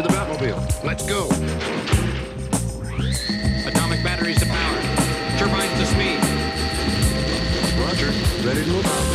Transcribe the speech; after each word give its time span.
To 0.00 0.08
the 0.08 0.14
Batmobile. 0.14 0.82
Let's 0.82 1.06
go. 1.06 1.26
Atomic 3.68 4.02
batteries 4.02 4.38
to 4.38 4.46
power. 4.46 4.80
Turbines 5.36 5.78
to 5.78 5.84
speed. 5.84 6.20
Roger. 7.78 8.06
Ready 8.48 8.64
to 8.64 8.70
move 8.70 8.86
out. 8.86 9.09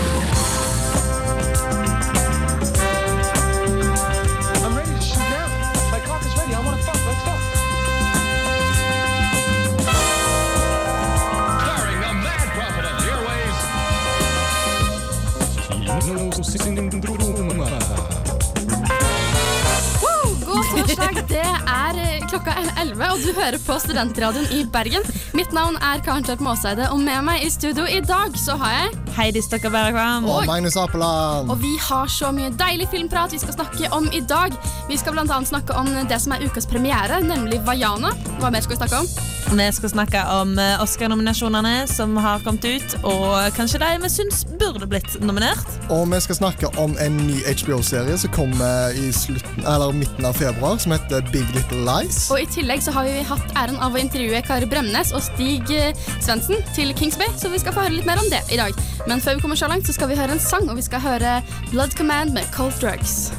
Er 22.51 22.61
eh, 22.61 22.81
11, 22.85 23.05
og 23.11 23.23
du 23.23 23.31
hører 23.37 23.57
på 23.61 23.77
Studentradioen 23.81 24.47
i 24.55 24.63
Bergen. 24.71 25.05
Mitt 25.37 25.53
navn 25.55 25.77
er 25.81 26.03
Karen 26.05 26.25
Kjørp 26.27 26.43
Måseide, 26.45 26.89
og 26.91 27.01
med 27.03 27.23
meg 27.27 27.45
i 27.45 27.51
studio 27.53 27.87
i 27.89 28.01
dag 28.05 28.35
så 28.39 28.57
har 28.61 28.75
jeg 28.75 29.15
Heidi 29.15 29.43
Stokker 29.45 29.73
Bergvam. 29.73 30.27
Og 30.29 30.45
Magnus 30.49 30.77
Apeland. 30.79 31.51
Og 31.51 31.61
vi 31.61 31.75
har 31.87 32.11
så 32.11 32.33
mye 32.35 32.51
deilig 32.59 32.89
filmprat 32.91 33.33
vi 33.35 33.41
skal 33.41 33.57
snakke 33.57 33.91
om 33.95 34.09
i 34.13 34.21
dag. 34.25 34.55
Vi 34.89 34.99
skal 34.99 35.17
annet 35.23 35.49
snakke 35.49 35.77
om 35.77 35.89
det 36.09 36.19
som 36.21 36.35
er 36.35 36.45
ukas 36.45 36.67
premiere, 36.69 37.23
nemlig 37.23 37.63
Vaiana. 37.65 38.13
Hva 38.39 38.51
mer 38.51 38.65
skal 38.65 38.77
vi 38.77 38.83
snakke 38.83 39.03
om? 39.05 39.34
Vi 39.51 39.71
skal 39.71 39.89
snakke 39.89 40.21
om 40.33 40.57
eh, 40.59 40.81
Oscar-nominasjonene 40.83 41.87
som 41.87 42.17
har 42.17 42.41
kommet 42.43 42.65
ut, 42.65 42.95
og 43.05 43.53
kanskje 43.55 43.79
de 43.83 43.91
vi 44.01 44.09
syns 44.09 44.41
burde 44.57 44.87
blitt 44.89 45.15
nominert. 45.21 45.69
Og 45.93 46.07
vi 46.11 46.19
skal 46.25 46.39
snakke 46.39 46.71
om 46.81 46.95
en 47.01 47.19
ny 47.27 47.37
HBO-serie 47.45 48.17
som 48.17 48.33
kommer 48.35 48.97
i 48.97 49.11
slutten, 49.15 49.61
eller 49.61 49.93
midten 49.95 50.25
av 50.25 50.35
februar, 50.39 50.79
som 50.81 50.95
heter 50.95 51.23
Big 51.31 51.45
Little 51.55 51.85
Lies. 51.85 52.25
Og 52.33 52.41
i 52.41 52.49
tillegg 52.57 52.83
så 52.83 52.95
har 52.97 53.07
vi 53.07 53.21
hatt 53.29 53.55
æren 53.55 53.79
av 53.85 53.95
å 53.95 54.01
intervjue 54.01 54.41
Kari 54.49 54.69
Bremnes 54.71 55.13
og 55.15 55.23
Stig 55.29 55.69
eh, 55.77 55.93
Svendsen 56.17 56.65
til 56.75 56.95
Kings 56.97 57.19
Bay, 57.21 57.29
så 57.37 57.53
vi 57.53 57.61
skal 57.61 57.77
få 57.77 57.85
høre 57.85 57.99
litt 57.99 58.09
mer 58.09 58.21
om 58.21 58.31
det 58.33 58.41
i 58.49 58.59
dag. 58.59 58.73
Men 59.05 59.21
før 59.21 59.37
vi 59.37 59.45
kommer 59.45 59.61
så 59.61 59.69
langt, 59.71 59.85
så 59.85 59.95
skal 59.95 60.09
vi 60.11 60.19
høre 60.19 60.35
en 60.35 60.41
sang, 60.41 60.65
og 60.71 60.81
vi 60.81 60.89
skal 60.89 61.05
høre 61.05 61.41
Blood 61.69 61.93
Command 61.99 62.33
med 62.33 62.49
Cold 62.55 62.73
Drugs. 62.81 63.29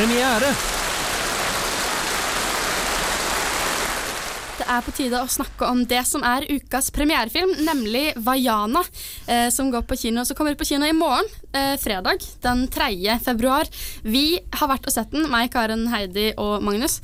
Premiere. 0.00 0.48
Det 4.60 4.64
er 4.68 4.84
på 4.86 4.92
tide 4.96 5.18
å 5.20 5.28
snakke 5.28 5.66
om 5.68 5.82
det 5.88 6.00
som 6.08 6.22
er 6.24 6.46
ukas 6.48 6.88
premierefilm, 6.94 7.52
nemlig 7.66 8.14
Vaiana, 8.24 8.80
eh, 9.26 9.48
som 9.52 9.68
går 9.72 9.84
på 9.88 9.98
kino, 10.00 10.24
som 10.24 10.38
kommer 10.38 10.56
på 10.56 10.68
kino 10.68 10.88
i 10.88 10.96
morgen, 10.96 11.28
eh, 11.52 11.74
fredag 11.76 12.24
den 12.40 12.66
3. 12.68 13.18
februar. 13.20 13.68
Vi 14.02 14.40
har 14.52 14.72
vært 14.72 14.88
og 14.88 14.94
sett 14.94 15.12
den, 15.12 15.28
meg, 15.28 15.50
Karen, 15.52 15.88
Heidi 15.92 16.30
og 16.38 16.62
Magnus. 16.64 17.00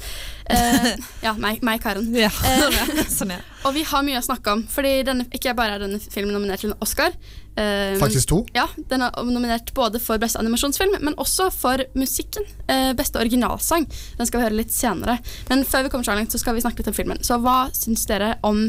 Eh, 0.48 0.94
ja, 1.26 1.34
meg, 1.34 1.60
meg 1.66 1.82
Karen. 1.82 2.08
Ja. 2.16 2.30
Eh, 2.48 3.02
sånn, 3.18 3.34
ja. 3.36 3.42
og 3.64 3.76
vi 3.76 3.84
har 3.84 4.06
mye 4.06 4.22
å 4.22 4.28
snakke 4.30 4.56
om, 4.56 4.64
fordi 4.72 5.02
denne, 5.04 5.28
ikke 5.36 5.56
bare 5.58 5.76
er 5.76 5.84
denne 5.84 6.00
filmen 6.00 6.32
nominert 6.32 6.64
til 6.64 6.72
en 6.72 6.80
Oscar. 6.80 7.12
Men- 7.56 8.00
Faktisk 8.00 8.28
to. 8.28 8.44
Ja, 8.54 8.66
Den 8.88 9.02
er 9.02 9.10
nominert 9.24 9.72
både 9.74 10.00
for 10.00 10.18
beste 10.18 10.38
animasjonsfilm, 10.38 10.98
men 11.00 11.14
også 11.16 11.50
for 11.52 11.78
musikken. 11.94 12.44
Uh, 12.68 12.92
beste 12.92 13.16
originalsang. 13.18 13.86
Den 14.18 14.26
skal 14.26 14.40
vi 14.40 14.44
høre 14.48 14.58
litt 14.60 14.72
senere. 14.72 15.18
Men 15.48 15.64
før 15.64 15.82
vi 15.84 15.88
kommer 15.88 16.04
så 16.04 16.14
langt, 16.14 16.32
så 16.32 16.38
skal 16.38 16.54
vi 16.54 16.60
snakke 16.60 16.78
litt 16.82 16.88
om 16.88 16.94
filmen. 16.94 17.22
Så 17.24 17.38
hva 17.40 17.70
syns 17.72 18.04
dere 18.06 18.34
om 18.44 18.66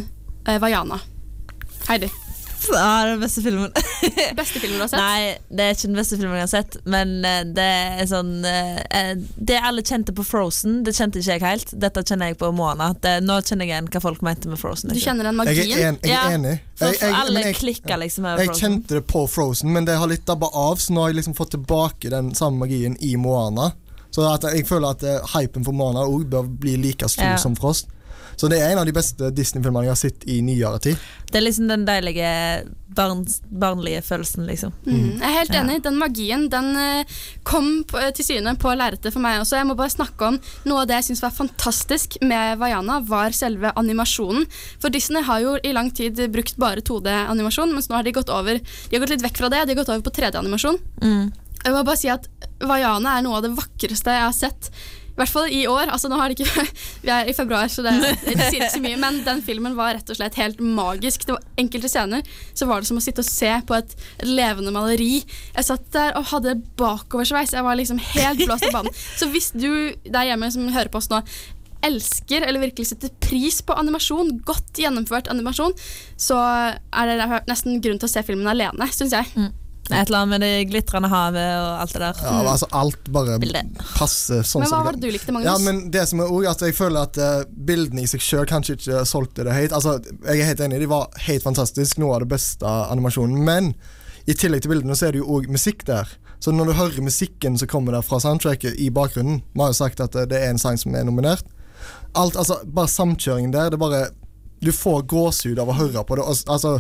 uh, 0.48 0.58
Vaiana? 0.60 1.00
Heidi. 1.88 2.10
Ja, 2.74 2.86
er 3.04 3.12
den 3.14 3.22
beste 3.24 3.42
filmen. 3.46 3.72
Beste 4.38 4.60
filmen 4.60 4.78
du 4.78 4.84
har 4.84 4.90
sett? 4.92 5.00
Nei, 5.00 5.38
det 5.50 5.64
er 5.68 5.76
ikke 5.76 5.88
den 5.90 5.98
beste 5.98 6.18
filmen 6.20 6.36
jeg 6.38 6.44
har 6.46 6.52
sett, 6.52 6.78
men 6.90 7.14
eh, 7.26 7.40
det 7.58 7.66
er 8.02 8.10
sånn 8.10 8.32
eh, 8.46 9.14
Det 9.38 9.58
alle 9.64 9.84
kjente 9.88 10.14
på 10.18 10.26
Frozen, 10.28 10.82
det 10.86 10.94
kjente 10.98 11.22
ikke 11.22 11.38
jeg 11.38 11.44
helt. 11.46 11.74
Dette 11.80 12.04
kjenner 12.06 12.32
jeg 12.34 12.40
på 12.42 12.52
Moana. 12.56 12.92
Det, 13.04 13.18
nå 13.26 13.40
kjenner 13.48 13.66
jeg 13.70 13.74
igjen 13.76 13.90
hva 13.94 14.02
folk 14.04 14.22
mente 14.26 14.52
med 14.52 14.60
Frozen. 14.62 14.92
Du 14.92 14.96
liksom. 14.98 15.08
kjenner 15.12 15.30
den 15.30 15.40
Jeg 15.40 15.42
magien? 15.42 15.78
er, 15.80 15.88
en, 15.94 16.00
jeg 16.04 16.18
er 16.20 16.38
enig. 16.38 16.56
Ja, 16.78 16.92
Jeg, 16.92 17.00
jeg, 17.02 17.16
alle 17.24 17.44
jeg, 17.48 17.58
klikka 17.58 17.98
liksom 18.04 18.28
over 18.30 18.44
jeg 18.46 18.56
kjente 18.60 19.00
det 19.00 19.04
på 19.10 19.26
Frozen, 19.32 19.72
men 19.74 19.88
det 19.90 19.98
har 19.98 20.12
litt 20.12 20.26
dabba 20.28 20.50
av, 20.54 20.78
så 20.84 20.94
nå 20.94 21.06
har 21.06 21.14
jeg 21.14 21.22
liksom 21.24 21.38
fått 21.38 21.56
tilbake 21.58 22.12
den 22.14 22.34
samme 22.38 22.66
magien 22.66 22.98
i 23.02 23.16
Moana. 23.18 23.72
Så 24.14 24.24
at 24.30 24.46
jeg 24.50 24.64
føler 24.66 24.96
at 24.96 25.04
eh, 25.06 25.20
hypen 25.36 25.66
for 25.68 25.76
Moana 25.76 26.06
òg 26.08 26.28
bør 26.32 26.46
bli 26.48 26.78
like 26.82 27.10
stor 27.12 27.34
Ja. 27.34 27.38
som 27.42 27.56
Frost. 27.60 27.90
Så 28.38 28.50
det 28.52 28.60
er 28.62 28.72
en 28.72 28.84
av 28.84 28.86
de 28.86 28.94
beste 28.94 29.32
Disney-filmene 29.34 29.88
jeg 29.88 29.96
har 29.96 30.00
sett 30.00 30.26
i 30.30 30.42
nyere 30.46 30.78
tid. 30.84 31.06
Det 31.28 31.40
er 31.40 31.44
liksom 31.48 31.70
den 31.72 31.88
deilige 31.88 32.30
barn, 32.98 33.24
barnlige 33.50 34.04
følelsen, 34.06 34.46
liksom. 34.48 34.76
Mm, 34.86 35.18
jeg 35.18 35.26
er 35.26 35.36
helt 35.40 35.56
enig. 35.58 35.78
Den 35.86 35.98
magien 35.98 36.46
den 36.54 36.70
eh, 36.78 37.18
kom 37.48 37.82
på, 37.90 38.02
til 38.18 38.28
syne 38.28 38.54
på 38.62 38.74
lerretet 38.78 39.14
for 39.14 39.24
meg 39.24 39.42
også. 39.42 39.58
Jeg 39.58 39.70
må 39.70 39.78
bare 39.80 39.94
snakke 39.94 40.30
om 40.30 40.38
Noe 40.70 40.84
av 40.84 40.90
det 40.90 41.00
jeg 41.00 41.10
syns 41.10 41.24
var 41.26 41.34
fantastisk 41.34 42.20
med 42.22 42.62
Vaiana, 42.62 43.00
var 43.10 43.34
selve 43.36 43.74
animasjonen. 43.80 44.46
For 44.82 44.94
Disney 44.94 45.26
har 45.26 45.42
jo 45.44 45.58
i 45.58 45.74
lang 45.74 45.90
tid 45.98 46.22
brukt 46.34 46.62
bare 46.62 46.86
2D-animasjon, 46.86 47.74
mens 47.74 47.90
nå 47.90 47.98
har 47.98 48.06
de 48.06 48.16
gått 48.16 48.32
over 48.34 48.62
De 48.62 48.94
har 48.94 49.04
gått 49.04 49.16
litt 49.16 49.26
vekk 49.26 49.42
fra 49.42 49.52
det. 49.54 49.66
De 49.66 49.76
har 49.76 49.82
gått 49.82 49.94
over 49.94 50.06
på 50.06 50.14
3D-animasjon. 50.20 50.80
Mm. 51.02 51.34
Jeg 51.64 51.74
må 51.74 51.82
bare 51.84 52.00
si 52.00 52.10
at 52.14 52.30
Vaiana 52.64 53.18
er 53.18 53.26
noe 53.26 53.40
av 53.40 53.46
det 53.46 53.56
vakreste 53.58 54.14
jeg 54.14 54.26
har 54.30 54.36
sett. 54.36 54.72
I 55.18 55.24
hvert 55.24 55.34
fall 55.34 55.48
i 55.50 55.64
år. 55.66 55.90
altså 55.90 56.12
nå 56.12 56.18
har 56.20 56.30
det 56.30 56.38
ikke, 56.38 56.66
Vi 57.06 57.10
er 57.10 57.26
i 57.26 57.34
februar, 57.34 57.66
så 57.74 57.82
det, 57.82 57.96
det 58.22 58.36
sier 58.38 58.62
ikke 58.62 58.76
så 58.76 58.84
mye. 58.84 59.00
Men 59.02 59.24
den 59.26 59.42
filmen 59.42 59.74
var 59.78 59.96
rett 59.98 60.14
og 60.14 60.20
slett 60.20 60.38
helt 60.38 60.62
magisk. 60.62 61.26
Det 61.26 61.34
var 61.34 61.44
Enkelte 61.58 61.90
scener 61.90 62.22
så 62.54 62.68
var 62.70 62.84
det 62.84 62.90
som 62.92 63.00
å 63.00 63.02
sitte 63.02 63.24
og 63.26 63.28
se 63.28 63.50
på 63.66 63.74
et, 63.74 63.96
levende 64.28 64.70
maleri. 64.76 65.24
Jeg 65.56 65.66
satt 65.66 65.90
der 65.96 66.14
og 66.20 66.30
hadde 66.30 66.60
bakoversveis. 66.78 67.56
Jeg 67.58 67.66
var 67.66 67.80
liksom 67.80 67.98
helt 68.14 68.46
blåst 68.46 68.70
av 68.70 68.78
banen. 68.78 68.94
Så 69.18 69.30
hvis 69.34 69.50
du 69.58 69.70
der 70.06 70.30
hjemme 70.30 70.52
som 70.54 70.70
hører 70.70 70.94
på 70.94 71.02
oss 71.02 71.10
nå, 71.10 71.24
elsker 71.88 72.46
eller 72.46 72.62
virkelig 72.62 72.92
setter 72.92 73.14
pris 73.24 73.62
på 73.66 73.76
animasjon, 73.78 74.38
godt 74.46 74.82
gjennomført 74.82 75.30
animasjon, 75.34 75.74
så 76.18 76.38
er 76.42 77.10
det 77.10 77.30
nesten 77.50 77.82
grunn 77.82 78.02
til 78.02 78.10
å 78.10 78.14
se 78.14 78.26
filmen 78.28 78.50
alene, 78.54 78.90
syns 78.94 79.18
jeg. 79.18 79.50
Et 79.88 80.08
eller 80.10 80.18
annet 80.20 80.34
med 80.34 80.44
det 80.44 80.66
glitrende 80.68 81.10
havet 81.12 81.46
og 81.62 81.82
alt 81.82 81.94
det 81.94 82.02
der. 82.04 82.22
Ja, 82.26 82.40
altså 82.52 82.68
Alt 82.76 83.12
bare 83.14 83.38
passer 83.96 84.44
sånn 84.44 84.66
Men 84.66 84.74
hva 84.74 84.82
var 84.84 84.98
det 84.98 85.08
du 85.08 85.14
likte, 85.14 85.32
Magnus? 85.32 85.48
Ja, 85.48 85.56
men 85.64 85.92
det 85.94 86.04
som 86.10 86.20
er 86.20 86.32
også, 86.32 86.50
altså, 86.52 86.68
Jeg 86.68 86.78
føler 86.78 87.08
at 87.08 87.20
eh, 87.24 87.46
bildene 87.70 88.04
i 88.04 88.10
seg 88.12 88.24
sjøl 88.24 88.50
kanskje 88.50 88.76
ikke 88.76 89.06
solgte 89.08 89.48
det 89.48 89.56
helt. 89.56 89.76
Altså, 89.78 89.98
Jeg 90.28 90.42
er 90.42 90.52
helt 90.52 90.64
enig, 90.66 90.82
de 90.84 90.92
var 90.92 91.08
helt 91.28 91.46
fantastiske, 91.46 92.02
noe 92.04 92.18
av 92.18 92.26
det 92.26 92.32
beste 92.36 92.68
animasjonen. 92.68 93.40
Men 93.48 93.74
i 94.28 94.36
tillegg 94.36 94.66
til 94.66 94.76
bildene 94.76 94.98
så 94.98 95.08
er 95.08 95.16
det 95.16 95.24
jo 95.24 95.38
òg 95.38 95.48
musikk 95.52 95.86
der. 95.88 96.10
Så 96.44 96.52
når 96.52 96.70
du 96.70 96.78
hører 96.78 97.02
musikken 97.02 97.56
som 97.58 97.70
kommer 97.72 97.96
der 97.96 98.06
fra 98.06 98.20
soundtracket 98.22 98.76
i 98.78 98.92
bakgrunnen 98.94 99.40
Vi 99.56 99.62
har 99.64 99.72
jo 99.72 99.78
sagt 99.80 100.04
at 100.04 100.16
eh, 100.16 100.28
det 100.30 100.42
er 100.42 100.52
en 100.52 100.62
sang 100.62 100.78
som 100.78 100.96
er 100.96 101.08
nominert. 101.08 101.48
Alt, 102.18 102.36
altså 102.36 102.60
Bare 102.66 102.92
samkjøringen 102.92 103.56
der, 103.56 103.72
det 103.72 103.80
bare 103.80 104.10
Du 104.62 104.72
får 104.74 105.06
gåsehud 105.10 105.60
av 105.62 105.72
å 105.72 105.78
høre 105.78 106.04
på 106.04 106.18
det. 106.20 106.28
Altså 106.50 106.80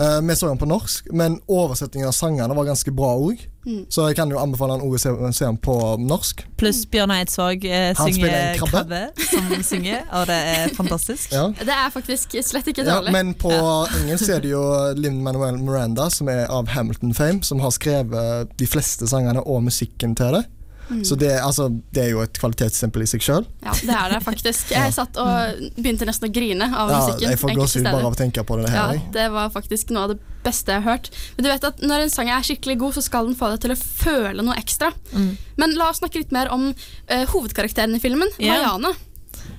eh, 0.00 0.20
Vi 0.22 0.36
så 0.36 0.48
den 0.48 0.58
på 0.58 0.68
norsk, 0.68 1.06
men 1.12 1.40
oversettingen 1.48 2.08
av 2.08 2.16
sangene 2.16 2.54
var 2.54 2.68
ganske 2.68 2.92
bra 2.94 3.14
òg. 3.18 3.44
Mm. 3.68 3.82
Så 3.92 4.06
jeg 4.08 4.16
kan 4.16 4.30
jo 4.32 4.38
anbefale 4.40 4.78
han 4.78 4.84
å 4.86 4.98
se, 5.00 5.12
se 5.36 5.44
den 5.44 5.58
på 5.60 5.74
norsk. 6.00 6.44
Pluss 6.60 6.84
Bjørn 6.88 7.12
Eidsvåg 7.12 7.64
eh, 7.68 7.90
synger 7.98 8.32
en 8.32 8.58
krabbe. 8.60 9.00
krabbe, 9.12 9.26
som 9.28 9.64
synger, 9.66 10.04
og 10.12 10.28
det 10.30 10.38
er 10.54 10.74
fantastisk. 10.78 11.32
Ja. 11.34 11.48
Det 11.58 11.74
er 11.74 11.90
faktisk 11.92 12.38
slett 12.42 12.70
ikke 12.72 12.86
Ja, 12.86 12.98
dårlig. 13.00 13.12
men 13.12 13.34
på 13.36 13.52
engelsk 14.00 14.30
er 14.32 14.44
det 14.44 14.54
jo 14.54 14.62
Lin 14.96 15.20
Manuel 15.26 15.58
Miranda, 15.60 16.08
som 16.10 16.30
er 16.32 16.46
av 16.46 16.70
Hamilton 16.72 17.12
Fame, 17.14 17.42
som 17.44 17.60
har 17.60 17.74
skrevet 17.76 18.54
de 18.58 18.66
fleste 18.70 19.08
sangene 19.10 19.42
og 19.44 19.66
musikken 19.68 20.16
til 20.16 20.38
det. 20.38 20.46
Mm. 20.88 21.02
Så 21.04 21.16
det, 21.20 21.30
altså, 21.44 21.68
det 21.92 22.02
er 22.06 22.10
jo 22.14 22.22
et 22.24 22.38
kvalitetsstempel 22.40 23.04
i 23.04 23.08
seg 23.10 23.24
sjøl. 23.24 23.46
Ja, 23.64 23.74
det 23.76 23.96
er 23.98 24.14
det 24.14 24.20
faktisk. 24.24 24.72
Jeg 24.72 24.94
satt 24.98 25.18
og 25.20 25.60
begynte 25.76 26.08
nesten 26.08 26.30
å 26.30 26.32
grine 26.32 26.68
av 26.70 26.92
Ja, 26.92 27.00
musikken. 27.02 27.32
jeg 27.34 27.40
får 27.42 27.54
gåsehud 27.58 27.88
bare 27.90 28.04
av 28.06 28.16
å 28.16 28.18
tenke 28.18 28.44
på 28.48 28.58
det 28.60 28.70
Ja, 28.70 28.86
her. 28.88 29.00
Ja, 29.00 29.12
det 29.18 29.26
var 29.36 29.50
faktisk 29.54 29.92
noe 29.94 30.06
av 30.08 30.14
det 30.14 30.20
beste 30.46 30.72
jeg 30.72 30.84
har 30.84 30.96
hørt. 30.96 31.10
Men 31.36 31.44
du 31.44 31.50
vet 31.50 31.66
at 31.68 31.82
Når 31.82 32.06
en 32.06 32.14
sang 32.14 32.30
er 32.32 32.46
skikkelig 32.46 32.78
god, 32.80 32.96
så 32.96 33.04
skal 33.04 33.28
den 33.28 33.36
få 33.38 33.50
deg 33.52 33.60
til 33.66 33.74
å 33.74 33.78
føle 33.80 34.46
noe 34.46 34.56
ekstra. 34.60 34.92
Mm. 35.12 35.34
Men 35.60 35.76
la 35.76 35.90
oss 35.92 36.00
snakke 36.00 36.22
litt 36.22 36.32
mer 36.32 36.48
om 36.54 36.70
uh, 36.72 37.24
hovedkarakteren 37.34 37.96
i 37.98 38.00
filmen, 38.02 38.30
yeah. 38.38 38.62
Vaiana. 38.62 38.94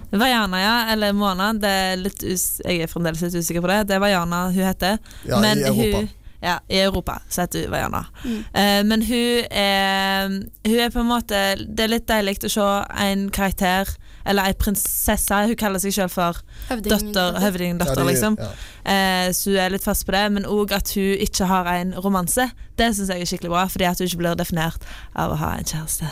Vaiana, 0.10 0.62
ja, 0.62 0.76
eller 0.94 1.14
Mona. 1.14 1.52
Det 1.54 1.70
er 1.70 2.00
litt 2.02 2.24
us 2.26 2.46
jeg 2.66 2.82
er 2.82 2.90
fremdeles 2.90 3.22
litt 3.22 3.36
usikker 3.38 3.62
på 3.62 3.70
det. 3.70 3.84
Det 3.92 4.00
er 4.00 4.02
Vaiana 4.02 4.48
hun 4.50 4.64
heter. 4.66 4.98
Ja, 5.30 5.42
men 5.44 5.62
i 5.62 5.68
Europa. 5.70 6.00
Hun, 6.02 6.10
ja, 6.42 6.60
I 6.70 6.80
Europa 6.80 7.20
så 7.30 7.42
heter 7.42 7.66
hun 7.66 7.72
Vaiana. 7.72 8.06
Mm. 8.24 8.44
Eh, 8.54 8.84
men 8.86 9.06
hun 9.06 9.46
er, 9.52 10.30
hun 10.68 10.80
er 10.80 10.94
på 10.94 11.00
en 11.04 11.10
måte 11.10 11.42
Det 11.60 11.84
er 11.84 11.92
litt 11.92 12.08
deilig 12.08 12.38
å 12.48 12.54
se 12.54 12.68
en 13.06 13.28
karakter, 13.36 13.92
eller 14.30 14.46
ei 14.46 14.54
prinsesse. 14.54 15.40
Hun 15.50 15.56
kaller 15.58 15.82
seg 15.82 15.94
selv 15.96 16.14
for 16.14 16.38
Høvding. 16.70 17.16
høvdingdatter, 17.42 18.04
Ja, 18.04 18.06
liksom. 18.06 18.36
ja. 18.38 18.50
Eh, 18.86 19.32
så 19.34 19.50
hun 19.52 19.58
er 19.64 19.70
litt 19.74 19.84
fast 19.84 20.06
på 20.06 20.14
det, 20.14 20.22
men 20.36 20.46
òg 20.46 20.72
at 20.78 20.92
hun 20.94 21.18
ikke 21.26 21.48
har 21.50 21.66
en 21.74 21.94
romanse. 21.98 22.46
Det 22.80 22.92
syns 22.96 23.10
jeg 23.12 23.22
er 23.26 23.30
skikkelig 23.32 23.50
bra, 23.52 23.64
fordi 23.68 23.88
at 23.90 23.98
hun 24.00 24.08
ikke 24.08 24.20
blir 24.22 24.36
definert 24.40 24.86
av 25.16 25.34
å 25.34 25.40
ha 25.42 25.50
en 25.58 25.66
kjæreste. 25.68 26.08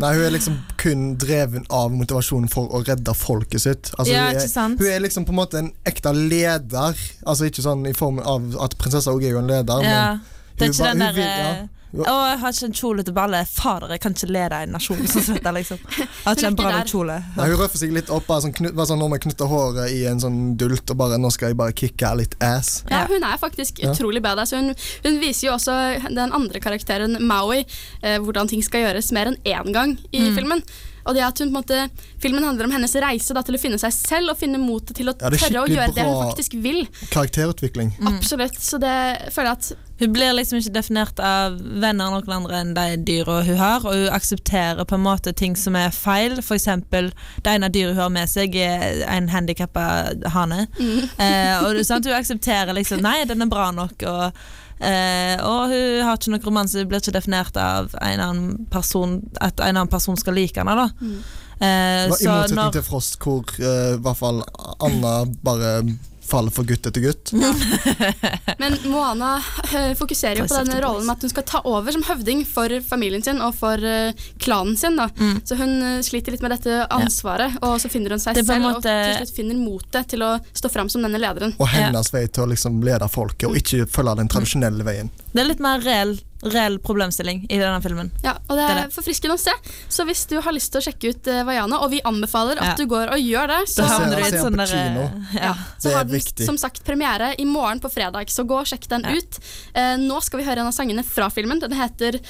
Nei, 0.00 0.12
hun 0.16 0.24
er 0.24 0.32
liksom 0.34 0.56
kun 0.80 1.04
dreven 1.20 1.66
av 1.70 1.92
motivasjonen 1.94 2.48
for 2.50 2.72
å 2.74 2.80
redde 2.88 3.14
folket 3.14 3.60
sitt. 3.66 3.92
Altså, 3.98 4.12
Ja, 4.14 4.24
hun, 4.30 4.34
ikke 4.40 4.48
er, 4.48 4.54
sant? 4.54 4.78
hun 4.80 4.88
er 4.90 5.00
liksom 5.04 5.26
på 5.28 5.34
en 5.36 5.40
måte 5.42 5.58
en 5.60 5.72
ekte 5.86 6.14
leder. 6.16 6.96
Altså 7.26 7.46
Ikke 7.50 7.62
sånn 7.62 7.84
i 7.86 7.92
form 7.92 8.18
av 8.24 8.56
at 8.64 8.78
prinsessa 8.80 9.12
òg 9.12 9.22
er 9.28 9.36
jo 9.36 9.38
en 9.44 9.46
leder, 9.52 9.82
Ja. 9.84 10.00
men 10.16 10.20
Det 10.56 10.66
er 10.66 10.72
ikke 10.72 10.88
den 10.88 10.90
hun 10.90 11.06
der 11.06 11.12
vil- 11.12 11.24
ja. 11.24 11.68
Å, 11.90 12.12
jeg 12.30 12.38
har 12.38 12.52
ikke 12.54 12.66
en 12.68 12.74
kjole 12.78 13.02
til 13.02 13.14
ballet. 13.16 13.48
Fader, 13.50 13.88
jeg 13.90 14.00
kan 14.04 14.12
ikke 14.14 14.28
lede 14.30 14.58
en 14.62 14.70
nasjon 14.76 15.00
som 15.10 15.22
sett. 15.26 15.42
Liksom. 15.42 15.78
Jeg 15.90 16.06
har 16.24 16.36
ikke 16.36 16.46
en 16.46 16.54
bra 16.60 16.70
nok 16.76 16.86
kjole. 16.92 17.16
Nei, 17.36 17.46
hun 17.50 17.56
røffer 17.58 17.80
seg 17.80 17.94
litt 17.96 18.10
opp. 18.14 18.26
Bare 18.28 18.44
sånn, 18.44 18.52
knyt, 18.54 18.74
bare 18.76 18.86
sånn 18.86 19.00
når 19.02 19.10
man 19.10 19.22
knytter 19.24 19.50
håret 19.50 19.90
i 19.90 20.04
en 20.06 20.20
sånn 20.22 20.38
dult 20.60 20.90
og 20.94 20.96
bare 21.00 21.18
'nå 21.18 21.30
skal 21.34 21.48
jeg 21.50 21.56
bare 21.58 21.72
kicke 21.74 22.12
litt 22.16 22.36
ass'. 22.38 22.84
Ja, 22.90 23.00
Ja. 23.00 23.06
hun 23.10 23.24
er 23.24 23.36
faktisk 23.38 23.80
Ja. 23.82 23.90
utrolig 23.90 24.22
badass. 24.22 24.52
Hun, 24.54 24.74
hun 25.04 25.18
viser 25.20 25.48
jo 25.48 25.52
også 25.54 25.74
den 26.14 26.30
andre 26.32 26.60
karakteren, 26.60 27.18
Maui, 27.20 27.64
eh, 28.02 28.18
hvordan 28.18 28.48
ting 28.48 28.62
skal 28.62 28.82
gjøres 28.86 29.10
mer 29.12 29.26
enn 29.26 29.36
én 29.44 29.72
gang 29.72 29.98
i 30.12 30.20
Mm. 30.30 30.36
filmen. 30.36 30.62
Og 31.06 31.14
det 31.16 31.22
at 31.24 31.38
hun, 31.40 31.48
på 31.52 31.56
en 31.56 31.58
måte, 31.62 32.06
Filmen 32.20 32.44
handler 32.44 32.68
om 32.68 32.74
hennes 32.74 32.94
reise 33.00 33.34
da, 33.36 33.42
til 33.46 33.56
å 33.56 33.60
finne 33.62 33.78
seg 33.80 33.92
selv 33.96 34.34
og 34.34 34.40
finne 34.40 34.58
motet 34.60 34.96
til 34.98 35.08
å 35.08 35.14
Ja, 35.16 35.30
tørre 35.32 35.62
å 35.64 35.70
gjøre 35.70 35.94
det 35.96 36.04
hun 36.04 36.18
faktisk 36.28 36.56
vil. 36.60 36.82
Karakterutvikling. 37.12 37.94
Absolutt. 38.10 38.58
Så 38.60 38.78
det 38.82 38.92
føler 39.32 39.52
jeg 39.54 39.58
at 39.60 39.86
Hun 40.00 40.12
blir 40.16 40.32
liksom 40.32 40.56
ikke 40.60 40.72
definert 40.78 41.18
av 41.20 41.58
venner 41.60 42.06
av 42.08 42.14
noen 42.24 42.32
andre 42.38 42.60
enn 42.62 42.70
de 42.76 42.84
dyra 43.04 43.42
hun 43.44 43.58
har, 43.60 43.84
og 43.84 43.92
hun 43.92 44.14
aksepterer 44.16 44.86
på 44.88 44.96
en 44.96 45.04
måte 45.04 45.34
ting 45.36 45.56
som 45.60 45.76
er 45.76 45.90
feil. 45.92 46.38
For 46.40 46.56
eksempel, 46.56 47.10
det 47.44 47.52
ene 47.52 47.68
dyret 47.68 47.98
hun 47.98 48.06
har 48.06 48.14
med 48.14 48.30
seg, 48.32 48.56
er 48.56 49.02
en 49.12 49.28
handikappa 49.28 49.84
hane. 50.32 50.62
Eh, 50.80 51.52
og 51.60 51.76
det 51.76 51.84
sant, 51.88 52.08
hun 52.08 52.16
aksepterer 52.16 52.72
liksom 52.76 53.02
Nei, 53.04 53.18
den 53.28 53.44
er 53.44 53.52
bra 53.52 53.68
nok. 53.76 54.00
Og, 54.08 54.40
eh, 54.80 55.36
og 55.44 55.72
hun 55.72 56.00
har 56.06 56.18
ikke 56.18 56.34
noen 56.34 56.46
romanse, 56.48 56.80
hun 56.80 56.90
blir 56.90 57.02
ikke 57.02 57.16
definert 57.18 57.56
av 57.60 57.94
en 58.00 58.24
annen 58.24 58.66
person 58.72 59.20
at 59.40 59.60
en 59.60 59.76
annen 59.76 59.92
person 59.92 60.18
skal 60.20 60.36
like 60.36 60.60
henne. 60.60 60.76
da 60.76 61.14
Eh, 61.60 62.04
I 62.06 62.08
motsetning 62.08 62.56
når, 62.56 62.70
til 62.72 62.84
Frost, 62.86 63.18
hvor 63.20 63.44
uh, 63.60 63.92
i 63.92 64.00
hvert 64.00 64.16
fall 64.16 64.38
Anna 64.80 65.10
bare 65.44 65.82
faller 66.30 66.54
for 66.54 66.68
gutt 66.68 66.86
etter 66.86 67.02
gutt. 67.02 67.32
Men 68.62 68.76
Moana 68.84 69.32
eh, 69.74 69.92
fokuserer 69.98 70.42
jo 70.42 70.46
på 70.48 70.58
denne 70.60 70.80
rollen 70.82 71.06
med 71.06 71.18
at 71.18 71.26
hun 71.26 71.32
skal 71.32 71.46
ta 71.48 71.62
over 71.68 71.94
som 71.94 72.04
høvding 72.06 72.44
for 72.48 72.72
familien 72.86 73.24
sin 73.24 73.42
og 73.44 73.56
for 73.58 73.82
eh, 73.84 74.14
klanen 74.42 74.78
sin. 74.80 74.98
Da. 75.00 75.08
Mm. 75.18 75.40
Så 75.44 75.58
hun 75.60 75.76
eh, 75.82 75.98
sliter 76.06 76.34
litt 76.34 76.44
med 76.44 76.54
dette 76.54 76.84
ansvaret, 76.94 77.58
og 77.66 77.76
så 77.82 77.90
finner 77.92 78.16
hun 78.16 78.22
seg 78.22 78.38
selv 78.40 78.64
måte- 78.64 78.78
og 78.78 78.86
til 78.86 79.18
slutt 79.18 79.36
finner 79.36 79.60
motet 79.60 80.10
til 80.14 80.24
å 80.26 80.32
stå 80.52 80.72
fram 80.72 80.90
som 80.92 81.04
denne 81.04 81.20
lederen. 81.20 81.54
Og 81.58 81.70
hennes 81.72 82.14
vei 82.14 82.26
til 82.28 82.46
å 82.46 82.50
liksom 82.54 82.80
lede 82.86 83.10
folket, 83.10 83.48
og 83.50 83.58
ikke 83.60 83.86
følge 83.90 84.18
den 84.22 84.30
tradisjonelle 84.30 84.86
veien. 84.86 85.12
det 85.32 85.44
er 85.44 85.50
litt 85.52 85.62
mer 85.62 85.82
reell, 85.84 86.16
reell 86.42 86.78
problemstilling 86.80 87.42
i 87.52 87.58
denne 87.60 87.80
filmen. 87.84 88.10
Ja, 88.24 88.32
og 88.48 88.56
det 88.56 88.64
Det 88.64 88.70
er 88.70 88.78
er 88.78 88.86
det. 88.88 88.94
forfriskende 88.94 89.34
å 89.36 89.40
se. 89.40 89.52
Så 89.92 90.06
hvis 90.08 90.26
du 90.26 90.40
har 90.40 90.52
lyst 90.56 90.72
til 90.72 90.80
å 90.80 90.84
sjekke 90.86 91.10
ut 91.12 91.26
uh, 91.28 91.42
Vaiana, 91.44 91.80
og 91.84 91.90
vi 91.90 92.00
anbefaler 92.00 92.56
at 92.60 92.70
Ja. 92.70 92.74
du 92.76 92.86
går 92.86 93.12
og 93.12 93.18
gjør 93.20 93.46
det, 93.52 93.58
så 93.68 93.82
Det 93.82 93.90
havner 93.90 94.16
du 94.16 94.22
i 94.22 94.26
et 94.26 94.32
på 94.34 94.44
sånn 94.46 94.56
der, 94.56 95.24
ja. 95.34 95.54
så 95.78 95.82
Det 95.82 95.92
er 95.92 95.96
har 95.96 96.04
den 96.04 96.46
som 96.46 96.56
sagt 96.58 96.84
premiere 96.84 97.34
i 97.38 97.44
morgen 97.44 97.80
på 97.80 97.90
fredag, 97.92 98.26
så 98.32 98.44
gå 98.46 98.56
og 98.60 98.66
sjekk 98.66 98.88
den 98.88 99.02
Ja. 99.04 99.10
ut. 99.18 99.38
Uh, 99.76 99.96
nå 100.00 100.22
skal 100.22 100.40
vi 100.40 100.46
høre 100.46 100.60
en 100.60 100.66
av 100.66 100.72
sangene 100.72 101.04
fra 101.04 101.28
filmen. 101.28 101.60
Den 101.60 101.72
heter 101.72 102.20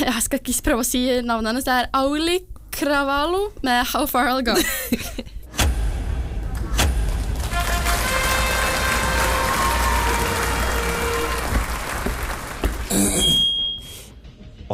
Jeg 0.00 0.22
skal 0.22 0.38
ikke 0.40 0.62
prøve 0.62 0.80
å 0.80 0.86
si 0.86 1.06
navnet 1.22 1.46
hennes. 1.52 1.64
Det 1.64 1.72
er 1.74 1.88
Auli 1.94 2.40
Cravalo 2.70 3.52
med 3.62 3.86
How 3.86 4.06
Far 4.06 4.26
I'll 4.28 4.42
Go. 4.44 4.54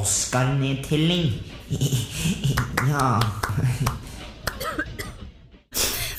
Oscar-nedtelling. 0.04 1.32
ja. 2.92 3.20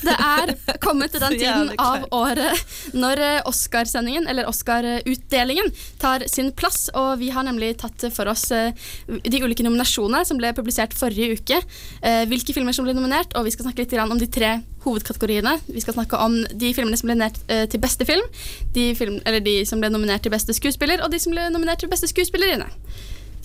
Det 0.06 0.14
er 0.14 0.52
kommet 0.82 1.10
til 1.14 1.22
den 1.22 1.36
tiden 1.38 1.70
av 1.82 2.04
året 2.14 2.92
når 2.94 3.22
eh, 3.22 3.48
Oscarsendingen, 3.48 4.26
eller 4.30 4.46
Oscar-utdelingen, 4.50 5.70
tar 6.02 6.26
sin 6.30 6.52
plass. 6.54 6.88
Og 6.98 7.16
vi 7.22 7.30
har 7.34 7.46
nemlig 7.46 7.72
tatt 7.80 8.08
for 8.14 8.30
oss 8.30 8.48
eh, 8.54 8.74
de 9.06 9.42
ulike 9.42 9.66
nominasjonene 9.66 10.22
som 10.28 10.38
ble 10.38 10.52
publisert 10.56 10.94
forrige 10.98 11.38
uke. 11.40 11.62
eh, 12.02 12.22
Hvilke 12.30 12.54
filmer 12.56 12.74
som 12.76 12.86
ble 12.86 12.94
nominert, 12.96 13.34
og 13.38 13.46
vi 13.46 13.54
skal 13.54 13.68
snakke 13.68 13.86
litt 13.86 13.96
om 14.02 14.18
de 14.18 14.30
tre 14.30 14.52
hovedkategoriene. 14.86 15.56
Vi 15.70 15.82
skal 15.82 15.98
snakke 15.98 16.18
om 16.22 16.38
de 16.42 16.74
filmene 16.74 16.98
som 16.98 17.10
ble 17.10 17.18
nominert 17.18 17.42
til 17.70 17.82
beste 17.82 18.06
film, 18.06 18.26
de, 18.74 18.92
film, 18.98 19.18
eller 19.26 19.42
de 19.42 19.60
som 19.66 19.82
ble 19.82 19.90
nominert 19.90 20.26
til 20.26 20.34
beste 20.34 20.54
skuespiller, 20.54 21.02
og 21.02 21.10
de 21.10 21.22
som 21.22 21.34
ble 21.34 21.48
nominert 21.54 21.82
til 21.82 21.90
beste 21.90 22.10
skuespillerinne. 22.10 22.70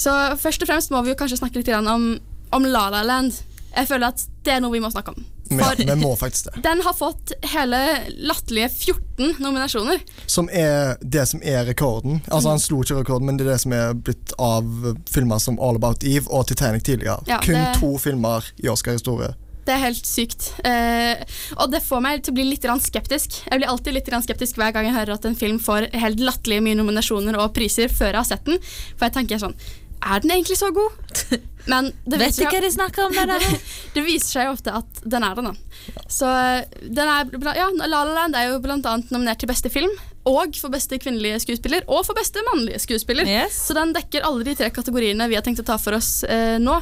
Så 0.02 0.14
først 0.42 0.64
og 0.64 0.72
fremst 0.72 0.94
må 0.94 1.04
vi 1.06 1.14
jo 1.14 1.20
kanskje 1.20 1.38
snakke 1.42 1.62
litt 1.62 1.70
om, 1.78 2.16
om 2.56 2.66
La 2.66 2.88
La 2.94 3.04
Land. 3.06 3.38
Jeg 3.76 3.88
føler 3.88 4.12
at 4.12 4.26
det 4.46 4.56
er 4.58 4.64
noe 4.64 4.74
vi 4.74 4.82
må 4.84 4.90
snakke 4.92 5.14
om. 5.14 5.28
For 5.52 5.76
vi 5.76 5.96
må 6.00 6.14
faktisk 6.16 6.48
det. 6.48 6.62
den 6.64 6.80
har 6.86 6.94
fått 6.96 7.34
hele 7.52 7.80
latterlige 8.24 8.70
14 8.70 9.42
nominasjoner. 9.44 10.00
Som 10.26 10.48
er 10.48 10.96
det 11.04 11.26
som 11.28 11.44
er 11.44 11.66
rekorden. 11.68 12.22
Altså 12.32 12.54
Han 12.54 12.64
slo 12.64 12.82
ikke 12.86 13.02
rekorden, 13.02 13.28
men 13.28 13.40
det 13.40 13.48
er 13.48 13.54
det 13.54 13.62
som 13.66 13.76
er 13.76 13.94
blitt 13.94 14.32
av 14.40 14.68
filmer 15.12 15.44
som 15.44 15.60
All 15.60 15.80
About 15.80 16.06
Eve 16.08 16.32
og 16.32 16.48
Titanic 16.48 16.88
tidligere. 16.88 17.20
Ja, 17.28 17.42
Kun 17.44 17.60
det- 17.60 17.80
to 17.82 17.98
filmer 17.98 18.48
i 18.64 18.70
Oscar-historie. 18.72 19.34
Det 19.66 19.76
er 19.76 19.84
helt 19.84 20.08
sykt. 20.08 20.54
Eh, 20.66 21.22
og 21.58 21.70
det 21.70 21.84
får 21.84 22.02
meg 22.02 22.24
til 22.24 22.32
å 22.32 22.36
bli 22.36 22.44
litt 22.46 22.64
skeptisk. 22.64 23.44
Jeg 23.46 23.60
blir 23.60 23.70
alltid 23.70 23.94
litt 23.94 24.08
skeptisk 24.08 24.56
hver 24.56 24.74
gang 24.74 24.86
jeg 24.86 24.96
hører 24.96 25.14
at 25.14 25.26
en 25.26 25.36
film 25.36 25.60
får 25.60 25.94
helt 25.94 26.20
latterlig 26.20 26.64
mye 26.64 26.76
nominasjoner 26.76 27.38
og 27.38 27.54
priser 27.54 27.88
før 27.88 28.08
jeg 28.08 28.16
har 28.16 28.24
sett 28.24 28.46
den. 28.46 28.58
For 28.98 29.06
jeg 29.06 29.14
tenker 29.14 29.38
sånn 29.38 29.56
Er 30.02 30.22
den 30.24 30.34
egentlig 30.34 30.58
så 30.58 30.72
god? 30.74 30.92
Men 31.70 31.92
det 32.10 32.18
Vet 32.18 32.40
ikke 32.42 32.56
hva 32.58 32.62
de 32.64 32.72
snakker 32.74 33.04
om? 33.06 33.14
Det 33.14 33.28
der? 33.30 33.44
det 33.96 34.04
viser 34.06 34.30
seg 34.34 34.48
jo 34.48 34.54
ofte 34.56 34.74
at 34.82 35.02
den 35.06 35.26
er 35.26 35.36
den, 35.38 35.52
da. 35.52 35.84
Så 36.10 36.30
eh, 36.30 36.80
den 36.82 37.06
er, 37.06 37.30
ja, 37.58 37.68
La 37.84 38.02
La 38.08 38.16
Land 38.16 38.38
er 38.38 38.50
jo 38.50 38.62
blant 38.64 38.88
annet 38.90 39.12
nominert 39.14 39.42
til 39.44 39.52
beste 39.52 39.70
film. 39.74 39.94
Og 40.30 40.54
for 40.62 40.70
beste 40.70 41.00
kvinnelige 41.02 41.40
skuespiller, 41.42 41.82
og 41.90 42.04
for 42.06 42.18
beste 42.18 42.44
mannlige 42.46 42.82
skuespiller. 42.84 43.26
Yes. 43.26 43.58
Så 43.68 43.74
den 43.74 43.94
dekker 43.96 44.26
alle 44.28 44.46
de 44.46 44.54
tre 44.58 44.70
kategoriene 44.74 45.26
vi 45.32 45.38
har 45.38 45.46
tenkt 45.46 45.64
å 45.64 45.66
ta 45.66 45.80
for 45.82 45.98
oss 45.98 46.12
eh, 46.30 46.58
nå. 46.62 46.76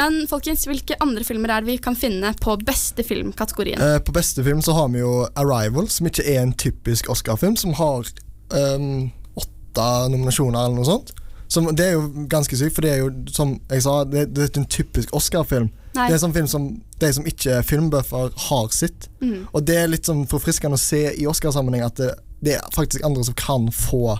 Men 0.00 0.22
folkens, 0.30 0.64
hvilke 0.68 0.96
andre 1.04 1.24
filmer 1.28 1.52
er 1.52 1.64
det 1.64 1.74
vi 1.74 1.82
kan 1.82 1.96
finne 1.98 2.32
på 2.40 2.56
beste 2.64 3.04
film-kategorien? 3.04 3.82
Eh, 3.82 3.98
på 4.04 4.16
beste 4.16 4.44
film 4.46 4.64
så 4.64 4.76
har 4.78 4.88
vi 4.94 5.04
jo 5.04 5.26
Arrival, 5.36 5.90
som 5.92 6.08
ikke 6.08 6.24
er 6.24 6.40
en 6.44 6.56
typisk 6.56 7.12
Oscar-film, 7.12 7.58
som 7.60 7.76
har 7.76 8.08
ehm, 8.56 9.10
åtte 9.36 9.88
nominasjoner 10.12 10.64
eller 10.64 10.80
noe 10.80 10.88
sånt. 10.88 11.12
Som, 11.48 11.68
det 11.78 11.86
er 11.86 11.96
jo 11.96 12.26
ganske 12.30 12.58
sykt, 12.58 12.74
for 12.74 12.86
det 12.86 12.92
er 12.92 13.02
jo, 13.04 13.10
som 13.30 13.56
jeg 13.70 13.84
sa, 13.84 14.00
det, 14.04 14.28
det 14.34 14.42
er 14.42 14.50
ikke 14.50 14.62
en 14.64 14.72
typisk 14.76 15.14
Oscar-film. 15.14 15.68
Det 15.96 16.04
er 16.10 16.16
en 16.18 16.24
sånn 16.26 16.34
film 16.36 16.48
som 16.50 16.64
de 17.00 17.10
som 17.12 17.28
ikke 17.28 17.58
er 17.58 17.66
filmbuffer, 17.66 18.32
har 18.48 18.72
sitt. 18.74 19.08
Mm. 19.22 19.46
Og 19.52 19.66
det 19.68 19.76
er 19.80 19.92
litt 19.92 20.08
sånn 20.08 20.24
forfriskende 20.28 20.78
å 20.78 20.82
se 20.82 21.02
i 21.14 21.28
Oscar-sammenheng 21.28 21.86
at 21.86 22.00
det, 22.00 22.10
det 22.44 22.56
er 22.58 22.74
faktisk 22.74 23.04
andre 23.06 23.24
som 23.28 23.36
kan 23.38 23.70
få 23.72 24.18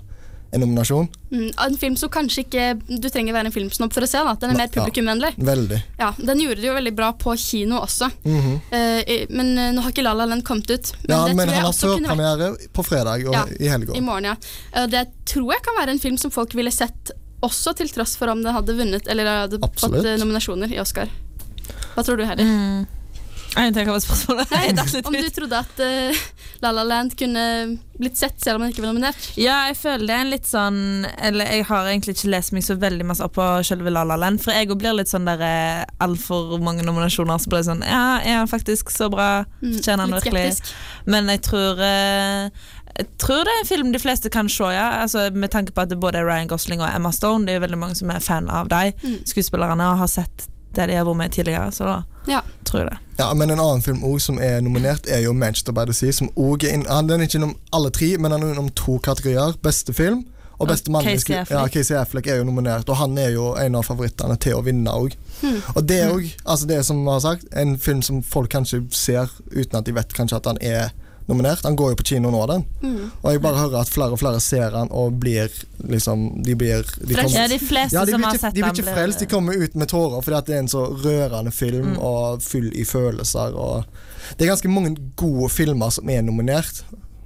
en 0.56 0.62
nominasjon. 0.64 1.08
Mm, 1.30 1.50
en 1.66 1.76
film 1.80 1.96
som 2.00 2.10
kanskje 2.12 2.42
ikke 2.46 2.64
du 3.00 3.08
trenger 3.12 3.36
være 3.36 3.50
en 3.50 3.54
filmsnobb 3.54 3.92
for 3.94 4.04
å 4.06 4.08
se. 4.10 4.18
Da. 4.24 4.34
Den 4.40 4.50
er 4.54 4.58
mer 4.62 4.68
Ja. 4.72 4.80
publikumvennlig. 4.80 5.32
Veldig. 5.38 5.80
Ja, 6.00 6.10
den 6.18 6.40
gjorde 6.42 6.60
det 6.62 6.68
jo 6.70 6.74
veldig 6.76 6.94
bra 6.96 7.12
på 7.12 7.36
kino 7.38 7.80
også. 7.84 8.10
Mhm. 8.24 8.60
Eh, 8.72 9.00
i- 9.06 9.26
men 9.30 9.52
eh, 9.58 9.70
nå 9.76 9.82
har 9.84 9.92
ikke 9.92 10.02
La 10.06 10.12
La 10.14 10.24
Land 10.26 10.44
kommet 10.44 10.70
ut. 10.70 10.92
Men 11.06 11.16
Ja, 11.16 11.26
det 11.28 11.36
men 11.36 11.48
tror 11.48 11.54
han 11.54 11.64
har 11.64 11.72
førpremiere 11.72 12.72
på 12.72 12.84
fredag 12.84 13.26
og 13.28 13.32
Ja, 13.34 13.44
i 13.60 13.68
helga. 13.68 13.94
i 13.94 14.00
morgen. 14.00 14.24
Ja. 14.24 14.36
Eh, 14.74 14.86
det 14.86 15.06
tror 15.26 15.52
jeg 15.52 15.62
kan 15.62 15.74
være 15.78 15.90
en 15.90 15.98
film 15.98 16.16
som 16.18 16.30
folk 16.30 16.52
ville 16.54 16.70
sett 16.72 17.10
også 17.42 17.76
til 17.76 17.88
tross 17.88 18.16
for 18.16 18.28
om 18.32 18.42
den 18.42 18.54
hadde 18.54 18.72
vunnet 18.74 19.06
eller 19.08 19.24
hadde 19.24 19.58
Absolutt. 19.62 20.02
fått 20.02 20.06
eh, 20.06 20.16
nominasjoner 20.16 20.72
i 20.72 20.80
Oscar. 20.80 21.08
Hva 21.94 22.02
tror 22.04 22.16
du, 22.16 22.24
Heidi? 22.24 22.42
Mm. 22.44 22.86
Jeg 23.56 23.72
ikke 23.72 23.88
hva 23.88 24.00
spørsmålet 24.04 24.50
Nei, 24.52 25.02
om 25.08 25.16
du 25.16 25.28
trodde 25.32 25.58
at 25.62 25.80
uh, 25.80 26.18
La 26.62 26.72
La 26.76 26.84
Land 26.84 27.14
kunne 27.18 27.44
blitt 27.96 28.18
sett 28.20 28.36
selv 28.44 28.58
om 28.58 28.64
den 28.66 28.74
ikke 28.74 28.82
var 28.84 28.92
nominert? 28.92 29.28
Ja, 29.40 29.62
jeg 29.70 29.78
føler 29.80 30.04
det 30.04 30.14
er 30.16 30.24
en 30.26 30.32
litt 30.34 30.48
sånn 30.48 30.78
Eller 31.24 31.48
jeg 31.56 31.64
har 31.70 31.88
egentlig 31.88 32.16
ikke 32.18 32.32
lest 32.34 32.52
meg 32.52 32.66
så 32.66 32.76
veldig 32.80 33.06
masse 33.08 33.24
opp 33.24 33.36
på 33.38 33.46
selve 33.66 33.92
La 33.92 34.04
La 34.04 34.18
Land, 34.20 34.42
for 34.44 34.52
jeg 34.52 34.68
òg 34.68 34.76
blir 34.82 34.96
litt 34.98 35.08
sånn 35.12 35.28
der 35.28 35.40
eh, 35.46 35.84
altfor 36.04 36.58
mange 36.60 36.84
nominasjoner, 36.84 37.40
så 37.40 37.52
blir 37.52 37.62
det 37.64 37.70
sånn 37.70 37.84
Ja, 37.86 38.04
er 38.20 38.42
han 38.42 38.50
faktisk 38.52 38.92
så 38.92 39.08
bra? 39.12 39.30
Mm, 39.62 39.76
Fortjener 39.78 40.04
han 40.04 40.12
litt 40.16 40.26
virkelig? 40.26 40.44
skeptisk. 40.58 40.74
Men 41.16 41.32
jeg 41.32 41.42
tror 41.48 41.80
uh, 41.80 42.66
jeg 42.96 43.08
tror 43.20 43.42
det 43.44 43.52
er 43.52 43.60
en 43.60 43.68
film 43.68 43.88
de 43.92 44.00
fleste 44.00 44.30
kan 44.32 44.48
se, 44.48 44.68
ja. 44.72 44.86
Altså, 45.02 45.26
med 45.36 45.50
tanke 45.52 45.74
på 45.76 45.82
at 45.84 45.90
det 45.92 45.98
både 46.00 46.22
Ryan 46.24 46.48
Gosling 46.48 46.80
og 46.80 46.88
Emma 46.88 47.10
Stone. 47.12 47.44
Det 47.44 47.52
er 47.52 47.58
jo 47.58 47.64
veldig 47.66 47.80
mange 47.82 47.98
som 47.98 48.08
er 48.14 48.22
fan 48.24 48.48
av 48.48 48.70
dem, 48.72 48.94
Mm. 49.04 49.18
skuespillerne 49.28 49.84
og 49.92 49.98
har 50.00 50.08
sett 50.08 50.46
det 50.76 50.86
de 50.90 50.98
har 51.00 51.06
vært 51.08 51.20
med 51.22 51.32
tidligere. 51.34 51.72
Så 51.74 51.84
da 51.88 51.96
Ja. 52.26 52.40
tror 52.64 52.80
jeg 52.84 52.90
det. 52.90 52.98
Ja, 53.18 53.32
men 53.34 53.50
En 53.50 53.58
annen 53.60 53.82
film 53.82 54.02
også, 54.04 54.26
som 54.26 54.38
er 54.38 54.60
nominert, 54.60 55.06
er 55.08 55.20
jo 55.24 55.32
Manchester 55.32 55.72
by 55.72 55.84
the 55.86 55.92
Sea. 55.92 56.12
Som 56.12 56.28
også 56.36 56.68
er 56.68 56.74
in, 56.74 56.86
han 56.88 57.10
er 57.10 57.18
ikke 57.24 57.38
innom 57.40 57.56
alle 57.72 57.90
tre, 57.90 58.16
men 58.18 58.30
han 58.30 58.42
er 58.42 58.52
innom 58.54 58.70
to 58.74 58.98
kategorier. 58.98 59.56
Beste 59.62 59.94
film 59.94 60.24
og 60.58 60.68
beste 60.68 60.90
mann 60.90 61.04
mannlige 61.04 61.20
Casey 61.20 61.34
Affleck. 61.40 61.50
Ja, 61.60 61.68
Casey 61.68 61.96
Affleck 61.96 62.26
er 62.26 62.36
jo 62.40 62.44
nominert, 62.48 62.88
og 62.88 62.96
han 62.96 63.16
er 63.18 63.30
jo 63.34 63.50
en 63.60 63.74
av 63.76 63.84
favorittene 63.84 64.38
til 64.40 64.56
å 64.56 64.62
vinne 64.64 64.88
òg. 64.92 65.16
Hmm. 65.42 65.58
Og 65.76 65.86
det 65.86 65.98
er 66.00 66.12
òg, 66.14 66.30
altså 66.46 66.66
det 66.70 66.78
som 66.86 67.02
vi 67.04 67.10
har 67.12 67.20
sagt, 67.20 67.44
en 67.52 67.76
film 67.78 68.00
som 68.02 68.22
folk 68.22 68.50
kanskje 68.50 68.82
ser 68.96 69.28
uten 69.52 69.76
at 69.76 69.84
de 69.84 69.92
vet 69.92 70.14
kanskje 70.16 70.36
at 70.40 70.46
han 70.46 70.58
er 70.64 70.92
nominert. 71.28 71.64
Han 71.64 71.76
går 71.76 71.92
jo 71.92 71.96
på 72.00 72.06
kino 72.12 72.30
nå, 72.30 72.42
den. 72.46 72.64
Mm. 72.82 73.10
Og 73.22 73.30
jeg 73.32 73.42
bare 73.42 73.58
hører 73.58 73.80
at 73.80 73.90
flere 73.92 74.14
og 74.16 74.20
flere 74.20 74.40
ser 74.40 74.70
han 74.76 74.88
og 74.94 75.16
blir 75.20 75.50
liksom 75.86 76.42
De 76.46 76.54
blir 76.56 76.82
de 77.00 77.14
kommer, 77.14 77.34
Ja, 77.36 77.46
de 77.48 77.58
fleste 77.58 77.94
ja, 77.96 78.04
de 78.04 78.12
som 78.14 78.20
blir 78.22 78.30
har 78.30 78.38
sett 78.38 78.54
de 78.54 78.62
blir 78.62 78.72
ikke 78.72 78.94
frelst, 78.96 79.18
de 79.20 79.26
kommer 79.30 79.54
ut 79.58 79.74
med 79.74 79.88
tårer 79.90 80.22
fordi 80.24 80.38
at 80.38 80.46
det 80.46 80.54
er 80.56 80.62
en 80.64 80.68
så 80.72 80.84
rørende 81.04 81.52
film 81.52 81.86
Mm. 81.96 81.98
og 81.98 82.42
full 82.42 82.70
i 82.74 82.84
følelser. 82.84 83.54
Og 83.54 83.84
det 84.38 84.46
er 84.46 84.52
ganske 84.54 84.68
mange 84.72 84.96
gode 85.16 85.50
filmer 85.52 85.90
som 85.90 86.08
er 86.10 86.22
nominert, 86.22 86.82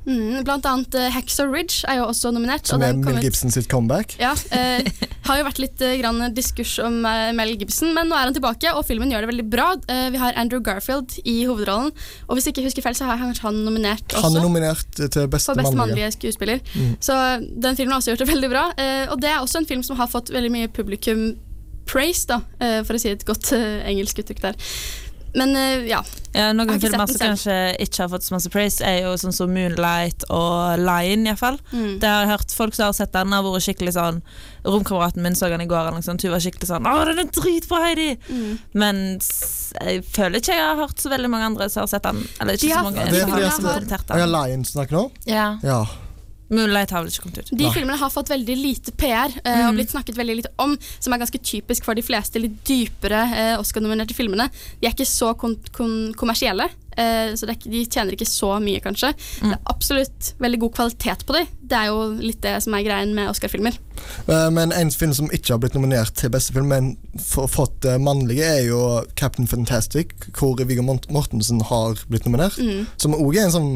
Mm, 0.06 0.40
blant 0.46 0.64
annet 0.64 0.94
uh, 0.96 1.08
Hacksaw 1.12 1.50
Ridge 1.52 1.84
er 1.90 2.00
jo 2.00 2.06
også 2.08 2.32
nominert. 2.32 2.66
som 2.66 2.80
og 2.80 2.86
er 2.88 2.96
Mel 2.96 3.20
Gibson 3.24 3.52
sitt 3.52 3.68
comeback. 3.70 4.16
Ja, 4.20 4.34
Uh, 4.50 4.82
har 5.28 5.38
jo 5.38 5.44
vært 5.46 5.60
litt 5.62 5.82
uh, 5.84 5.92
grann 6.00 6.22
diskurs 6.34 6.72
om 6.82 7.02
uh, 7.04 7.30
Mel 7.36 7.52
Gibson, 7.60 7.92
men 7.94 8.08
nå 8.10 8.16
er 8.16 8.28
han 8.28 8.36
tilbake, 8.36 8.72
og 8.74 8.86
filmen 8.88 9.12
gjør 9.12 9.26
det 9.26 9.30
veldig 9.30 9.46
bra. 9.52 9.66
Eh, 9.90 10.08
vi 10.14 10.20
har 10.20 10.36
Andrew 10.40 10.62
Garfield 10.64 11.18
i 11.24 11.44
hovedrollen, 11.48 11.92
og 12.26 12.36
hvis 12.36 12.48
jeg 12.48 12.56
ikke 12.56 12.66
husker 12.68 12.86
feil, 12.86 12.96
så 12.98 13.08
har 13.08 13.20
kanskje 13.20 13.46
han 13.46 13.60
nominert 13.66 14.06
også. 14.08 14.24
Han 14.26 14.40
er 14.40 14.46
nominert 14.46 14.96
til 14.96 15.28
beste, 15.30 15.54
best 15.58 15.76
mannlige. 15.78 16.10
skuespiller. 16.16 16.64
Mm. 16.74 16.96
Så 17.02 17.14
den 17.40 17.78
filmen 17.78 17.92
har 17.92 18.00
også 18.00 18.14
gjort 18.14 18.24
det 18.24 18.30
veldig 18.32 18.50
bra. 18.50 18.64
Eh, 18.80 19.04
og 19.10 19.20
det 19.22 19.30
er 19.30 19.38
også 19.40 19.62
en 19.62 19.68
film 19.68 19.84
som 19.86 20.00
har 20.00 20.10
fått 20.10 20.32
veldig 20.34 20.52
mye 20.54 20.72
publikum 20.72 21.30
praise, 21.90 22.26
da, 22.30 22.40
eh, 22.62 22.80
for 22.86 22.96
å 22.96 23.02
si 23.02 23.10
et 23.12 23.24
godt 23.26 23.52
eh, 23.56 23.80
engelsk 23.90 24.22
uttrykk 24.22 24.44
der. 24.44 24.58
Men 25.34 25.54
eh, 25.56 25.86
ja. 25.88 26.00
Ja, 26.32 26.44
Jeg 26.48 26.54
noen 26.54 26.68
har 26.70 26.78
filmer 26.78 27.06
som 27.10 27.16
den 27.18 27.28
kanskje 27.32 27.54
ikke 27.82 28.02
har 28.04 28.08
fått 28.12 28.22
så 28.22 28.34
masse 28.36 28.50
praise, 28.54 28.84
er 28.86 29.00
jo 29.02 29.14
sånn 29.18 29.34
som 29.34 29.50
Moonlight 29.50 30.24
og 30.30 30.78
Lion, 30.78 31.24
iallfall. 31.26 31.58
Mm. 31.72 31.96
Det 32.02 32.06
har 32.10 32.20
jeg 32.22 32.30
hørt 32.30 32.54
folk 32.54 32.74
som 32.76 32.84
har 32.86 32.92
sett 32.94 33.12
den, 33.16 33.32
har 33.34 33.42
vært 33.42 33.64
skikkelig 33.66 33.94
sånn 33.96 34.20
Romkameraten 34.62 35.22
min 35.24 35.34
så 35.38 35.48
den 35.50 35.64
i 35.64 35.66
går, 35.70 35.88
eller 35.88 35.98
noe 35.98 36.06
sånt. 36.06 36.22
Hun 36.22 36.34
var 36.34 36.42
skikkelig 36.44 36.68
sånn 36.70 36.86
'Å, 36.86 37.04
den 37.08 37.18
er 37.24 37.30
dritbra, 37.34 37.80
Heidi!' 37.86 38.18
Mm. 38.30 38.58
Men 38.74 38.96
jeg 39.18 40.04
føler 40.04 40.38
ikke 40.38 40.54
jeg 40.54 40.66
har 40.66 40.76
hørt 40.76 40.98
så 41.02 41.10
veldig 41.10 41.30
mange 41.30 41.46
andre 41.50 41.68
som 41.70 41.82
har 41.82 41.88
sett 41.88 42.02
den. 42.06 42.22
Eller 42.40 42.56
De 42.56 42.66
ikke 42.66 42.76
har- 42.76 42.84
så 42.84 42.90
mange 42.90 43.00
Ja, 43.00 43.04
det, 43.10 43.20
som 43.20 43.30
det, 43.30 43.32
har 43.32 43.40
det, 43.40 43.88
kommentert 43.88 44.10
og 44.10 44.18
ja. 44.18 44.26
Lion 44.26 44.64
snakker 44.64 44.92
nå? 44.92 45.10
Ja. 45.26 45.58
Ja. 45.62 45.86
Moonlight 46.50 46.90
har 46.90 47.04
vel 47.04 47.12
ikke 47.12 47.24
kommet 47.26 47.40
ut. 47.44 47.52
De 47.60 47.70
filmene 47.74 47.98
har 48.00 48.10
fått 48.10 48.30
veldig 48.32 48.56
lite 48.58 48.94
PR 48.98 49.30
eh, 49.44 49.64
og 49.68 49.76
blitt 49.78 49.92
snakket 49.94 50.18
veldig 50.18 50.38
lite 50.40 50.52
om, 50.62 50.76
som 50.98 51.14
er 51.14 51.22
ganske 51.22 51.38
typisk 51.46 51.86
for 51.86 51.98
de 51.98 52.02
fleste 52.02 52.42
litt 52.42 52.58
dypere 52.66 53.22
eh, 53.30 53.54
Oscar-nominerte 53.60 54.16
filmene. 54.18 54.48
De 54.80 54.88
er 54.88 54.94
ikke 54.96 55.06
så 55.08 55.32
kon 55.38 55.54
kon 55.76 55.94
kommersielle, 56.18 56.66
eh, 56.96 57.30
så 57.38 57.46
det 57.46 57.54
er 57.54 57.58
ikke, 57.58 57.72
de 57.72 57.84
tjener 57.86 58.16
ikke 58.16 58.28
så 58.28 58.56
mye, 58.62 58.82
kanskje. 58.82 59.12
Det 59.44 59.52
er 59.54 59.62
absolutt 59.70 60.32
veldig 60.42 60.60
god 60.66 60.74
kvalitet 60.80 61.24
på 61.28 61.38
dem. 61.38 61.52
Det 61.70 61.78
er 61.78 61.92
jo 61.92 62.02
litt 62.18 62.42
det 62.42 62.56
som 62.64 62.74
er 62.74 62.86
greien 62.86 63.14
med 63.14 63.30
Oscar-filmer. 63.30 63.78
Eh, 64.26 64.50
Men 64.50 64.74
en 64.74 64.90
film 64.90 65.14
som 65.14 65.30
ikke 65.30 65.54
har 65.54 65.62
blitt 65.62 65.78
nominert 65.78 66.16
til 66.18 66.34
beste 66.34 66.56
film, 66.56 66.72
men 66.74 66.96
fått 67.30 67.86
eh, 67.86 68.00
mannlige, 68.02 68.50
er 68.58 68.66
jo 68.72 68.82
Captain 69.14 69.46
Fantastic, 69.46 70.16
hvor 70.34 70.58
Viggo 70.58 70.82
Mortensen 70.82 71.62
har 71.70 72.02
blitt 72.10 72.26
nominert. 72.26 72.58
Mm. 72.58 72.86
Som 72.98 73.14
òg 73.14 73.38
er 73.38 73.46
en 73.46 73.54
sånn 73.54 73.72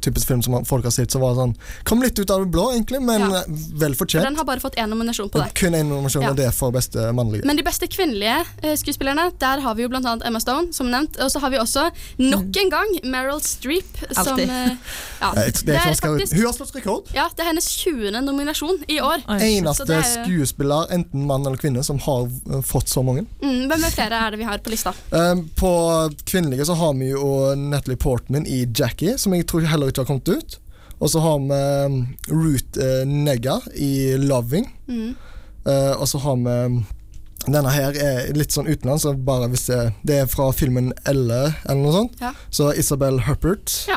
typisk 0.00 0.26
film 0.28 0.42
som 0.42 0.64
folk 0.64 0.84
har 0.84 0.90
sett 0.94 1.10
som 1.10 1.20
var 1.22 1.34
sånn 1.34 1.54
Kom 1.84 2.02
litt 2.02 2.18
ut 2.18 2.30
av 2.30 2.40
det 2.44 2.50
blå, 2.52 2.70
egentlig, 2.74 3.00
men 3.02 3.20
Ja. 3.20 3.40
eh, 3.40 3.44
vel 3.80 3.94
fortjent. 3.94 4.22
den 4.24 4.36
har 4.36 4.44
bare 4.44 4.60
fått 4.60 4.76
én 4.76 4.88
nominasjon 4.88 5.30
på 5.30 5.38
det. 5.42 5.54
Kun 5.54 5.72
én 5.74 5.86
nominasjon, 5.88 6.22
Ja. 6.22 6.30
og 6.30 6.36
det 6.36 6.46
er 6.46 6.50
for 6.52 6.70
beste 6.72 6.98
mannlige. 7.12 7.44
Men 7.44 7.56
de 7.56 7.62
beste 7.62 7.86
kvinnelige 7.88 8.44
eh, 8.62 8.76
skuespillerne, 8.76 9.30
der 9.38 9.60
har 9.60 9.74
vi 9.74 9.82
jo 9.82 9.88
blant 9.88 10.06
annet 10.06 10.26
Emma 10.26 10.38
Stone, 10.40 10.72
som 10.72 10.86
nevnt. 10.90 11.18
Og 11.20 11.30
så 11.30 11.40
har 11.40 11.50
vi 11.50 11.56
også 11.58 11.90
nok 12.18 12.56
en 12.56 12.70
gang 12.70 12.86
Meryl 13.04 13.40
Streep, 13.40 13.84
som 14.12 14.26
Alltid. 14.34 14.48
eh, 14.50 14.76
ja, 15.20 15.32
det, 15.34 15.62
det 15.66 15.74
er 15.76 15.90
ikke 15.90 16.08
faktisk 16.18 16.34
Hun 16.36 16.44
har 16.46 16.52
slått 16.52 16.74
rekord! 16.76 17.04
ja, 17.14 17.28
det 17.36 17.40
er 17.40 17.48
hennes 17.50 17.68
20. 17.84 18.10
nominasjon 18.24 18.78
i 18.88 18.98
år. 19.00 19.22
Oi. 19.28 19.38
Eneste 19.60 19.86
det 19.86 19.96
er- 20.04 20.24
skuespiller, 20.24 20.86
enten 20.90 21.26
mann 21.26 21.46
eller 21.46 21.56
kvinne, 21.56 21.82
som 21.84 21.98
har 21.98 22.28
fått 22.62 22.88
så 22.88 23.02
mange. 23.04 23.26
Mm, 23.42 23.68
hvem 23.68 23.84
er 23.84 23.90
flere 23.90 24.12
er 24.26 24.30
det 24.30 24.38
vi 24.38 24.44
har 24.44 24.58
på 24.58 24.70
lista? 24.70 24.92
På 25.56 26.10
kvinnelige 26.24 26.64
så 26.66 26.74
har 26.76 26.94
vi 26.94 27.10
jo 27.10 27.54
Natalie 27.56 27.96
Portman 27.96 28.46
i 28.46 28.64
Jackie, 28.66 29.16
som 29.18 29.32
jeg 29.34 29.46
tror 29.46 29.62
heller 29.72 29.90
ikke 29.90 30.04
har 30.04 30.10
kommet 30.10 30.28
ut. 30.28 30.58
Og 31.00 31.08
så 31.10 31.20
har 31.24 31.38
vi 31.40 31.60
Root 32.28 32.76
Ruth 32.76 32.80
eh, 32.84 33.80
i 33.80 33.92
Loving. 34.20 34.66
Mm. 34.88 35.14
Eh, 35.66 35.92
og 35.96 36.08
så 36.08 36.18
har 36.18 36.36
vi 36.36 36.56
um, 36.66 36.80
Denne 37.48 37.70
her 37.72 37.96
er 37.96 38.34
litt 38.36 38.52
sånn 38.52 38.68
utenlands, 38.68 39.06
så 39.06 39.14
bare 39.16 39.46
hvis 39.48 39.62
det, 39.70 39.78
det 40.04 40.18
er 40.20 40.26
fra 40.28 40.50
filmen 40.52 40.90
Elle, 41.08 41.54
eller 41.64 41.80
noe 41.80 41.94
sånt. 41.94 42.18
Ja. 42.20 42.34
Så 42.52 42.68
Isabel 42.76 43.22
Huppert. 43.24 43.72
Ja. 43.88 43.96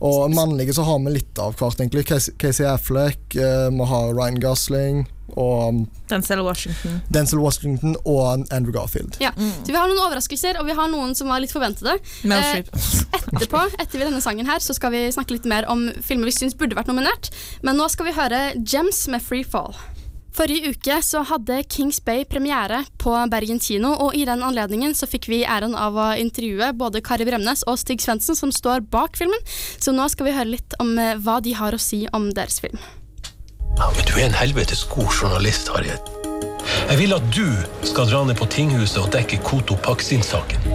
Og 0.00 0.30
mannlige 0.32 0.76
så 0.76 0.84
har 0.86 1.00
vi 1.02 1.16
litt 1.16 1.40
av 1.42 1.56
hvert, 1.58 1.80
egentlig. 1.82 2.06
Casey- 2.08 2.36
Casey 2.38 2.64
Affleck, 2.70 3.34
eh, 3.34 3.66
vi 3.74 3.88
har 3.90 4.14
Ryan 4.14 4.38
Gosling 4.40 5.02
og 5.36 5.68
um, 5.68 5.80
Denzel 6.10 6.42
Washington. 6.44 6.98
Denzel 7.12 7.42
Washington 7.42 7.94
og 8.04 8.46
Andrew 8.50 8.74
Garfield. 8.74 9.18
Ja. 9.22 9.30
Så 9.36 9.70
vi 9.70 9.78
har 9.78 9.86
noen 9.90 10.02
overraskelser, 10.06 10.58
og 10.60 10.66
vi 10.66 10.74
har 10.76 10.90
noen 10.90 11.14
som 11.18 11.30
var 11.30 11.42
litt 11.42 11.54
forventede. 11.54 11.98
Eh, 12.26 12.64
Etterpå, 13.20 13.62
etter 13.78 13.98
vi 13.98 14.06
denne 14.06 14.22
sangen 14.24 14.48
her, 14.50 14.62
så 14.64 14.74
skal 14.76 14.94
vi 14.94 15.06
snakke 15.14 15.36
litt 15.36 15.46
mer 15.50 15.68
om 15.70 15.88
filmer 16.02 16.30
vi 16.30 16.36
syns 16.40 16.58
burde 16.58 16.78
vært 16.78 16.90
nominert. 16.90 17.30
Men 17.66 17.78
nå 17.78 17.86
skal 17.92 18.10
vi 18.10 18.18
høre 18.18 18.42
Gems 18.58 19.06
med 19.12 19.22
Free 19.22 19.46
Fall. 19.46 19.76
Forrige 20.30 20.70
uke 20.70 21.00
så 21.02 21.24
hadde 21.26 21.62
Kings 21.68 21.98
Bay 22.04 22.22
premiere 22.24 22.84
på 23.02 23.12
Bergen 23.32 23.58
kino, 23.60 23.90
og 23.98 24.14
i 24.14 24.22
den 24.28 24.44
anledningen 24.46 24.94
så 24.94 25.08
fikk 25.10 25.26
vi 25.30 25.42
æren 25.42 25.74
av 25.74 25.98
å 25.98 26.06
intervjue 26.22 26.70
både 26.78 27.02
Kari 27.04 27.26
Bremnes 27.26 27.64
og 27.66 27.80
Stig 27.82 28.02
Svendsen, 28.02 28.38
som 28.38 28.54
står 28.54 28.86
bak 28.92 29.18
filmen. 29.18 29.42
Så 29.82 29.94
nå 29.94 30.06
skal 30.12 30.30
vi 30.30 30.36
høre 30.36 30.54
litt 30.54 30.78
om 30.82 30.94
eh, 30.98 31.16
hva 31.18 31.40
de 31.42 31.56
har 31.58 31.74
å 31.74 31.82
si 31.82 32.04
om 32.14 32.30
deres 32.36 32.62
film. 32.62 32.78
Ja, 33.80 33.86
men 33.96 34.04
du 34.04 34.12
er 34.18 34.26
en 34.28 34.34
helvetes 34.36 34.82
god 34.84 35.08
journalist, 35.08 35.70
Harriet. 35.72 36.08
Jeg 36.90 36.98
vil 37.00 37.14
at 37.16 37.24
du 37.32 37.46
skal 37.88 38.10
dra 38.10 38.18
ned 38.28 38.36
på 38.36 38.44
tinghuset 38.52 38.98
og 39.00 39.08
dekke 39.14 39.38
Koto 39.40 39.76
Paksin-saken. 39.80 40.66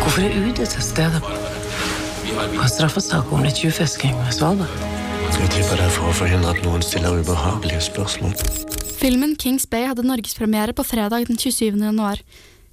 Hvorfor 0.00 0.24
er 0.24 0.38
UD 0.40 0.62
til 0.62 0.84
stede 0.86 1.20
på 1.20 1.34
en 2.48 2.70
straffesak 2.72 3.28
om 3.28 3.44
litt 3.44 3.60
tjuvfisking 3.60 4.16
ved 4.22 4.32
Svalbard? 4.38 4.72
Jeg 5.36 5.50
tipper 5.52 5.76
det 5.76 5.84
er 5.84 5.92
for 5.92 6.08
å 6.08 6.14
forhindre 6.16 6.54
at 6.54 6.62
noen 6.64 6.84
stiller 6.84 7.20
ubehagelige 7.20 7.82
spørsmål. 7.90 8.32
Filmen 9.00 9.34
Kings 9.36 9.68
Bay 9.68 9.84
hadde 9.90 10.06
norgespremiere 10.08 10.72
på 10.76 10.86
fredag 10.88 11.28
den 11.28 11.36
27. 11.36 11.76
januar. 11.76 12.22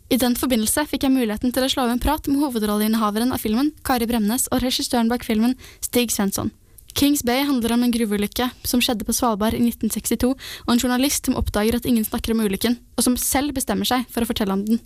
I 0.08 0.20
den 0.22 0.40
forbindelse 0.40 0.86
fikk 0.88 1.04
jeg 1.04 1.12
muligheten 1.12 1.52
til 1.52 1.68
å 1.68 1.70
slå 1.72 1.90
av 1.90 1.92
en 1.98 2.00
prat 2.04 2.32
med 2.32 2.40
hovedrolleinnehaveren 2.40 3.36
av 3.36 3.44
filmen, 3.44 3.74
Kari 3.84 4.08
Bremnes, 4.08 4.48
og 4.48 4.64
regissøren 4.64 5.12
bak 5.12 5.28
filmen, 5.28 5.58
Stig 5.84 6.16
Svensson. 6.16 6.54
Kings 6.98 7.24
Bay 7.24 7.44
handler 7.46 7.76
om 7.76 7.84
en 7.86 7.92
gruveulykke 7.94 8.48
som 8.66 8.82
skjedde 8.82 9.06
på 9.06 9.14
Svalbard 9.14 9.54
i 9.54 9.60
1962, 9.62 10.32
og 10.66 10.72
en 10.74 10.80
journalist 10.82 11.28
som 11.30 11.36
oppdager 11.38 11.78
at 11.78 11.86
ingen 11.86 12.06
snakker 12.06 12.34
om 12.34 12.42
ulykken, 12.42 12.74
og 12.98 13.06
som 13.06 13.18
selv 13.22 13.54
bestemmer 13.54 13.86
seg 13.86 14.08
for 14.10 14.26
å 14.26 14.30
fortelle 14.30 14.56
om 14.56 14.64
den. 14.66 14.82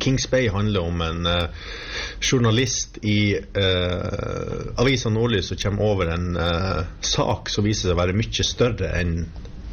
Kings 0.00 0.24
Bay 0.32 0.48
handler 0.48 0.86
om 0.88 1.02
en 1.04 1.28
uh, 1.28 1.66
journalist 2.24 2.96
i 3.04 3.36
uh, 3.36 4.80
avisa 4.80 5.12
Nordlys 5.12 5.50
som 5.52 5.60
kommer 5.60 5.90
over 5.90 6.14
en 6.14 6.40
uh, 6.40 6.88
sak 7.04 7.52
som 7.52 7.68
viser 7.68 7.90
seg 7.90 7.98
å 7.98 8.00
være 8.00 8.16
mye 8.16 8.46
større 8.48 8.94
enn 8.96 9.26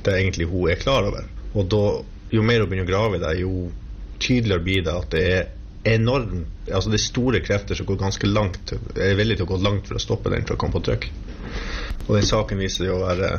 det 0.04 0.18
egentlig 0.20 0.50
hun 0.52 0.68
er 0.74 0.84
klar 0.84 1.08
over. 1.08 1.32
Og 1.56 1.72
da, 1.72 1.84
jo 2.36 2.44
mer 2.44 2.66
hun 2.66 2.74
begynner 2.74 2.90
å 2.90 2.92
grave 2.92 3.22
i 3.22 3.24
det, 3.24 3.38
jo 3.40 3.70
tydeligere 4.20 4.68
blir 4.68 4.84
det 4.84 4.98
at 5.00 5.14
det 5.16 5.28
er 5.32 5.96
enormt 5.96 6.50
Altså 6.72 6.92
det 6.92 6.96
er 6.96 7.04
store 7.04 7.40
krefter 7.44 7.76
som 7.76 7.88
går 7.88 7.98
ganske 8.00 8.28
langt, 8.28 8.72
er 8.96 9.18
villige 9.20 9.42
til 9.42 9.50
å 9.50 9.50
gå 9.50 9.58
langt 9.66 9.90
for 9.90 10.00
å 10.00 10.02
stoppe 10.04 10.32
den 10.32 10.46
fra 10.48 10.56
å 10.56 10.60
komme 10.60 10.78
på 10.78 10.84
trykk. 10.88 11.10
Og 12.08 12.16
den 12.18 12.28
saken 12.28 12.60
viser 12.60 12.90
jo 12.90 12.98
å 12.98 13.06
være 13.06 13.38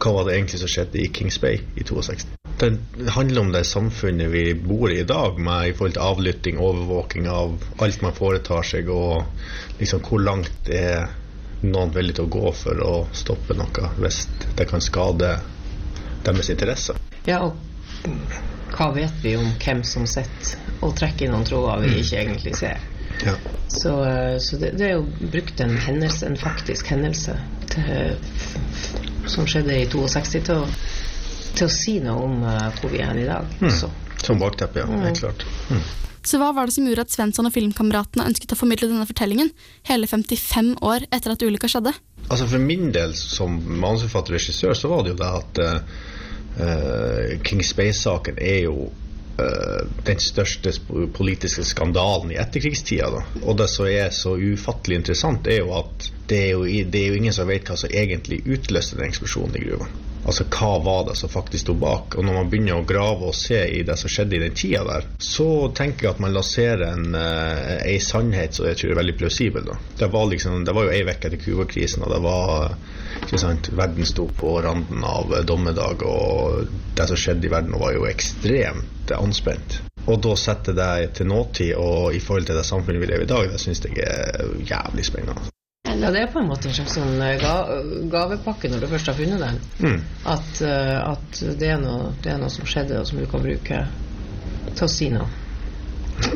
hva 0.00 0.12
var 0.16 0.26
det 0.26 0.36
egentlig 0.36 0.60
som 0.62 0.70
skjedde 0.72 1.00
i 1.02 1.08
Kings 1.12 1.36
Bay 1.42 1.60
i 1.76 1.84
62. 1.84 2.28
Den 2.60 2.78
handler 3.08 3.40
om 3.40 3.52
det 3.52 3.64
samfunnet 3.68 4.30
vi 4.32 4.44
bor 4.54 4.92
i 4.92 5.00
i 5.00 5.08
dag, 5.08 5.38
med 5.38 5.68
i 5.68 5.72
forhold 5.76 5.96
til 5.96 6.04
avlytting, 6.04 6.60
overvåking 6.60 7.28
av 7.28 7.56
alt 7.84 8.02
man 8.04 8.16
foretar 8.16 8.64
seg, 8.66 8.88
og 8.88 9.80
liksom 9.80 10.04
hvor 10.04 10.24
langt 10.24 10.68
er 10.68 11.08
noen 11.60 11.92
villig 11.92 12.16
til 12.16 12.28
å 12.28 12.32
gå 12.32 12.52
for 12.56 12.80
å 12.84 12.94
stoppe 13.16 13.56
noe 13.56 13.90
hvis 14.00 14.22
det 14.56 14.68
kan 14.70 14.84
skade 14.84 15.34
deres 16.24 16.52
interesser. 16.52 16.96
Ja, 17.28 17.42
og 17.44 17.56
hva 18.76 18.90
vet 18.96 19.20
vi 19.24 19.34
om 19.36 19.52
hvem 19.60 19.82
som 19.84 20.06
sitter 20.08 20.80
og 20.80 20.96
trekker 20.96 21.28
noen 21.32 21.44
tråder 21.48 21.84
vi 21.84 22.00
ikke 22.00 22.22
egentlig 22.22 22.56
ser? 22.56 22.80
Ja. 23.26 23.34
Så, 23.68 23.92
eh, 24.08 24.36
så 24.40 24.56
det, 24.56 24.72
det 24.80 24.86
er 24.88 24.94
jo 24.96 25.30
brukt 25.32 25.60
en 25.60 25.76
hendelse, 25.76 26.26
en 26.26 26.40
faktisk 26.40 26.88
hendelse 26.94 27.36
til, 27.74 28.16
som 29.30 29.48
skjedde 29.48 29.78
i 29.78 29.88
62 29.90 30.44
til 30.46 30.54
å, 30.56 30.68
til 31.56 31.66
å 31.66 31.72
si 31.72 31.96
noe 32.04 32.26
om 32.26 32.44
eh, 32.46 32.68
hvor 32.80 32.92
vi 32.92 33.02
er 33.04 33.22
i 33.22 33.26
dag. 33.28 33.48
Mm. 33.62 33.74
Som 34.20 34.40
bakteppe, 34.42 34.82
ja. 34.82 35.02
Helt 35.06 35.22
klart. 35.22 35.46
Mm. 35.70 35.82
Så 36.26 36.36
hva 36.36 36.50
var 36.52 36.68
det 36.68 36.74
som 36.76 36.84
gjorde 36.84 37.06
at 37.06 37.12
Svensson 37.14 37.48
og 37.48 37.54
filmkameratene 37.54 38.26
ønsket 38.28 38.52
å 38.52 38.58
formidle 38.58 38.90
denne 38.90 39.08
fortellingen, 39.08 39.52
hele 39.88 40.08
55 40.10 40.74
år 40.84 41.06
etter 41.08 41.32
at 41.32 41.44
ulykka 41.46 41.70
skjedde? 41.72 41.94
Altså 42.28 42.46
For 42.50 42.62
min 42.62 42.90
del 42.94 43.14
som 43.16 43.56
manusforfatter 43.56 44.34
og 44.34 44.36
regissør, 44.36 44.76
så 44.76 44.90
var 44.92 45.06
det 45.06 45.14
jo 45.14 45.20
det 45.22 45.30
at 45.38 45.62
uh, 45.64 47.38
King 47.46 47.64
Space-saken 47.64 48.36
er 48.36 48.66
jo 48.66 48.90
eh, 48.90 49.09
den 50.06 50.20
største 50.22 50.72
politiske 51.16 51.64
skandalen 51.68 52.32
i 52.34 52.38
etterkrigstida. 52.40 53.10
Da. 53.14 53.24
Og 53.42 53.58
det 53.60 53.68
som 53.72 53.88
er 53.90 54.12
så 54.14 54.36
ufattelig 54.36 55.00
interessant, 55.00 55.48
er 55.50 55.62
jo 55.62 55.74
at 55.78 56.10
det 56.30 56.44
er 56.44 56.52
jo, 56.54 56.64
det 56.64 57.00
er 57.00 57.10
jo 57.10 57.18
ingen 57.18 57.34
som 57.34 57.48
vet 57.50 57.66
hva 57.68 57.78
som 57.80 57.90
egentlig 57.90 58.42
utløste 58.46 58.98
den 58.98 59.08
eksplosjonen 59.08 59.58
i 59.58 59.64
gruva. 59.66 59.90
Altså 60.24 60.44
hva 60.52 60.70
var 60.84 61.04
det 61.08 61.16
som 61.18 61.32
faktisk 61.32 61.64
sto 61.64 61.74
bak? 61.80 62.16
Og 62.18 62.26
når 62.26 62.36
man 62.36 62.50
begynner 62.52 62.80
å 62.80 62.86
grave 62.86 63.30
og 63.30 63.36
se 63.36 63.60
i 63.72 63.82
det 63.86 63.96
som 64.00 64.12
skjedde 64.12 64.36
i 64.36 64.42
den 64.42 64.56
tida 64.56 64.82
der, 64.86 65.08
så 65.22 65.48
tenker 65.76 66.06
jeg 66.06 66.14
at 66.14 66.22
man 66.22 66.34
lanserer 66.36 66.86
en, 66.90 67.14
eh, 67.16 67.76
ei 67.88 67.98
sannhet 68.04 68.56
som 68.56 68.68
jeg 68.68 68.80
tror 68.80 68.94
er 68.94 69.00
veldig 69.00 69.16
plausibel. 69.20 69.68
Da. 69.70 69.78
Det, 70.02 70.10
var 70.12 70.28
liksom, 70.30 70.64
det 70.64 70.76
var 70.76 70.88
jo 70.88 70.94
ei 70.94 71.02
uke 71.08 71.16
etter 71.30 71.40
Cuba-krisen, 71.40 72.04
og 72.04 72.14
det 72.14 72.20
var 72.24 72.76
ikke 73.24 73.40
sant, 73.42 73.70
verden 73.76 74.08
sto 74.08 74.26
på 74.40 74.56
randen 74.64 75.04
av 75.04 75.32
dommedag, 75.48 76.04
og 76.06 76.68
det 76.96 77.08
som 77.10 77.20
skjedde 77.20 77.48
i 77.48 77.52
verden 77.52 77.78
var 77.80 77.94
jo 77.96 78.08
ekstremt 78.08 79.14
anspent. 79.16 79.80
Og 80.06 80.20
da 80.24 80.34
sette 80.38 80.74
det 80.76 80.90
til 81.18 81.28
nåtid 81.30 81.74
og 81.78 82.14
i 82.16 82.20
forhold 82.22 82.48
til 82.48 82.58
det 82.58 82.66
samfunnet 82.66 83.02
vi 83.02 83.10
lever 83.10 83.26
i 83.26 83.28
i 83.28 83.32
dag, 83.34 83.48
det 83.52 83.60
syns 83.62 83.82
jeg 83.84 84.04
er 84.06 84.54
jævlig 84.68 85.06
spennende. 85.06 85.49
Ja, 86.00 86.10
det 86.10 86.22
er 86.22 86.30
på 86.32 86.40
en 86.40 86.48
måte 86.48 86.70
en 86.70 86.76
slags 86.76 86.94
sånn 86.96 87.20
eh, 87.20 87.36
ga 87.40 87.54
gavepakke 88.12 88.70
når 88.72 88.84
du 88.84 88.88
først 88.90 89.10
har 89.10 89.18
funnet 89.18 89.42
den. 89.42 89.60
Mm. 89.84 89.98
At, 90.32 90.62
eh, 90.64 90.96
at 91.04 91.42
det, 91.60 91.68
er 91.74 91.82
noe, 91.82 92.14
det 92.24 92.32
er 92.34 92.40
noe 92.40 92.52
som 92.52 92.68
skjedde, 92.68 93.00
og 93.00 93.08
som 93.08 93.20
du 93.20 93.26
kan 93.30 93.44
bruke 93.44 93.82
til 94.70 94.86
å 94.86 94.90
si 94.90 95.10
noe 95.12 95.28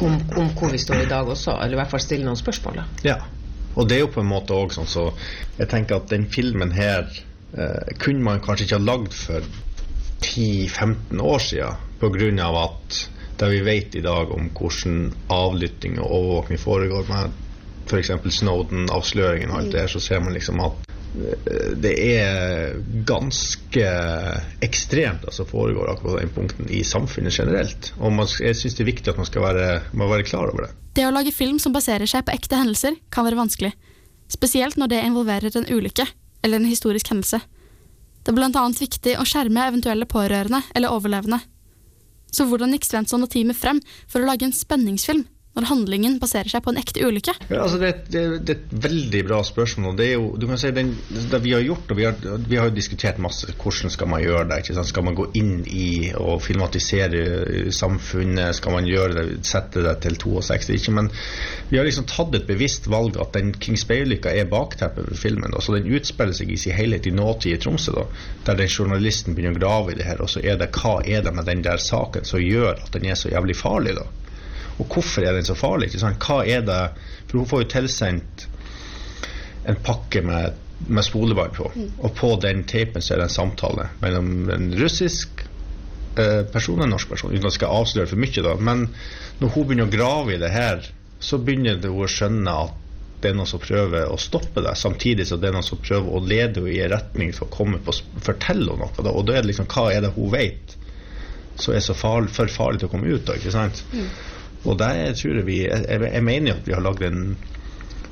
om, 0.00 0.18
om 0.36 0.50
hvor 0.56 0.72
vi 0.72 0.80
står 0.80 1.04
i 1.04 1.08
dag 1.10 1.28
også, 1.28 1.58
eller 1.60 1.76
i 1.76 1.80
hvert 1.82 1.92
fall 1.92 2.02
stille 2.02 2.26
noen 2.26 2.40
spørsmål. 2.40 2.80
Da. 2.80 2.86
Ja, 3.04 3.18
og 3.74 3.88
det 3.88 3.98
er 3.98 4.04
jo 4.04 4.12
på 4.14 4.22
en 4.22 4.30
måte 4.30 4.56
òg 4.56 4.72
sånn 4.74 4.88
så 4.88 5.08
Jeg 5.58 5.68
tenker 5.70 5.98
at 5.98 6.10
den 6.12 6.26
filmen 6.30 6.72
her 6.74 7.06
eh, 7.06 7.94
kunne 8.00 8.24
man 8.24 8.42
kanskje 8.44 8.68
ikke 8.68 8.80
ha 8.80 8.86
lagd 8.88 9.16
for 9.16 9.48
10-15 10.24 11.20
år 11.20 11.42
siden, 11.44 12.40
av 12.40 12.56
at 12.58 13.00
det 13.38 13.48
vi 13.50 13.60
vet 13.66 13.96
i 13.98 14.02
dag 14.04 14.30
om 14.32 14.48
hvordan 14.54 15.08
avlytting 15.32 15.98
og 16.00 16.10
overvåkning 16.10 16.60
foregår 16.60 17.08
med 17.08 17.43
f.eks. 17.86 18.12
Snowden-avsløringen 18.38 19.52
og 19.52 19.60
alt 19.60 19.72
det 19.74 19.84
her, 19.84 19.92
så 19.92 20.02
ser 20.02 20.22
man 20.24 20.36
liksom 20.36 20.60
at 20.64 20.88
eh, 20.88 21.70
det 21.80 21.94
er 21.94 22.78
ganske 23.08 23.86
ekstremt 24.64 25.26
det 25.26 25.34
som 25.36 25.48
foregår 25.48 25.92
akkurat 25.94 26.24
den 26.24 26.34
punkten 26.36 26.70
i 26.70 26.82
samfunnet 26.86 27.36
generelt. 27.38 27.92
Og 28.00 28.14
man, 28.14 28.30
jeg 28.40 28.58
syns 28.58 28.78
det 28.78 28.86
er 28.86 28.92
viktig 28.92 29.14
at 29.14 29.20
man 29.20 29.30
skal 29.30 29.46
være, 29.46 29.70
man 29.92 30.12
være 30.12 30.28
klar 30.28 30.52
over 30.52 30.66
det. 30.66 30.74
Det 30.94 31.06
å 31.08 31.14
lage 31.14 31.34
film 31.34 31.58
som 31.62 31.74
baserer 31.74 32.08
seg 32.10 32.26
på 32.26 32.34
ekte 32.34 32.60
hendelser, 32.60 32.98
kan 33.14 33.26
være 33.26 33.40
vanskelig. 33.40 33.72
Spesielt 34.30 34.78
når 34.80 34.92
det 34.92 35.02
involverer 35.04 35.58
en 35.58 35.68
ulykke, 35.68 36.06
eller 36.44 36.60
en 36.60 36.68
historisk 36.68 37.08
hendelse. 37.12 37.40
Det 38.24 38.32
er 38.32 38.44
annet 38.44 38.80
viktig 38.80 39.18
å 39.20 39.24
skjerme 39.28 39.66
eventuelle 39.68 40.08
pårørende 40.08 40.62
eller 40.76 40.92
overlevende. 40.92 41.40
Så 42.32 42.46
hvordan 42.48 42.72
gikk 42.74 42.86
Svensson 42.88 43.24
og 43.24 43.30
teamet 43.32 43.56
frem 43.56 43.80
for 44.10 44.20
å 44.20 44.28
lage 44.28 44.46
en 44.48 44.56
spenningsfilm 44.56 45.26
når 45.54 45.68
handlingen 45.70 46.16
baserer 46.22 46.50
seg 46.50 46.64
på 46.64 46.72
en 46.72 46.80
ekte 46.80 47.04
ulykke? 47.06 47.34
Ja, 47.46 47.62
altså 47.62 47.78
det, 47.78 47.92
det, 48.10 48.22
det 48.42 48.54
er 48.56 48.60
et 48.60 48.72
veldig 48.84 49.20
bra 49.28 49.38
spørsmål. 49.46 49.92
og 49.92 49.98
Det 50.00 50.08
er 50.08 50.16
jo, 50.16 50.32
du 50.40 50.46
kan 50.50 50.58
si 50.60 50.72
den, 50.74 50.90
det 51.30 51.40
vi 51.44 51.54
har 51.54 51.62
gjort, 51.62 51.92
og 51.94 52.00
vi 52.00 52.06
har, 52.08 52.16
vi 52.50 52.58
har 52.58 52.72
diskutert 52.74 53.20
masse 53.22 53.54
hvordan 53.54 53.92
skal 53.94 54.10
man 54.10 54.24
gjøre 54.24 54.48
det. 54.50 54.60
ikke 54.62 54.76
sant? 54.78 54.90
Skal 54.90 55.06
man 55.06 55.18
gå 55.18 55.28
inn 55.38 55.52
i 55.70 56.10
og 56.18 56.42
filmatisere 56.42 57.70
samfunnet? 57.74 58.58
Skal 58.58 58.74
man 58.74 58.88
gjøre 58.90 59.14
det, 59.20 59.26
sette 59.46 59.84
det 59.86 59.94
til 60.02 60.18
62? 60.24 60.72
Ikke, 60.74 60.96
men 60.98 61.12
vi 61.70 61.78
har 61.78 61.86
liksom 61.86 62.08
tatt 62.10 62.34
et 62.34 62.48
bevisst 62.50 62.90
valg 62.90 63.20
at 63.22 63.36
den 63.38 63.54
Kings 63.54 63.86
Bay-ulykka 63.86 64.34
er 64.34 64.50
bakteppet 64.50 65.06
for 65.12 65.22
filmen. 65.22 65.54
Da, 65.54 65.62
så 65.62 65.78
Den 65.78 65.90
utspiller 65.94 66.34
seg 66.34 66.50
i 66.50 66.58
sin 66.60 66.74
helhet 66.74 67.06
i 67.06 67.14
nåtid 67.14 67.54
i 67.54 67.62
Tromsø, 67.62 67.94
da, 67.94 68.08
der 68.48 68.58
den 68.64 68.74
journalisten 68.74 69.38
begynner 69.38 69.54
å 69.54 69.62
grave 69.62 69.94
i 69.94 69.98
det 70.02 70.10
her. 70.10 70.22
Og 70.24 70.34
så 70.34 70.42
er 70.42 70.58
det 70.58 70.72
hva 70.74 70.98
er 71.06 71.22
det 71.22 71.34
med 71.34 71.46
den 71.46 71.62
der 71.62 71.78
saken 71.78 72.26
som 72.26 72.42
gjør 72.42 72.74
at 72.74 72.92
den 72.94 73.06
er 73.06 73.18
så 73.18 73.30
jævlig 73.30 73.56
farlig? 73.62 73.94
da? 74.02 74.10
Og 74.78 74.90
hvorfor 74.90 75.24
er 75.24 75.36
den 75.36 75.46
så 75.46 75.56
farlig? 75.58 75.92
Hva 75.94 76.42
er 76.46 76.64
det 76.66 76.80
For 77.28 77.40
hun 77.40 77.48
får 77.50 77.64
jo 77.64 77.70
tilsendt 77.76 78.46
en 79.64 79.78
pakke 79.80 80.20
med, 80.20 80.58
med 80.92 81.06
spolebånd 81.06 81.54
på, 81.56 81.70
og 82.04 82.10
på 82.18 82.34
den 82.42 82.66
tapen 82.68 83.02
så 83.02 83.14
er 83.14 83.22
det 83.22 83.30
en 83.30 83.32
samtale 83.38 83.86
mellom 84.02 84.50
en 84.52 84.66
russisk 84.76 85.40
eh, 86.20 86.42
person 86.52 86.82
og 86.82 86.84
en 86.84 86.92
norsk 86.92 87.14
person, 87.14 87.32
uten 87.32 87.46
at 87.46 87.54
jeg 87.54 87.60
skal 87.62 87.78
avsløre 87.78 88.10
for 88.10 88.20
mye, 88.20 88.44
da. 88.44 88.52
Men 88.60 88.84
når 89.40 89.54
hun 89.54 89.66
begynner 89.70 89.88
å 89.88 89.94
grave 89.94 90.34
i 90.34 90.40
det 90.42 90.52
her, 90.52 90.84
så 91.16 91.40
begynner 91.40 91.80
hun 91.80 92.04
å 92.04 92.10
skjønne 92.12 92.58
at 92.66 92.76
det 93.24 93.30
er 93.30 93.38
noen 93.38 93.48
som 93.48 93.62
prøver 93.62 94.10
å 94.12 94.20
stoppe 94.20 94.60
det, 94.60 94.74
samtidig 94.76 95.24
som 95.30 95.40
det 95.40 95.48
er 95.48 95.56
noen 95.56 95.64
som 95.64 95.80
prøver 95.80 96.12
å 96.12 96.20
lede 96.20 96.60
henne 96.60 96.74
i 96.74 96.82
en 96.84 96.92
retning 96.92 97.32
for 97.32 97.48
å 97.48 97.54
komme 97.54 97.80
på, 97.80 97.94
fortelle 98.20 98.68
henne 98.68 98.84
noe. 98.84 99.00
Da. 99.00 99.14
Og 99.14 99.24
da 99.24 99.38
er 99.38 99.46
det 99.46 99.54
liksom, 99.54 99.70
hva 99.72 99.88
er 99.94 100.04
det 100.04 100.12
hun 100.18 100.28
vet 100.34 100.76
som 101.56 101.72
er 101.72 101.80
så 101.86 101.96
farlig, 101.96 102.34
for 102.36 102.52
farlig 102.52 102.82
til 102.82 102.90
å 102.90 102.92
komme 102.92 103.08
ut 103.08 103.30
av? 103.30 103.40
ikke 103.40 103.54
sant? 103.54 103.80
Mm. 103.94 104.10
Og 104.64 104.78
der 104.80 105.12
tror 105.18 105.40
jeg 105.40 105.46
vi 105.46 105.58
jeg, 105.64 105.84
jeg 105.88 106.24
mener 106.24 106.52
jo 106.52 106.56
at 106.58 106.68
vi 106.68 106.76
har 106.76 106.84
lagd 106.84 107.04
en 107.06 107.36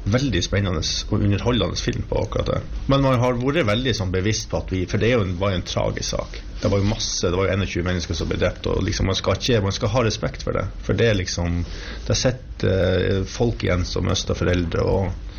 veldig 0.04 0.40
spennende 0.42 0.82
og 0.82 1.20
underholdende 1.20 1.78
film 1.78 2.02
på 2.10 2.22
akkurat 2.24 2.48
det. 2.50 2.60
Men 2.90 3.04
man 3.04 3.20
har 3.22 3.38
vært 3.38 3.68
veldig 3.68 3.94
sånn 3.94 4.14
bevisst 4.14 4.48
på 4.50 4.58
at 4.58 4.72
vi 4.74 4.82
For 4.90 4.98
det 4.98 5.12
en, 5.14 5.36
var 5.38 5.52
jo 5.52 5.60
en 5.60 5.68
tragisk 5.68 6.08
sak. 6.16 6.40
Det 6.62 6.70
var 6.70 6.82
jo 6.82 6.90
masse, 6.90 7.26
det 7.26 7.38
var 7.38 7.48
jo 7.48 7.58
21 7.62 7.86
mennesker 7.86 8.18
som 8.18 8.30
ble 8.30 8.38
drept, 8.38 8.66
og 8.70 8.82
liksom 8.86 9.08
man 9.10 9.18
skal 9.18 9.38
ikke 9.38 9.62
Man 9.62 9.74
skal 9.74 9.92
ha 9.94 10.04
respekt 10.06 10.42
for 10.46 10.58
det. 10.58 10.66
For 10.82 10.98
det 10.98 11.10
er 11.10 11.18
liksom 11.18 11.62
Det 12.06 12.18
sitter 12.18 13.06
eh, 13.10 13.22
folk 13.26 13.62
igjen 13.62 13.86
som 13.86 14.06
mister 14.06 14.38
foreldre 14.38 14.86
og 14.86 15.30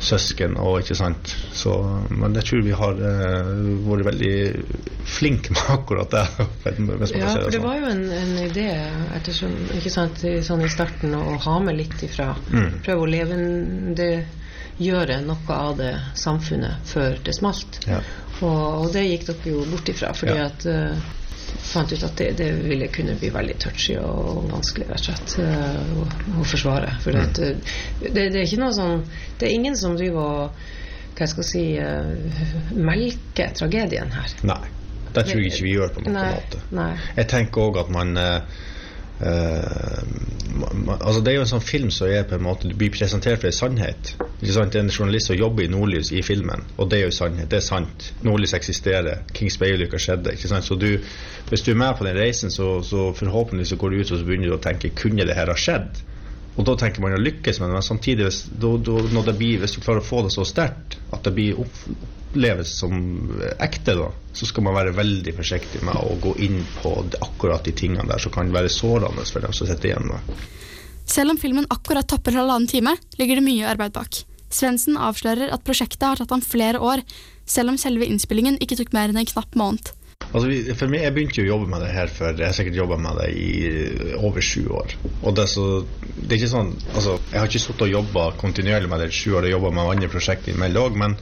søsken 0.00 0.54
og 0.56 0.78
ikke 0.80 0.94
sant. 0.96 1.34
Så, 1.52 1.74
men 2.10 2.34
jeg 2.38 2.44
tror 2.48 2.62
vi 2.64 2.72
har 2.76 2.94
eh, 3.10 3.50
vært 3.86 4.06
veldig 4.08 4.34
flinke 5.10 5.52
med 5.52 5.62
akkurat 5.76 6.10
det. 6.14 6.24
Ja, 6.34 6.46
for 6.64 6.70
det 7.50 7.58
sånn. 7.58 7.66
var 7.66 7.76
jo 7.80 7.86
en, 7.90 8.04
en 8.16 8.34
idé 8.46 8.68
ettersom, 9.18 9.52
ikke 9.76 9.90
sant, 9.92 10.24
i- 10.24 10.40
sånn 10.46 10.64
i 10.64 10.68
starten 10.72 11.14
å 11.18 11.36
ha 11.44 11.56
med 11.60 11.76
litt 11.80 12.02
ifra. 12.06 12.28
Mm. 12.50 12.70
Prøve 12.86 13.00
å 13.04 13.10
levendegjøre 13.14 15.20
noe 15.26 15.56
av 15.56 15.76
det 15.80 15.94
samfunnet 16.18 16.74
før 16.90 17.18
det 17.26 17.34
smalt. 17.36 17.80
Ja. 17.88 18.00
Og, 18.40 18.60
og 18.86 18.92
det 18.94 19.04
gikk 19.10 19.26
dere 19.28 19.50
jo 19.54 19.64
bort 19.68 19.88
ifra, 19.92 20.14
fordi 20.16 20.36
Ja. 20.38 20.46
at 20.48 20.66
eh, 20.66 20.96
fant 21.70 21.92
ut 21.92 22.02
at 22.06 22.16
det, 22.18 22.28
det 22.38 22.48
ville 22.66 22.88
kunne 22.92 23.14
bli 23.20 23.28
veldig 23.34 23.56
touchy 23.62 23.96
og 24.00 24.48
vanskelig 24.50 24.88
rett 24.88 25.00
og 25.00 25.06
slett 25.10 25.34
eh, 25.44 25.94
å, 26.00 26.06
å 26.40 26.46
forsvare. 26.48 26.94
For 27.04 27.12
Mm. 27.12 27.20
eh, 27.20 27.56
det, 28.00 28.10
det 28.32 28.40
er 28.40 28.46
ikke 28.46 28.62
noe 28.62 28.72
sånn 28.76 29.02
Det 29.38 29.46
er 29.48 29.54
ingen 29.54 29.76
som 29.76 29.96
driver 29.98 30.20
og 30.20 30.66
hva 31.20 31.26
jeg 31.26 31.32
skal 31.34 31.44
si 31.44 31.62
uh, 31.76 32.72
melker 32.72 33.50
tragedien 33.58 34.08
her. 34.14 34.32
Nei. 34.48 34.62
Det 35.10 35.24
tror 35.26 35.40
jeg 35.42 35.50
ikke 35.50 35.64
vi 35.66 35.72
gjør 35.74 35.90
på 35.96 36.02
noen 36.04 36.14
Nei, 36.16 36.28
måte. 36.36 36.60
nei. 36.78 36.92
Jeg 37.18 37.26
tenker 37.32 37.64
òg 37.66 37.78
at 37.82 37.88
man 37.92 38.12
ma- 38.14 38.22
ma- 38.22 38.42
altså 39.20 41.20
Det 41.20 41.28
er 41.28 41.36
jo 41.36 41.44
en 41.44 41.50
sånn 41.50 41.64
film 41.64 41.90
som 41.92 42.08
er 42.08 42.24
på 42.28 42.38
en 42.38 42.44
måte 42.46 42.70
Du 42.70 42.76
blir 42.78 42.92
presentert 42.94 43.42
for 43.42 43.50
en 43.50 43.56
sannhet. 43.56 44.14
Ikke 44.40 44.54
sant? 44.54 44.72
Det 44.72 44.80
er 44.80 44.86
en 44.86 44.92
journalist 44.92 45.28
som 45.28 45.36
jobber 45.36 45.66
i 45.66 45.72
Nordlys 45.72 46.12
i 46.16 46.22
filmen, 46.24 46.64
og 46.78 46.88
det 46.90 47.00
er 47.00 47.08
jo 47.08 47.14
sannhet. 47.14 47.50
Det 47.52 47.60
er 47.60 47.66
sant. 47.66 48.10
Nordlys 48.24 48.56
eksisterer. 48.56 49.26
Kings 49.36 49.58
Bay-ulykka 49.60 50.00
skjedde. 50.00 50.32
Ikke 50.36 50.48
sant? 50.48 50.64
Så 50.64 50.78
du, 50.80 50.88
hvis 51.50 51.66
du 51.66 51.74
er 51.74 51.82
med 51.82 51.98
på 51.98 52.08
den 52.08 52.16
reisen, 52.16 52.52
så, 52.54 52.78
så 52.86 53.10
forhåpentligvis 53.16 53.74
så 53.74 53.80
går 53.80 53.92
du 53.92 54.00
ut 54.00 54.12
og 54.12 54.22
så 54.22 54.24
begynner 54.24 54.52
du 54.52 54.56
å 54.56 54.62
tenke 54.64 54.94
kunne 54.96 55.28
det 55.28 55.36
her 55.36 55.52
ha 55.52 55.58
skjedd? 55.58 56.00
Og 56.58 56.66
da 56.66 56.74
tenker 56.76 57.02
man 57.02 57.14
å 57.14 57.20
lykkes 57.20 57.60
med 57.60 57.70
det, 57.70 57.76
men 57.78 57.86
samtidig 57.86 58.26
hvis, 58.26 58.40
da, 58.50 58.72
da, 58.82 59.34
blir, 59.36 59.60
hvis 59.62 59.76
du 59.76 59.82
klarer 59.84 60.02
å 60.02 60.06
få 60.06 60.24
det 60.26 60.32
så 60.34 60.44
sterkt 60.48 60.98
at 61.14 61.22
det 61.24 61.32
blir 61.36 61.60
opp, 61.62 61.84
oppleves 62.30 62.78
som 62.78 62.92
ekte, 63.58 63.94
da, 63.98 64.10
så 64.32 64.46
skal 64.46 64.64
man 64.64 64.76
være 64.76 64.94
veldig 64.94 65.32
forsiktig 65.34 65.82
med 65.82 65.98
å 65.98 66.14
gå 66.22 66.36
inn 66.46 66.62
på 66.78 66.92
akkurat 67.20 67.64
de 67.66 67.74
tingene 67.74 68.06
der 68.06 68.22
som 68.22 68.32
kan 68.32 68.52
være 68.54 68.70
sårende 68.70 69.26
for 69.26 69.42
dem 69.42 69.54
som 69.56 69.66
sitter 69.66 69.90
igjen 69.90 70.06
med. 70.06 70.34
Selv 71.10 71.34
om 71.34 71.40
filmen 71.42 71.66
akkurat 71.74 72.06
topper 72.06 72.38
halvannen 72.38 72.70
time, 72.70 72.94
ligger 73.18 73.40
det 73.40 73.46
mye 73.46 73.66
arbeid 73.66 73.96
bak. 73.96 74.22
Svendsen 74.50 74.98
avslører 74.98 75.50
at 75.50 75.64
prosjektet 75.66 76.06
har 76.06 76.20
tatt 76.20 76.30
ham 76.30 76.42
flere 76.42 76.78
år, 76.78 77.02
selv 77.46 77.72
om 77.72 77.78
selve 77.78 78.06
innspillingen 78.06 78.60
ikke 78.62 78.78
tok 78.78 78.94
mer 78.94 79.10
enn 79.10 79.18
en 79.18 79.30
knapp 79.30 79.58
måned. 79.58 79.90
Altså, 80.30 80.50
for 80.78 80.90
meg, 80.90 81.02
Jeg 81.02 81.14
begynte 81.14 81.40
jo 81.40 81.46
å 81.46 81.52
jobbe 81.56 81.70
med 81.72 81.82
det 81.82 81.92
her 81.94 82.10
for 82.14 82.30
jeg 82.38 82.46
har 82.46 82.54
sikkert 82.54 82.78
jobba 82.78 82.98
med 83.02 83.18
det 83.18 83.30
i 83.34 83.46
over 84.20 84.44
sju 84.44 84.62
år. 84.78 84.94
Og 85.26 85.34
det 85.34 85.46
så, 85.50 85.64
det 86.14 86.28
er 86.28 86.38
ikke 86.38 86.52
sånn, 86.52 86.74
altså, 86.94 87.16
Jeg 87.32 87.40
har 87.40 87.50
ikke 87.50 87.62
sittet 87.64 87.86
og 87.88 87.94
jobba 87.96 88.26
kontinuerlig 88.38 88.90
med 88.92 89.02
det 89.02 89.10
i 89.10 89.16
sju 89.16 89.32
år, 89.34 89.48
og 89.48 89.56
jobba 89.56 89.72
med 89.74 89.94
andre 89.96 90.12
prosjekter 90.12 90.54
imellom 90.54 90.86
òg, 90.86 91.00
men 91.02 91.16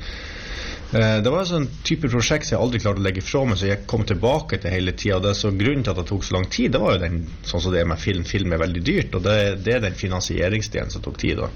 eh, 0.92 1.16
det 1.24 1.32
var 1.32 1.40
en 1.40 1.50
sånn 1.54 1.70
type 1.88 2.11
prosjekt 2.12 2.48
som 2.48 2.58
jeg 2.58 2.66
aldri 2.66 2.82
klarte 2.84 3.00
å 3.00 3.06
legge 3.08 3.24
fra 3.24 3.46
meg, 3.48 3.61
så 3.61 3.70
jeg 3.70 3.87
kom 3.88 4.04
tilbake 4.08 4.61
til 4.61 4.76
hele 4.76 4.92
tida. 4.92 5.32
Grunnen 5.32 5.87
til 5.87 5.94
at 5.94 6.02
det 6.02 6.08
tok 6.12 6.28
så 6.28 6.37
lang 6.37 6.48
tid, 6.52 6.74
det 6.76 6.82
var 6.84 6.98
jo 6.98 7.04
den, 7.06 7.22
sånn 7.48 7.64
som 7.64 7.72
det 7.72 7.80
er 7.80 7.88
med 7.88 8.02
film. 8.02 8.28
Film 8.28 8.52
er 8.52 8.61
veldig 8.66 8.84
dyrt, 8.84 9.16
og 9.16 9.24
det, 9.24 9.38
det 9.64 9.78
er 9.78 9.87
den 9.88 9.96
finansieringsdelen 9.96 10.92
som 10.92 11.04
tok 11.06 11.16
tid. 11.24 11.40
da. 11.40 11.48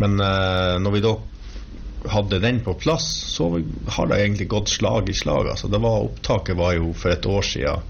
Men 0.00 0.16
eh, 0.24 0.78
når 0.80 0.96
vi 0.96 1.04
da 1.04 1.18
hadde 2.06 2.38
den 2.38 2.60
på 2.64 2.74
plass, 2.78 3.06
så 3.34 3.62
har 3.86 4.06
det 4.06 4.20
egentlig 4.20 4.48
gått 4.48 4.68
slag 4.68 5.08
i 5.08 5.14
slag. 5.14 5.48
Altså, 5.48 5.68
det 5.68 5.80
var, 5.82 6.04
opptaket 6.06 6.56
var 6.56 6.76
jo 6.78 6.92
for 6.94 7.12
et 7.12 7.26
år 7.26 7.42
siden. 7.42 7.82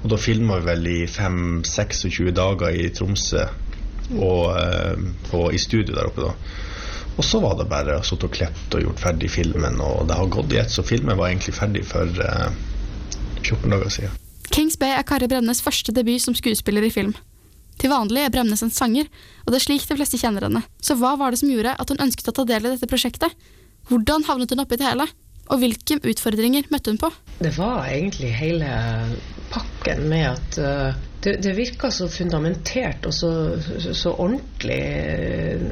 Og 0.00 0.08
da 0.12 0.16
filma 0.16 0.60
vi 0.60 0.68
vel 0.70 0.86
i 0.88 1.00
5-26 1.06 2.30
dager 2.32 2.72
i 2.72 2.88
Tromsø 2.96 3.44
og, 4.16 4.56
eh, 4.56 5.02
og 5.36 5.54
i 5.54 5.60
studio 5.60 5.94
der 5.94 6.08
oppe. 6.08 6.24
da. 6.24 6.32
Og 7.18 7.24
så 7.24 7.40
var 7.42 7.58
det 7.58 7.68
bare 7.68 7.98
å 8.00 8.04
sitte 8.06 8.30
og 8.30 8.32
klippe 8.32 8.78
og 8.78 8.86
gjort 8.86 9.02
ferdig 9.02 9.28
filmen, 9.30 9.80
og 9.84 10.06
det 10.08 10.16
har 10.16 10.32
gått 10.32 10.54
i 10.54 10.60
ett. 10.62 10.72
Så 10.72 10.82
filmen 10.86 11.18
var 11.18 11.28
egentlig 11.28 11.54
ferdig 11.58 11.84
for 11.84 12.08
eh, 12.24 12.48
14 13.42 13.70
dager 13.70 13.92
siden. 13.92 14.16
Kings 14.50 14.78
Bay 14.80 14.96
er 14.96 15.04
Kari 15.06 15.28
Brennes 15.30 15.60
første 15.62 15.92
debut 15.94 16.22
som 16.22 16.34
skuespiller 16.34 16.86
i 16.86 16.90
film. 16.90 17.12
Til 17.80 17.92
vanlig 17.92 18.24
er 18.24 18.32
Bremnes 18.34 18.62
en 18.64 18.72
sanger, 18.74 19.08
og 19.44 19.52
det 19.52 19.60
er 19.60 19.66
slik 19.66 19.86
de 19.88 19.96
fleste 19.96 20.20
kjenner 20.20 20.48
henne. 20.48 20.62
Så 20.82 20.96
hva 21.00 21.14
var 21.20 21.32
det 21.32 21.40
som 21.40 21.50
gjorde 21.52 21.76
at 21.78 21.92
hun 21.92 22.02
ønsket 22.02 22.32
å 22.32 22.36
ta 22.36 22.46
del 22.48 22.66
i 22.66 22.74
dette 22.74 22.90
prosjektet? 22.90 23.36
Hvordan 23.88 24.26
havnet 24.28 24.52
hun 24.52 24.62
oppi 24.64 24.78
det 24.80 24.88
hele? 24.88 25.06
Og 25.50 25.58
hvilke 25.58 25.98
utfordringer 26.06 26.68
møtte 26.70 26.92
hun 26.92 27.00
på? 27.00 27.10
Det 27.40 27.50
var 27.56 27.88
egentlig 27.90 28.30
hele 28.38 28.68
pakken 29.50 30.04
med 30.10 30.28
at 30.30 30.58
eh, 30.62 31.00
det, 31.24 31.32
det 31.42 31.56
virka 31.56 31.90
så 31.90 32.06
fundamentert 32.08 33.06
og 33.08 33.14
så, 33.14 33.30
så, 33.60 33.94
så 33.94 34.12
ordentlig. 34.14 34.78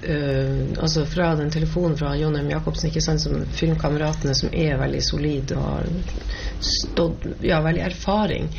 Uh, 0.04 0.82
altså 0.82 1.06
fra 1.08 1.30
den 1.38 1.50
telefonen 1.52 1.96
fra 1.96 2.12
Jon 2.18 2.37
M. 2.37 2.50
Jacobsen, 2.52 2.90
ikke 2.90 3.04
sant, 3.04 3.22
som 3.22 3.46
filmkameratene, 3.56 4.34
som 4.37 4.52
er 4.52 4.76
veldig 4.80 5.00
solide 5.04 5.56
og 5.56 5.64
har 5.70 5.88
stått 6.61 7.24
Ja, 7.44 7.62
veldig 7.64 7.87
erfaring. 7.87 8.50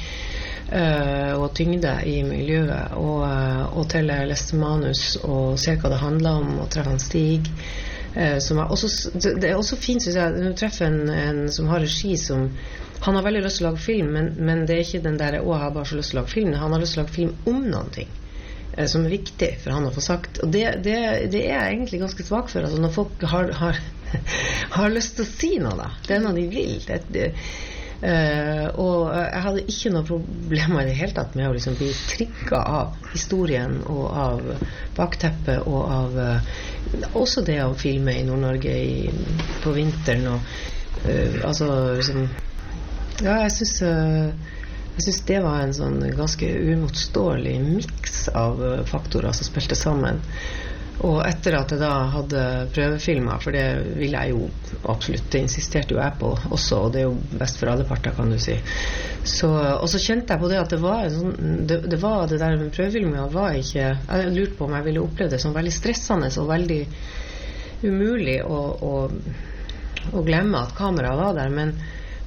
Eh, 0.71 1.33
og 1.35 1.53
tyngde 1.57 1.93
i 2.05 2.19
miljøet. 2.23 2.95
Og, 2.99 3.23
eh, 3.27 3.63
og 3.77 3.87
til 3.91 4.11
jeg 4.11 4.29
leste 4.29 4.59
manus 4.59 5.15
og 5.23 5.57
ser 5.59 5.79
hva 5.81 5.93
det 5.93 6.01
handler 6.03 6.43
om, 6.43 6.59
og 6.63 6.69
treffer 6.69 6.93
han 6.93 7.03
Stig. 7.03 7.49
Eh, 8.15 8.37
også, 8.39 9.11
det 9.15 9.49
er 9.49 9.55
også 9.55 9.77
fint, 9.79 10.03
syns 10.03 10.17
jeg, 10.17 10.35
når 10.35 10.53
du 10.53 10.59
treffer 10.59 10.89
en, 10.89 11.09
en 11.13 11.41
som 11.53 11.69
har 11.69 11.83
regi 11.85 12.15
som 12.17 12.49
Han 12.99 13.15
har 13.15 13.23
veldig 13.23 13.41
lyst 13.45 13.61
til 13.61 13.63
å 13.63 13.69
lage 13.69 13.79
film, 13.79 14.07
men, 14.11 14.25
men 14.43 14.65
det 14.67 14.75
er 14.75 14.81
ikke 14.83 14.99
den 15.05 15.15
der 15.15 15.37
'Å, 15.39 15.53
jeg 15.53 15.61
har 15.61 15.69
bare 15.71 15.87
så 15.87 15.95
lyst 15.95 16.11
til 16.11 16.17
å 16.17 16.21
lage 16.21 16.33
film'. 16.33 16.55
Han 16.59 16.73
har 16.73 16.81
lyst 16.81 16.93
til 16.93 16.99
å 16.99 17.03
lage 17.05 17.15
film 17.15 17.35
om 17.47 17.61
noen 17.71 17.93
ting 17.95 18.09
som 18.91 19.05
er 19.05 19.13
viktig 19.13 19.49
for 19.63 19.71
han 19.71 19.87
å 19.87 19.91
få 19.95 20.03
sagt. 20.03 20.41
Og 20.43 20.51
det, 20.51 20.65
det, 20.83 20.97
det 21.31 21.45
er 21.45 21.63
jeg 21.63 21.77
egentlig 21.77 22.01
ganske 22.01 22.25
svak 22.27 22.51
for. 22.51 22.67
Altså 22.67 22.81
når 22.83 22.91
folk 22.91 23.23
har, 23.23 23.53
har, 23.55 23.79
har 24.75 24.91
lyst 24.91 25.15
til 25.15 25.23
å 25.23 25.31
si 25.31 25.51
noe, 25.63 25.77
da. 25.79 25.89
Det 26.05 26.17
er 26.17 26.25
noe 26.25 26.35
de 26.35 26.45
vil. 26.51 26.75
Det, 26.83 26.99
det, 27.07 27.29
eh, 28.05 28.65
og 28.79 29.09
jeg 29.13 29.43
hadde 29.45 29.65
ikke 29.73 29.93
noe 29.95 30.07
problemer 30.07 30.83
i 30.83 30.89
det 30.89 30.97
hele 30.99 31.15
tatt 31.17 31.37
med 31.39 31.49
å 31.49 31.55
liksom 31.55 31.77
bli 31.79 31.89
trigga 32.11 32.61
av 32.79 33.09
historien 33.13 33.79
og 33.85 34.05
av 34.09 34.51
bakteppet 34.97 35.65
og 35.67 35.81
av 35.95 36.19
eh, 36.25 36.53
også 37.13 37.45
det 37.47 37.59
å 37.63 37.77
filme 37.77 38.15
i 38.15 38.27
Nord-Norge 38.27 38.77
på 39.63 39.75
vinteren 39.75 40.31
og 40.35 41.09
eh, 41.09 41.41
altså 41.43 41.71
liksom 41.99 42.23
ja, 43.19 43.41
jeg 43.43 43.51
syns 43.57 43.75
jeg 44.99 45.05
synes 45.05 45.27
det 45.29 45.37
var 45.39 45.61
en 45.63 45.71
sånn 45.71 46.01
ganske 46.11 46.47
uimotståelig 46.59 47.53
miks 47.63 48.25
av 48.35 48.59
eh, 48.59 48.81
faktorer 48.83 49.31
som 49.31 49.47
spilte 49.47 49.77
sammen. 49.79 50.19
Og 51.07 51.21
etter 51.23 51.55
at 51.55 51.71
jeg 51.71 51.79
da 51.79 51.91
hadde 52.11 52.41
prøvefilmer, 52.75 53.39
for 53.39 53.55
det 53.55 53.95
ville 53.95 54.19
jeg 54.19 54.33
jo 54.33 54.49
absolutt, 54.91 55.29
det 55.31 55.45
insisterte 55.45 55.95
jo 55.95 56.01
jeg 56.01 56.17
på 56.19 56.33
også, 56.51 56.79
og 56.83 56.91
det 56.91 57.01
er 57.01 57.07
jo 57.07 57.37
best 57.39 57.59
for 57.61 57.71
alle 57.71 57.85
parter, 57.87 58.15
kan 58.17 58.33
du 58.33 58.35
si. 58.41 58.57
Så, 59.23 59.47
og 59.47 59.87
så 59.91 60.01
kjente 60.03 60.35
jeg 60.35 60.43
på 60.43 60.49
det 60.51 60.59
at 60.59 60.73
det 60.73 60.79
var 60.81 61.07
sånn 61.11 61.63
Det, 61.67 61.77
det, 61.91 61.99
var, 62.01 62.25
det 62.27 62.39
der 62.41 62.55
med 62.57 62.71
prøvefilminga 62.71 63.25
var 63.33 63.57
ikke 63.59 63.83
Jeg 63.83 64.29
lurte 64.31 64.55
på 64.55 64.63
om 64.65 64.75
jeg 64.77 64.85
ville 64.85 65.01
oppleve 65.03 65.33
det 65.33 65.41
som 65.43 65.51
veldig 65.55 65.73
stressende 65.75 66.29
og 66.39 66.47
veldig 66.49 66.79
umulig 67.83 68.37
å, 68.43 68.59
å, 68.83 68.93
å 70.15 70.23
glemme 70.27 70.63
at 70.63 70.75
kameraet 70.75 71.19
var 71.19 71.37
der. 71.37 71.53
Men, 71.53 71.75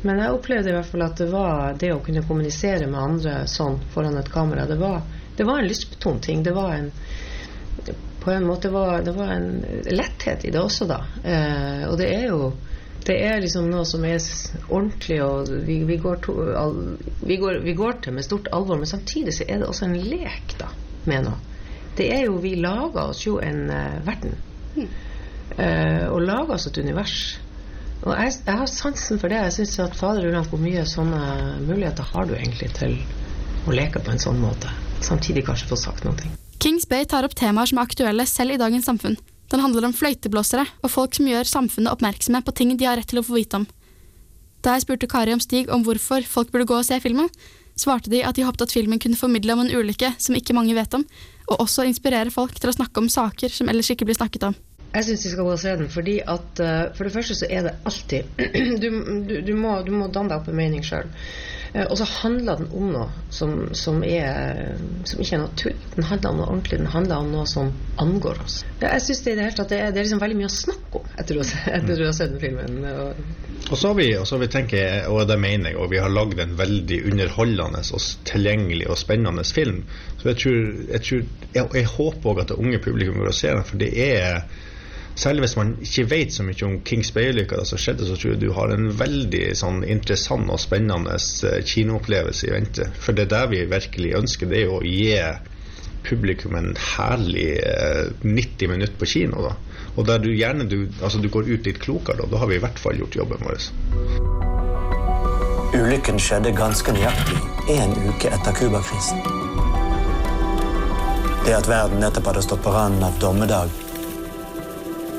men 0.03 0.23
jeg 0.23 0.37
opplevde 0.37 0.73
i 0.73 0.77
hvert 0.79 0.89
fall 0.89 1.05
at 1.05 1.21
det 1.21 1.29
var 1.33 1.77
det 1.81 1.93
å 1.93 2.01
kunne 2.05 2.25
kommunisere 2.25 2.89
med 2.89 3.01
andre 3.01 3.35
sånn 3.51 3.81
foran 3.93 4.17
et 4.21 4.33
kamera, 4.33 4.65
det 4.69 4.79
var, 4.81 5.03
det 5.37 5.45
var 5.49 5.61
en 5.61 5.69
lystbetont 5.69 6.25
ting. 6.25 6.41
Det 6.47 6.57
var 6.57 6.73
en 6.79 6.89
på 8.23 8.31
en 8.31 8.47
måte 8.47 8.71
var, 8.71 9.03
det 9.03 9.15
var 9.17 9.35
en 9.35 9.65
letthet 9.91 10.45
i 10.47 10.53
det 10.55 10.61
også, 10.63 10.87
da. 10.91 11.01
Eh, 11.27 11.83
og 11.89 11.99
det 12.01 12.11
er 12.15 12.29
jo 12.31 12.53
det 13.03 13.17
er 13.27 13.41
liksom 13.43 13.67
noe 13.71 13.83
som 13.89 14.05
er 14.07 14.23
ordentlig, 14.69 15.17
og 15.25 15.49
vi, 15.67 15.81
vi, 15.89 15.97
går 15.99 16.21
to, 16.23 16.37
al, 16.55 16.77
vi, 17.19 17.37
går, 17.41 17.59
vi 17.65 17.75
går 17.75 17.99
til 18.05 18.15
med 18.15 18.27
stort 18.27 18.51
alvor, 18.55 18.79
men 18.79 18.87
samtidig 18.87 19.35
så 19.35 19.47
er 19.49 19.63
det 19.63 19.67
også 19.67 19.89
en 19.89 19.97
lek 20.07 20.55
da, 20.61 20.69
med 21.11 21.27
noe. 21.27 21.41
Det 21.99 22.07
er 22.15 22.23
jo 22.25 22.39
Vi 22.41 22.55
lager 22.57 23.03
oss 23.03 23.25
jo 23.27 23.39
en 23.43 23.67
uh, 23.69 23.99
verden. 24.07 24.39
Eh, 25.59 26.07
og 26.09 26.23
lager 26.25 26.55
oss 26.55 26.67
et 26.71 26.79
univers. 26.81 27.17
Og 28.03 28.15
jeg, 28.17 28.33
jeg 28.47 28.61
har 28.63 28.71
sansen 28.71 29.21
for 29.21 29.29
det. 29.29 29.43
Jeg 29.43 29.57
syns 29.59 29.75
at 29.85 29.99
fader 29.99 30.25
ulland 30.31 30.49
hvor 30.49 30.63
mye 30.63 30.87
sånne 30.89 31.59
muligheter 31.67 32.09
har 32.15 32.31
du 32.31 32.33
egentlig 32.39 32.71
til 32.79 32.97
å 33.69 33.77
leke 33.77 34.01
på 34.01 34.15
en 34.15 34.23
sånn 34.23 34.41
måte. 34.43 34.73
Samtidig 35.05 35.45
kanskje 35.47 35.69
få 35.75 35.79
sagt 35.79 36.09
noe. 36.09 36.33
Kings 36.63 36.85
Bay 36.87 37.03
tar 37.11 37.27
opp 37.27 37.33
temaer 37.35 37.67
som 37.67 37.81
er 37.81 37.89
aktuelle 37.89 38.23
selv 38.31 38.55
i 38.55 38.59
dagens 38.61 38.85
samfunn. 38.87 39.17
Den 39.51 39.61
handler 39.65 39.89
om 39.89 39.95
fløyteblåsere 39.99 40.63
og 40.87 40.93
folk 40.95 41.17
som 41.19 41.27
gjør 41.27 41.49
samfunnet 41.51 41.91
oppmerksomme 41.91 42.39
på 42.47 42.55
ting 42.55 42.77
de 42.79 42.87
har 42.87 43.01
rett 43.01 43.09
til 43.11 43.19
å 43.19 43.25
få 43.27 43.35
vite 43.35 43.59
om. 43.59 43.65
Da 44.63 44.77
jeg 44.77 44.85
spurte 44.85 45.09
Kari 45.11 45.35
om 45.35 45.43
Stig 45.43 45.73
om 45.75 45.83
hvorfor 45.83 46.23
folk 46.23 46.53
burde 46.53 46.69
gå 46.71 46.77
og 46.79 46.87
se 46.87 47.01
filmen, 47.03 47.27
svarte 47.75 48.13
de 48.13 48.21
at 48.23 48.39
de 48.39 48.45
håpet 48.47 48.63
at 48.63 48.75
filmen 48.77 49.03
kunne 49.03 49.19
formidle 49.19 49.57
om 49.57 49.65
en 49.65 49.73
ulykke 49.75 50.13
som 50.23 50.39
ikke 50.39 50.55
mange 50.55 50.77
vet 50.79 50.95
om, 50.95 51.03
og 51.51 51.65
også 51.65 51.89
inspirere 51.89 52.31
folk 52.31 52.55
til 52.55 52.71
å 52.71 52.77
snakke 52.77 53.03
om 53.03 53.11
saker 53.11 53.51
som 53.51 53.73
ellers 53.73 53.91
ikke 53.91 54.07
blir 54.07 54.21
snakket 54.21 54.47
om. 54.53 54.55
Jeg 54.93 55.09
syns 55.09 55.27
vi 55.27 55.33
skal 55.33 55.49
gå 55.49 55.57
og 55.57 55.63
se 55.65 55.75
den, 55.81 55.91
fordi 55.91 56.19
at 56.23 56.63
eh, 56.63 56.85
for 56.95 57.09
det 57.09 57.17
første 57.17 57.41
så 57.41 57.51
er 57.51 57.67
det 57.67 57.75
alltid 57.91 58.39
Du, 58.85 58.89
du, 59.27 59.35
du, 59.49 59.53
må, 59.59 59.81
du 59.83 59.91
må 59.97 60.07
danne 60.15 60.31
deg 60.31 60.39
opp 60.39 60.53
en 60.53 60.63
mening 60.63 60.87
sjøl. 60.87 61.11
Og 61.73 61.95
så 61.97 62.05
handler 62.05 62.59
den 62.61 62.69
om 62.77 62.89
noe 62.93 63.07
som, 63.33 63.53
som, 63.73 64.03
er, 64.05 64.75
som 65.09 65.23
ikke 65.25 65.39
er 65.39 65.53
tull. 65.57 65.77
Den 65.95 66.05
handler 66.05 66.33
om 66.35 66.41
noe 66.43 66.49
ordentlig. 66.53 66.81
Den 66.83 66.91
handler 66.93 67.23
om 67.23 67.31
noe 67.33 67.47
som 67.49 67.71
angår 68.03 68.43
oss. 68.45 68.59
Jeg 68.83 69.05
syns 69.07 69.23
det 69.25 69.37
det 69.39 69.47
det 69.57 69.79
er, 69.79 69.95
det 69.95 70.03
er 70.03 70.05
liksom 70.05 70.21
veldig 70.21 70.37
mye 70.37 70.51
å 70.51 70.53
snakke 70.53 71.01
om 71.01 71.15
etter 71.23 71.39
å, 71.41 71.47
etter 71.79 72.03
å 72.03 72.11
ha 72.11 72.17
sett 72.19 72.35
den 72.35 72.43
filmen. 72.43 72.77
Og, 73.71 73.73
så 73.73 73.89
har 73.89 73.97
vi, 73.97 74.11
og 74.19 74.27
så 74.29 74.37
har 74.37 74.43
vi 74.43 74.51
tenker 74.53 75.09
og 75.09 75.23
det 75.31 75.39
mener 75.41 75.73
jeg, 75.73 75.79
og 75.81 75.89
vi 75.95 76.03
har 76.03 76.13
lagd 76.13 76.43
en 76.45 76.53
veldig 76.59 76.99
underholdende 77.09 77.81
og 77.81 78.05
tilgjengelig 78.29 78.91
og 78.93 79.01
spennende 79.01 79.47
film. 79.49 79.81
Så 80.21 80.29
jeg 80.29 80.43
tror, 80.43 80.61
jeg, 80.91 81.03
tror, 81.09 81.25
jeg, 81.57 81.71
jeg 81.79 81.89
håper 81.95 82.35
òg 82.35 82.45
at 82.45 82.53
det 82.53 82.61
unge 82.61 82.83
publikum 82.85 83.23
går 83.23 83.33
og 83.33 83.39
ser 83.39 83.57
den, 83.57 83.69
for 83.71 83.81
det 83.81 83.95
er 84.11 84.45
Særlig 85.15 85.45
hvis 85.45 85.57
man 85.59 85.75
ikke 85.85 86.07
vet 86.11 86.33
så 86.33 86.45
mye 86.47 86.65
om 86.65 86.79
Kings 86.89 87.13
Bay-ulykka 87.13 87.65
som 87.69 87.81
skjedde, 87.81 88.07
så 88.09 88.17
tror 88.17 88.33
jeg 88.33 88.41
du 88.41 88.53
har 88.57 88.73
en 88.73 88.89
veldig 88.97 89.45
sånn 89.59 89.83
interessant 89.85 90.49
og 90.51 90.61
spennende 90.63 91.19
eh, 91.19 91.59
kinoopplevelse 91.69 92.49
i 92.49 92.55
vente. 92.55 92.89
For 93.01 93.17
det 93.17 93.27
er 93.27 93.35
der 93.35 93.51
vi 93.53 93.65
virkelig 93.69 94.15
ønsker, 94.23 94.49
det 94.49 94.63
er 94.63 94.73
å 94.73 94.81
gi 94.87 95.13
publikum 96.03 96.57
en 96.59 96.73
herlig 96.97 97.61
eh, 97.61 98.09
90 98.23 98.73
minutter 98.73 98.97
på 98.99 99.11
kino. 99.15 99.45
da. 99.45 99.55
Og 99.97 100.09
der 100.09 100.19
du 100.19 100.31
gjerne 100.33 100.65
du, 100.69 100.89
altså 101.03 101.21
du 101.21 101.29
går 101.29 101.51
ut 101.53 101.69
litt 101.69 101.81
klokere, 101.83 102.23
da, 102.23 102.31
da 102.33 102.43
har 102.43 102.51
vi 102.51 102.57
i 102.57 102.65
hvert 102.65 102.81
fall 102.81 102.99
gjort 102.99 103.21
jobben 103.21 103.45
vår. 103.45 103.69
Ulykken 105.73 106.19
skjedde 106.21 106.53
ganske 106.57 106.93
nøyaktig 106.93 107.39
én 107.73 107.95
uke 108.09 108.33
etter 108.33 108.57
Cuba-krisen. 108.57 109.23
Det 111.43 111.55
at 111.57 111.69
verden 111.69 112.01
nettopp 112.01 112.29
hadde 112.31 112.45
stått 112.45 112.63
på 112.65 112.73
randen 112.75 113.05
av 113.07 113.17
dommedag, 113.21 113.73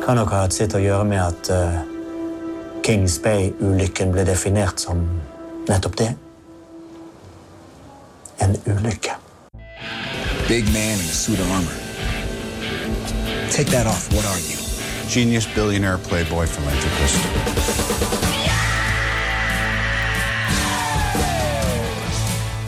kan 0.06 0.16
nok 0.16 0.32
ha 0.36 0.44
hatt 0.44 0.54
sitt 0.56 0.74
å 0.76 0.82
gjøre 0.84 1.06
med 1.08 1.22
at 1.24 1.50
uh, 1.54 1.78
Kings 2.84 3.16
Bay-ulykken 3.24 4.12
ble 4.12 4.26
definert 4.28 4.82
som 4.84 5.00
nettopp 5.70 5.96
det. 6.02 6.10
En 8.44 8.58
ulykke. 8.68 9.16
Big 10.50 10.68
man 10.76 11.00
in 11.00 11.08
a 11.08 11.16
suit 11.16 11.40
of 11.40 11.48
armor. 11.56 11.80
Take 13.50 13.72
that 13.72 13.88
off. 13.88 14.12
What 14.12 14.26
are 14.28 14.40
you? 14.44 14.60
Genius, 15.08 15.48
billionaire, 15.56 15.98
playboy, 16.10 16.48
philanthropist. 16.48 17.20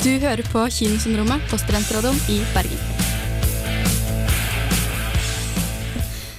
Du 0.05 0.19
hører 0.19 0.45
på 0.51 0.67
Kinosyndromet 0.69 1.49
på 1.49 1.57
Studentradioen 1.57 2.21
i 2.29 2.43
Bergen. 2.53 2.94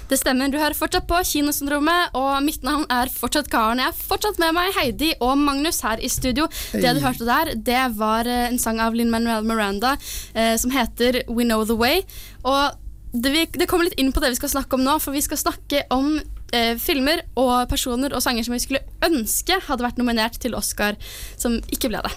Det 0.07 0.19
stemmer, 0.21 0.47
du 0.53 0.59
hører 0.61 0.77
fortsatt 0.79 1.09
på 1.11 1.19
Kinosyndromet, 1.27 2.15
og 2.15 2.39
mitt 2.47 2.63
navn 2.67 2.85
er 2.95 3.11
fortsatt 3.11 3.49
Karen. 3.51 3.81
Jeg 3.83 3.91
er 3.91 4.05
fortsatt 4.07 4.39
med 4.39 4.55
meg 4.55 4.71
Heidi 4.77 5.09
og 5.19 5.35
Magnus 5.41 5.81
her 5.83 5.99
i 5.99 6.11
studio. 6.13 6.47
Det 6.71 6.93
du 6.95 7.01
hørte 7.03 7.27
der, 7.27 7.51
det 7.59 7.81
var 7.99 8.31
eh, 8.31 8.47
en 8.47 8.61
sang 8.63 8.79
av 8.85 8.95
Lin-Manuel 8.95 9.43
Miranda 9.49 9.97
eh, 10.35 10.55
som 10.63 10.71
heter 10.71 11.25
We 11.27 11.43
Know 11.43 11.67
The 11.67 11.75
Way. 11.81 12.05
Og 12.47 12.79
det, 13.17 13.35
vi, 13.35 13.45
det 13.59 13.67
kommer 13.67 13.89
litt 13.89 13.99
inn 13.99 14.15
på 14.15 14.23
det 14.23 14.31
vi 14.37 14.39
skal 14.39 14.55
snakke 14.55 14.79
om 14.79 14.87
nå, 14.87 14.95
for 15.03 15.17
vi 15.17 15.25
skal 15.27 15.43
snakke 15.43 15.83
om 15.91 16.21
eh, 16.55 16.79
filmer 16.79 17.27
og 17.35 17.67
personer 17.73 18.15
og 18.15 18.23
sanger 18.23 18.47
som 18.47 18.55
vi 18.55 18.63
skulle 18.63 18.85
ønske 19.11 19.59
hadde 19.67 19.89
vært 19.89 19.99
nominert 19.99 20.39
til 20.39 20.55
Oscar, 20.55 20.95
som 21.35 21.59
ikke 21.67 21.91
ble 21.91 22.07
det. 22.07 22.15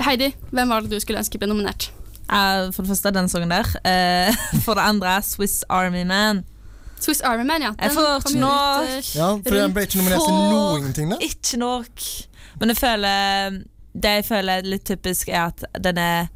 Heidi, 0.00 0.32
hvem 0.48 0.72
var 0.72 0.80
det 0.80 0.96
du 0.96 1.02
skulle 1.02 1.20
ønske 1.20 1.36
ble 1.36 1.52
nominert? 1.52 1.90
Uh, 2.28 2.68
for 2.72 2.84
det 2.84 2.92
første 2.92 3.12
den 3.12 3.28
sangen 3.28 3.52
der. 3.52 3.68
Uh, 3.84 4.32
for 4.64 4.80
det 4.80 4.88
andre 4.88 5.20
Swiss 5.24 5.60
Army 5.68 6.08
Man. 6.08 6.46
Swiss 7.00 7.20
Army 7.22 7.44
Man, 7.48 7.62
ja. 7.62 7.72
Jeg 7.78 7.94
får 7.94 8.08
ikke 8.24 8.38
nok. 8.40 8.82
ut, 8.82 8.88
eh, 8.88 9.10
Ja, 9.18 9.28
for 9.36 9.54
den 9.58 9.72
ble 9.76 9.86
ikke 9.86 9.98
nominert 10.00 10.24
til 10.26 10.34
noen 10.34 10.92
ting, 10.96 11.08
da. 11.14 11.16
Ikke 11.24 11.58
nok. 11.62 12.06
Men 12.60 12.68
jeg 12.74 12.76
føler 12.80 13.58
Det 13.98 14.10
jeg 14.18 14.24
føler 14.28 14.58
er 14.60 14.62
litt 14.62 14.84
typisk, 14.84 15.28
er 15.28 15.46
at 15.48 15.64
den 15.82 15.98
er 15.98 16.28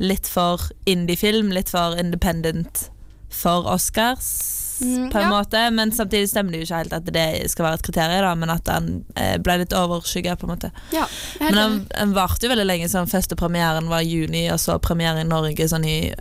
litt 0.00 0.26
for 0.26 0.60
indie-film, 0.88 1.50
litt 1.52 1.68
for 1.68 1.96
independent 2.00 2.88
for 3.28 3.66
Oscars, 3.68 4.66
Mm, 4.80 5.10
på 5.12 5.18
en 5.18 5.24
ja. 5.26 5.28
måte. 5.28 5.70
Men 5.76 5.90
samtidig 5.92 6.30
stemmer 6.30 6.52
det 6.52 6.58
jo 6.62 6.64
ikke 6.64 6.76
helt 6.78 6.92
at 6.96 7.04
det 7.12 7.50
skal 7.52 7.66
være 7.66 7.74
et 7.74 7.82
kriterium, 7.84 8.22
da, 8.24 8.34
men 8.34 8.50
at 8.54 8.64
den 8.64 9.04
eh, 9.14 9.34
ble 9.36 9.58
litt 9.60 9.74
overskygga, 9.76 10.38
på 10.40 10.46
en 10.48 10.54
måte. 10.54 10.70
Ja, 10.94 11.04
Men 11.38 11.54
den, 11.58 11.74
den 11.92 12.14
varte 12.16 12.46
jo 12.46 12.52
veldig 12.54 12.64
lenge. 12.64 12.88
Sånn, 12.88 13.10
første 13.10 13.36
premieren 13.36 13.90
var 13.92 14.00
i 14.00 14.08
juni, 14.08 14.46
og 14.50 14.56
så 14.58 14.78
premiere 14.80 15.20
i 15.20 15.28
Norge 15.28 15.68
sånn 15.68 15.84
i 15.84 16.14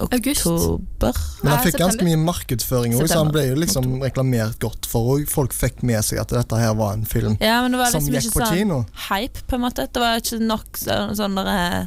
oktober. 0.00 1.16
Men 1.42 1.52
han 1.52 1.62
fikk 1.64 1.78
ganske 1.80 2.04
mye 2.06 2.18
markedsføring 2.20 2.94
òg, 2.96 3.06
så 3.10 3.20
han 3.22 3.32
ble 3.34 3.46
jo 3.50 3.58
liksom 3.58 4.00
reklamert 4.04 4.58
godt 4.62 4.88
for. 4.90 5.14
Og 5.16 5.28
folk 5.30 5.54
fikk 5.56 5.82
med 5.86 6.02
seg 6.06 6.20
at 6.22 6.32
dette 6.34 6.60
her 6.60 6.74
var 6.78 6.94
en 6.96 7.06
film 7.08 7.36
Ja, 7.40 7.60
men 7.64 7.74
det 7.74 7.80
var 7.82 7.92
som 7.92 8.04
liksom 8.04 8.14
gikk 8.14 8.28
ikke 8.30 8.36
på 8.38 8.44
sånn 8.46 8.58
kino. 8.58 8.78
hype, 9.08 9.46
på 9.46 9.58
en 9.58 9.64
måte. 9.64 9.86
Det 9.90 10.02
var 10.02 10.20
ikke 10.20 10.40
nok 10.44 10.80
sånn, 10.80 11.16
sånn 11.18 11.38
der, 11.40 11.50
eh, 11.54 11.86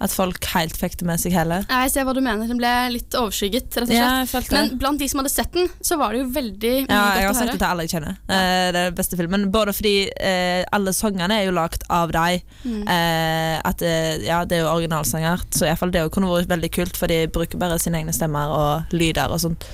at 0.00 0.12
folk 0.14 0.46
helt 0.54 0.76
fikk 0.80 0.96
det 1.00 1.06
med 1.08 1.20
seg 1.20 1.34
heller. 1.36 1.66
Jeg 1.68 1.92
ser 1.92 2.06
hva 2.08 2.14
du 2.16 2.22
mener. 2.24 2.48
Den 2.48 2.60
ble 2.60 2.70
litt 2.94 3.14
overskygget, 3.18 3.68
rett 3.82 3.90
og 3.90 3.92
slett. 3.92 4.48
Ja. 4.50 4.56
Men 4.56 4.72
blant 4.80 5.02
de 5.02 5.08
som 5.12 5.20
hadde 5.20 5.32
sett 5.32 5.52
den, 5.52 5.68
så 5.84 5.98
var 6.00 6.14
det 6.14 6.22
jo 6.22 6.30
veldig 6.34 6.72
mye 6.86 6.88
Ja, 6.88 7.02
jeg 7.18 7.28
har 7.28 7.36
sagt 7.36 7.52
det 7.52 7.58
til 7.60 7.68
alle 7.68 7.86
jeg 7.86 7.94
kjenner. 7.94 8.16
Eh, 8.24 8.66
det 8.72 8.80
er 8.80 8.90
den 8.90 8.98
beste 8.98 9.20
filmen. 9.20 9.46
Både 9.52 9.74
fordi 9.76 9.94
eh, 10.16 10.62
alle 10.72 10.94
sangene 10.96 11.40
er 11.42 11.48
jo 11.50 11.56
lagd 11.56 11.84
av 11.92 12.14
deg. 12.16 12.46
Mm. 12.64 12.82
Eh, 12.82 13.56
at 13.70 13.82
det, 13.84 13.96
ja, 14.24 14.42
det 14.48 14.58
er 14.58 14.64
jo 14.64 14.72
originalsanger, 14.72 15.44
så 15.52 15.66
i 15.66 15.70
hvert 15.70 15.82
fall 15.82 15.92
det 15.94 16.06
kunne 16.14 16.32
vært 16.32 16.50
veldig 16.50 16.72
kult, 16.80 16.96
for 16.96 17.12
de 17.12 17.26
bruker 17.32 17.60
bare 17.60 17.80
sine 17.82 18.00
egne 18.00 18.16
stemmer 18.16 18.56
og 18.56 18.96
lyder 18.96 19.28
og 19.28 19.42
sånt. 19.44 19.68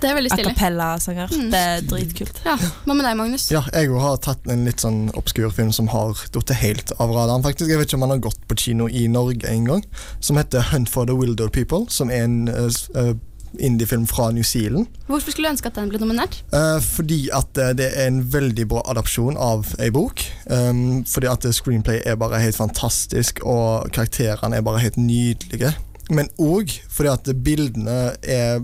Det 0.00 0.08
er 0.08 0.16
veldig 0.16 0.32
A 0.32 0.36
stilig. 0.36 0.52
cappella-sanger. 0.54 1.32
Mm. 1.36 1.48
Det 1.52 1.60
er 1.60 1.82
dritkult. 1.90 2.38
Ja, 2.46 2.56
Hva 2.56 2.94
med 2.96 3.04
deg, 3.04 3.16
Magnus? 3.18 3.48
Ja, 3.52 3.62
jeg 3.74 3.90
har 4.00 4.20
tatt 4.24 4.46
en 4.48 4.64
litt 4.64 4.80
sånn 4.80 5.10
obskur 5.18 5.50
film 5.52 5.72
som 5.76 5.90
har 5.92 6.14
falt 6.16 6.54
helt 6.60 6.92
av 6.98 7.12
radaren. 7.12 7.42
faktisk. 7.44 7.68
Jeg 7.68 7.78
vet 7.78 7.90
ikke 7.90 8.00
om 8.00 8.06
han 8.08 8.16
har 8.16 8.22
gått 8.30 8.40
på 8.48 8.56
kino 8.56 8.88
i 8.88 9.06
Norge 9.12 9.44
en 9.48 9.66
gang. 9.68 9.84
Som 10.20 10.40
heter 10.40 10.64
Hunt 10.72 10.88
for 10.88 11.04
the 11.06 11.16
Wilder 11.16 11.48
People. 11.52 11.84
Som 11.92 12.10
er 12.10 12.24
en 12.24 12.48
uh, 12.48 13.12
indiefilm 13.58 14.06
fra 14.06 14.30
New 14.30 14.42
Zealand. 14.46 14.86
Hvorfor 15.06 15.30
skulle 15.34 15.48
du 15.48 15.52
ønske 15.52 15.68
at 15.68 15.76
den 15.76 15.90
ble 15.92 16.00
nominert? 16.00 16.40
Uh, 16.54 16.80
fordi 16.80 17.28
at 17.34 17.50
uh, 17.58 17.72
det 17.76 17.90
er 17.92 18.06
en 18.08 18.22
veldig 18.32 18.68
bra 18.70 18.82
adopsjon 18.92 19.36
av 19.36 19.74
ei 19.82 19.90
bok. 19.90 20.24
Um, 20.48 21.04
fordi 21.04 21.28
at 21.30 21.44
screenplay 21.54 22.00
er 22.06 22.16
bare 22.20 22.40
helt 22.40 22.56
fantastisk, 22.56 23.44
og 23.44 23.90
karakterene 23.92 24.56
er 24.56 24.66
bare 24.66 24.80
helt 24.84 24.96
nydelige. 24.96 25.74
Men 26.10 26.30
òg 26.42 26.72
fordi 26.90 27.12
at 27.12 27.32
bildene 27.44 28.14
er 28.22 28.62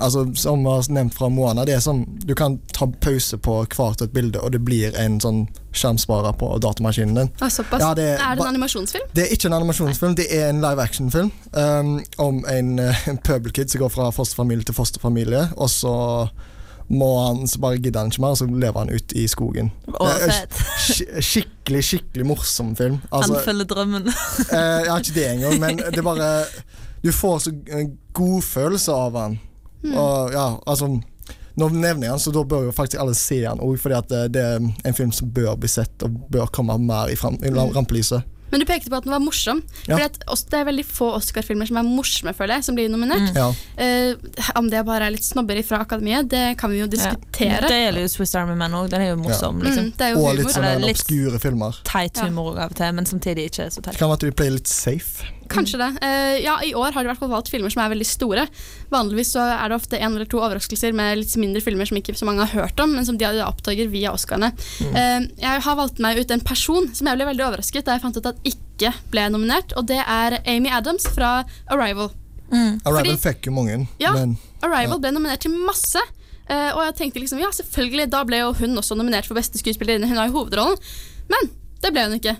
Altså, 0.00 0.26
Som 0.34 0.64
vi 0.64 0.70
har 0.70 0.86
nevnt 0.92 1.14
fra 1.14 1.28
Moana, 1.28 1.64
det 1.64 1.74
er 1.74 1.80
sånn 1.80 2.04
du 2.26 2.34
kan 2.34 2.58
ta 2.72 2.86
pause 3.00 3.38
på 3.38 3.54
hvert 3.66 4.02
et 4.02 4.12
bilde, 4.12 4.40
og 4.42 4.52
det 4.52 4.60
blir 4.64 4.94
en 4.98 5.18
sånn 5.20 5.46
skjermsparer 5.76 6.32
på 6.40 6.50
datamaskinen 6.60 7.14
din. 7.14 7.30
Ah, 7.40 7.48
såpass. 7.52 7.80
Ja, 7.80 7.94
det 7.94 8.04
er, 8.14 8.18
er 8.20 8.34
det 8.36 8.42
en 8.44 8.52
animasjonsfilm? 8.54 9.06
Det 9.14 9.24
er 9.26 9.32
ikke 9.36 9.46
en 9.50 9.56
animasjonsfilm, 9.60 10.14
det 10.16 10.26
er 10.32 10.48
en 10.50 10.60
live 10.64 10.82
action-film 10.82 11.30
um, 11.52 11.94
om 12.18 12.42
en, 12.48 12.78
uh, 12.80 13.08
en 13.10 13.18
pøbelkid 13.18 13.68
som 13.72 13.80
går 13.84 13.88
fra 13.94 14.10
fosterfamilie 14.10 14.64
til 14.64 14.74
fosterfamilie, 14.76 15.48
og 15.56 15.70
så 15.70 15.94
må 16.88 17.08
han, 17.26 17.48
så 17.50 17.58
bare 17.58 17.80
gidder 17.82 17.98
han 18.04 18.12
ikke 18.12 18.22
mer, 18.22 18.36
og 18.36 18.38
så 18.38 18.46
lever 18.46 18.78
han 18.78 18.92
ut 18.94 19.12
i 19.18 19.24
skogen. 19.28 19.72
Å, 19.90 20.06
Eh, 20.06 20.28
fett. 20.30 20.60
sk- 20.78 21.16
Skikkelig, 21.24 21.80
skikkelig 21.82 22.26
morsom 22.28 22.76
film. 22.78 23.00
Altså, 23.10 23.34
Han 23.34 23.42
følger 23.44 23.64
drømmen. 23.72 24.06
eh, 24.52 24.84
ja, 24.86 24.94
ikke 25.00 25.14
det 25.16 25.24
engang, 25.32 25.60
men 25.60 25.76
det 25.92 26.04
bare 26.04 26.44
Du 27.02 27.10
får 27.12 27.38
så 27.40 27.50
god 27.52 27.90
godfølelse 28.14 28.92
av 28.92 29.14
han. 29.18 29.38
Mm. 29.86 29.96
Og 30.02 30.32
ja, 30.34 30.46
altså 30.66 30.90
Nå 31.56 31.70
nevner 31.72 32.10
jeg 32.10 32.12
den, 32.12 32.20
så 32.20 32.32
da 32.36 32.42
bør 32.44 32.66
jo 32.66 32.72
faktisk 32.76 33.00
alle 33.00 33.14
se 33.16 33.38
den 33.40 33.62
òg, 33.64 33.78
fordi 33.80 33.94
at 33.96 34.08
det, 34.12 34.18
det 34.34 34.42
er 34.44 34.56
en 34.60 34.94
film 34.98 35.08
som 35.16 35.30
bør 35.32 35.54
bli 35.56 35.68
sett, 35.72 36.02
og 36.04 36.18
bør 36.28 36.50
komme 36.52 36.74
mer 36.84 37.08
i, 37.08 37.14
frem, 37.16 37.38
i 37.40 37.48
rampelyset. 37.48 38.26
Men 38.50 38.60
du 38.60 38.66
pekte 38.68 38.90
på 38.92 38.98
at 39.00 39.06
den 39.08 39.10
var 39.14 39.22
morsom. 39.24 39.62
Ja. 39.88 39.96
Fordi 39.96 40.04
at 40.04 40.18
også, 40.30 40.44
Det 40.52 40.58
er 40.60 40.66
veldig 40.68 40.84
få 40.86 41.08
Oscar-filmer 41.16 41.66
som 41.66 41.78
er 41.80 41.82
morsomme, 41.88 42.34
føler 42.36 42.58
jeg, 42.58 42.64
som 42.68 42.76
blir 42.76 42.92
nominert. 42.92 43.32
Ja. 43.34 43.48
Eh, 43.82 44.12
om 44.60 44.68
det 44.70 44.84
bare 44.86 45.08
er 45.08 45.14
litt 45.16 45.24
snobberi 45.26 45.64
fra 45.66 45.80
akademiet, 45.82 46.28
det 46.30 46.44
kan 46.60 46.70
vi 46.70 46.78
jo 46.84 46.86
diskutere. 46.92 47.64
Det 47.66 47.80
gjelder 47.80 48.04
jo 48.04 48.12
Swiss 48.12 48.36
Army 48.38 48.54
Man 48.60 48.76
òg. 48.76 48.90
Den 48.92 49.00
er 49.02 49.10
jo 49.14 49.16
morsom. 49.24 49.58
Liksom. 49.64 49.88
Mm, 49.88 49.96
det 49.96 50.06
er 50.06 50.12
jo 50.12 50.20
Og 50.20 50.28
humor. 50.28 50.36
litt 50.42 50.54
sånne 50.54 50.92
obskure 50.92 51.40
filmer. 51.42 51.80
Teit 51.88 52.20
Ja. 52.20 52.28
humor 52.28 52.52
av 52.60 52.70
og 52.70 52.76
til, 52.76 52.92
men 53.00 53.04
samtidig 53.08 53.48
ikke 53.50 53.66
så 53.72 53.80
Det 53.80 53.84
teit. 53.90 53.98
kan 53.98 54.08
være 54.12 54.20
at 54.20 54.28
vi 54.28 54.30
pleier 54.30 54.52
litt 54.60 54.68
safe. 54.68 55.24
Kanskje 55.52 55.78
det. 55.80 55.88
Uh, 56.02 56.36
ja, 56.42 56.56
I 56.64 56.72
år 56.78 56.94
har 56.96 57.06
de 57.06 57.14
i 57.14 57.28
valgt 57.30 57.50
filmer 57.52 57.72
som 57.72 57.82
er 57.84 57.92
veldig 57.92 58.08
store. 58.08 58.46
Vanligvis 58.92 59.32
så 59.36 59.44
er 59.54 59.70
det 59.70 59.78
ofte 59.78 60.00
en 60.00 60.14
eller 60.14 60.28
to 60.30 60.40
overraskelser 60.42 60.94
med 60.96 61.20
litt 61.22 61.36
mindre 61.40 61.62
filmer 61.64 61.88
som 61.88 62.00
ikke 62.00 62.16
så 62.18 62.28
mange 62.28 62.44
har 62.44 62.66
hørt 62.66 62.82
om, 62.82 62.94
men 62.96 63.06
som 63.08 63.18
de 63.20 63.28
oppdager 63.44 63.90
via 63.92 64.12
Oscarene. 64.16 64.52
Uh, 64.82 65.26
jeg 65.42 65.64
har 65.68 65.78
valgt 65.78 66.02
meg 66.02 66.20
ut 66.20 66.34
en 66.34 66.44
person 66.46 66.90
som 66.94 67.10
jeg 67.10 67.20
ble 67.20 67.30
veldig 67.30 67.46
overrasket 67.48 67.86
da 67.86 67.96
jeg 67.96 68.04
fant 68.04 68.20
ut 68.20 68.30
at 68.32 68.42
ikke 68.48 68.92
ble 69.12 69.28
nominert, 69.32 69.74
og 69.78 69.88
det 69.88 70.02
er 70.02 70.40
Amy 70.44 70.72
Adams 70.72 71.08
fra 71.14 71.38
Arrival. 71.72 72.12
Arrival 72.52 73.00
Fordi- 73.02 73.18
fikk 73.18 73.48
jo 73.48 73.56
mange, 73.56 73.88
Ja, 73.98 74.12
men 74.14 74.36
Arrival 74.62 75.00
ble 75.02 75.10
nominert 75.16 75.42
til 75.42 75.54
masse. 75.54 76.00
Uh, 76.46 76.70
og 76.76 76.82
jeg 76.84 76.94
tenkte 77.00 77.18
liksom, 77.18 77.40
ja, 77.42 77.48
selvfølgelig, 77.50 78.10
da 78.12 78.22
ble 78.26 78.38
jo 78.38 78.52
hun 78.54 78.78
også 78.78 78.94
nominert 78.94 79.26
for 79.26 79.34
beste 79.34 79.58
skuespillerinne. 79.58 80.06
Hun 80.06 80.20
har 80.20 80.28
jo 80.28 80.36
hovedrollen. 80.38 80.78
Men 81.26 81.50
det 81.82 81.90
ble 81.94 82.04
hun 82.06 82.18
ikke. 82.20 82.36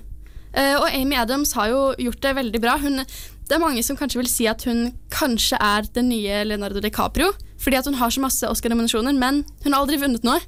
Eh, 0.56 0.74
og 0.80 0.88
Amy 0.88 1.18
Adams 1.20 1.52
har 1.56 1.70
jo 1.72 1.80
gjort 2.00 2.22
det 2.24 2.34
veldig 2.38 2.60
bra. 2.62 2.76
Hun, 2.80 3.02
det 3.46 3.56
er 3.56 3.62
mange 3.62 3.82
som 3.84 3.98
kanskje 3.98 4.22
vil 4.22 4.30
si 4.30 4.48
at 4.50 4.64
hun 4.68 4.88
kanskje 5.12 5.58
er 5.60 5.88
den 5.96 6.08
nye 6.12 6.44
Leonardo 6.48 6.80
DiCaprio. 6.80 7.32
Fordi 7.60 7.78
at 7.78 7.88
hun 7.88 7.98
har 8.00 8.12
så 8.12 8.22
masse 8.22 8.48
Oscar-nominasjoner, 8.48 9.16
men 9.16 9.44
hun 9.64 9.72
har 9.72 9.82
aldri 9.82 10.00
vunnet 10.00 10.24
noe. 10.26 10.40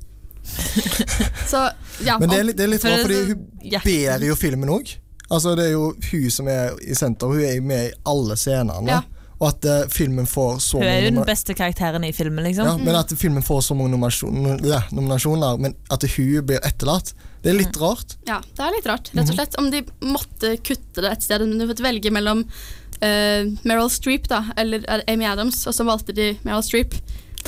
så, 1.52 1.68
ja. 2.04 2.16
Men 2.20 2.30
det 2.30 2.38
er 2.38 2.50
det 2.52 2.64
er 2.64 2.72
litt 2.72 2.84
rart, 2.86 2.98
er 2.98 3.04
fordi 3.04 3.20
hun 3.28 3.44
bærer 3.84 4.18
ber 4.22 4.26
jo 4.30 4.38
filmen 4.38 4.72
òg. 4.72 4.96
Altså, 5.28 5.52
det 5.58 5.68
er 5.68 5.74
jo 5.74 5.92
hun 5.92 6.30
som 6.32 6.48
er 6.48 6.76
i 6.80 6.96
senter, 6.96 7.28
hun 7.28 7.44
er 7.44 7.60
med 7.64 7.90
i 7.90 7.96
alle 8.08 8.36
scenene. 8.40 8.88
Ja. 8.88 9.02
Og 9.38 9.48
at 9.52 9.66
uh, 9.70 9.84
filmen 9.94 10.26
får 10.26 10.56
så 10.64 10.80
Hun 10.80 10.88
er 10.88 11.04
jo 11.04 11.10
den 11.14 11.24
beste 11.28 11.54
karakteren 11.54 12.02
i 12.04 12.10
filmen, 12.12 12.42
liksom. 12.42 12.66
ja, 12.66 12.76
Men 12.76 12.96
at 12.98 13.12
filmen 13.20 13.44
får 13.46 13.60
så 13.68 13.76
mange 13.78 13.92
nominasjoner, 13.94 14.64
ja, 14.66 14.80
nominasjoner, 14.90 15.60
men 15.62 15.76
at 15.94 16.02
hun 16.16 16.40
blir 16.48 16.58
etterlatt, 16.66 17.12
det 17.44 17.52
er 17.52 17.58
litt 17.60 17.76
rart. 17.78 18.16
Ja, 18.26 18.40
det 18.42 18.64
er 18.66 18.74
litt 18.74 18.88
rart, 18.90 19.12
rett 19.14 19.30
og 19.30 19.36
slett. 19.36 19.54
Om 19.62 19.68
de 19.70 19.84
måtte 20.02 20.56
kutte 20.66 21.04
det 21.04 21.12
et 21.14 21.22
sted, 21.22 21.44
om 21.46 21.52
de 21.54 21.68
måtte 21.70 21.84
velge 21.86 22.10
mellom 22.10 22.42
uh, 22.48 23.42
Meryl 23.62 23.90
Streep 23.94 24.26
da, 24.28 24.40
eller 24.58 24.82
eh, 24.90 25.04
Amy 25.14 25.28
Adams, 25.30 25.60
og 25.70 25.76
så 25.76 25.86
valgte 25.86 26.16
de 26.18 26.32
Meryl 26.42 26.64
Streep. 26.66 26.98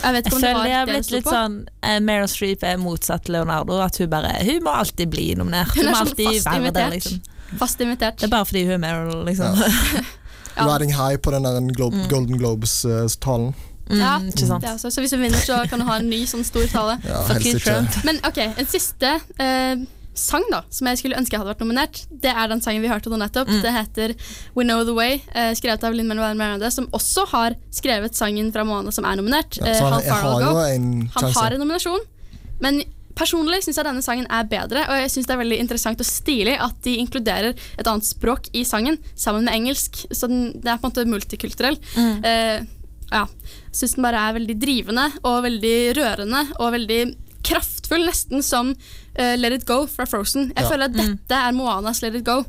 Jeg 0.01 0.15
vet 0.15 0.23
Jeg 0.25 0.31
ikke 0.31 0.37
om 0.37 0.41
det 0.45 0.53
føler 0.55 0.69
det 0.71 0.77
har 0.77 0.87
blitt 0.87 1.11
litt 1.11 1.27
på. 1.27 1.35
sånn 1.35 1.57
eh, 1.83 1.99
Meryl 2.07 2.31
Streep 2.31 2.63
er 2.71 2.79
motsatt 2.81 3.27
Leonardo. 3.35 3.81
At 3.83 3.99
hun 3.99 4.09
bare 4.15 4.31
Hun 4.47 4.63
må 4.65 4.71
alltid 4.79 5.11
bli 5.11 5.27
nominert. 5.35 5.75
Hun 5.75 5.83
Hun 5.83 5.89
er 5.89 5.91
må 5.91 5.99
sånn 5.99 6.07
alltid 6.13 6.31
fast 6.31 6.47
være 6.47 6.55
der, 6.55 6.63
invitert. 6.71 6.95
liksom. 6.95 7.59
Fast 7.59 7.83
invitert. 7.83 8.21
Det 8.23 8.29
er 8.31 8.33
bare 8.37 8.47
fordi 8.47 8.63
hun 8.71 8.77
er 8.79 8.83
Meryl, 8.87 9.25
liksom. 9.27 9.59
Ja. 9.59 10.07
Riding 10.57 10.93
high 10.97 11.17
på 11.17 11.31
den 11.35 11.43
der 11.47 11.61
Glo 11.75 11.91
Golden 12.11 12.39
Globes-talen. 12.39 13.55
Ja, 13.91 14.19
Mm, 14.21 14.29
ikke 14.31 14.47
sant. 14.47 14.63
det 14.63 14.69
er 14.71 14.75
også. 14.77 14.91
Så 14.95 15.01
hvis 15.03 15.11
hun 15.11 15.21
vinner, 15.25 15.39
så 15.43 15.69
kan 15.69 15.81
hun 15.81 15.89
ha 15.89 15.97
en 15.99 16.09
ny 16.11 16.21
sånn 16.25 16.45
stor 16.47 16.63
tale. 16.71 16.99
Ja, 17.03 17.23
Fuck 17.27 17.43
helst 17.43 17.67
ikke. 17.67 18.05
Men 18.07 18.21
ok, 18.23 18.39
en 18.63 18.67
siste 18.71 19.17
eh, 19.43 19.81
sang 20.15 20.45
da, 20.53 20.61
som 20.71 20.87
jeg 20.87 20.99
skulle 21.01 21.17
ønske 21.19 21.35
jeg 21.35 21.41
hadde 21.43 21.51
vært 21.55 21.65
nominert, 21.65 22.05
det 22.23 22.31
er 22.31 22.47
den 22.53 22.61
sangen 22.63 22.83
vi 22.83 22.89
hørte 22.93 23.11
nå 23.11 23.19
nettopp. 23.19 23.49
Mm. 23.51 23.63
Det 23.65 23.73
heter 23.75 24.15
We 24.55 24.63
Know 24.63 24.85
The 24.85 24.95
Way, 24.95 25.23
eh, 25.35 25.51
skrevet 25.59 25.83
av 25.83 25.93
Linn 25.97 26.07
Manuel 26.07 26.37
Miranda, 26.39 26.71
som 26.71 26.87
også 26.95 27.27
har 27.33 27.57
skrevet 27.75 28.15
sangen 28.15 28.53
fra 28.55 28.63
Moana 28.69 28.93
som 28.95 29.05
er 29.11 29.17
nominert. 29.19 29.59
Ja, 29.59 29.67
eh, 29.67 29.79
så 29.81 29.85
han, 29.91 29.93
How 29.93 30.01
jeg 30.03 30.13
har 30.13 30.41
jo 30.41 30.57
en 30.77 31.11
Han 31.17 31.33
har 31.33 31.51
en 31.51 31.59
nominasjon, 31.65 32.01
men 32.61 32.83
personlig 33.21 33.61
syns 33.67 33.77
jeg 33.81 33.87
denne 33.87 34.03
sangen 34.05 34.27
er 34.33 34.49
bedre. 34.51 34.87
Og 34.89 34.97
jeg 35.03 35.13
synes 35.13 35.29
det 35.29 35.37
er 35.37 35.43
veldig 35.45 35.61
interessant 35.63 36.01
og 36.03 36.09
stilig 36.09 36.57
at 36.61 36.77
de 36.87 36.97
inkluderer 37.03 37.53
et 37.79 37.87
annet 37.91 38.09
språk 38.09 38.49
i 38.57 38.65
sangen 38.69 38.97
sammen 39.15 39.45
med 39.47 39.55
engelsk. 39.59 40.03
Så 40.11 40.29
den, 40.31 40.47
det 40.59 40.73
er 40.73 40.81
på 40.81 40.89
en 40.89 40.95
måte 40.95 41.07
multikulturell. 41.11 41.77
Mm. 41.95 42.25
Eh, 42.25 42.69
ja. 43.13 43.25
Syns 43.77 43.97
den 43.99 44.07
bare 44.07 44.25
er 44.31 44.39
veldig 44.41 44.57
drivende 44.63 45.07
og 45.23 45.43
veldig 45.47 45.77
rørende 46.01 46.45
og 46.59 46.73
veldig 46.79 47.01
kraftfull, 47.47 48.03
nesten 48.05 48.43
som 48.45 48.69
uh, 48.75 49.35
Let 49.41 49.55
It 49.61 49.67
Go 49.69 49.83
fra 49.89 50.05
Frozen. 50.07 50.51
Jeg 50.53 50.65
Ja. 50.65 50.69
føler 50.69 50.91
at 50.91 50.97
dette 50.99 51.39
er 51.39 51.55
Moanas 51.57 52.03
Let 52.05 52.19
It 52.19 52.25
Go. 52.27 52.43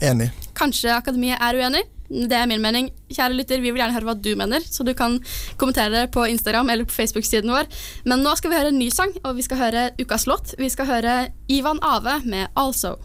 Enig. 0.00 0.30
Kanskje 0.56 0.94
Akademiet 0.96 1.36
er 1.40 1.58
uenig. 1.60 1.82
Det 2.08 2.32
er 2.32 2.46
min 2.48 2.62
mening. 2.64 2.88
Kjære 3.12 3.36
lytter, 3.36 3.60
Vi 3.60 3.70
vil 3.70 3.80
gjerne 3.82 3.92
høre 3.92 4.08
hva 4.08 4.14
du 4.16 4.30
mener, 4.36 4.60
så 4.64 4.84
du 4.84 4.94
kan 4.96 5.18
kommentere 5.60 5.92
det 5.92 6.10
på 6.10 6.24
Instagram 6.24 6.70
eller 6.70 6.88
på 6.88 6.96
Facebook-siden 6.96 7.52
vår. 7.52 7.68
Men 8.08 8.24
nå 8.24 8.34
skal 8.36 8.50
vi 8.50 8.56
høre 8.56 8.72
en 8.72 8.78
ny 8.80 8.88
sang, 8.90 9.12
og 9.24 9.36
vi 9.36 9.42
skal 9.44 9.60
høre 9.60 9.90
ukas 10.00 10.26
låt. 10.26 10.54
Vi 10.58 10.68
skal 10.72 10.86
høre 10.88 11.28
Ivan 11.48 11.78
Ave 11.82 12.22
med 12.24 12.48
'Also'. 12.56 12.96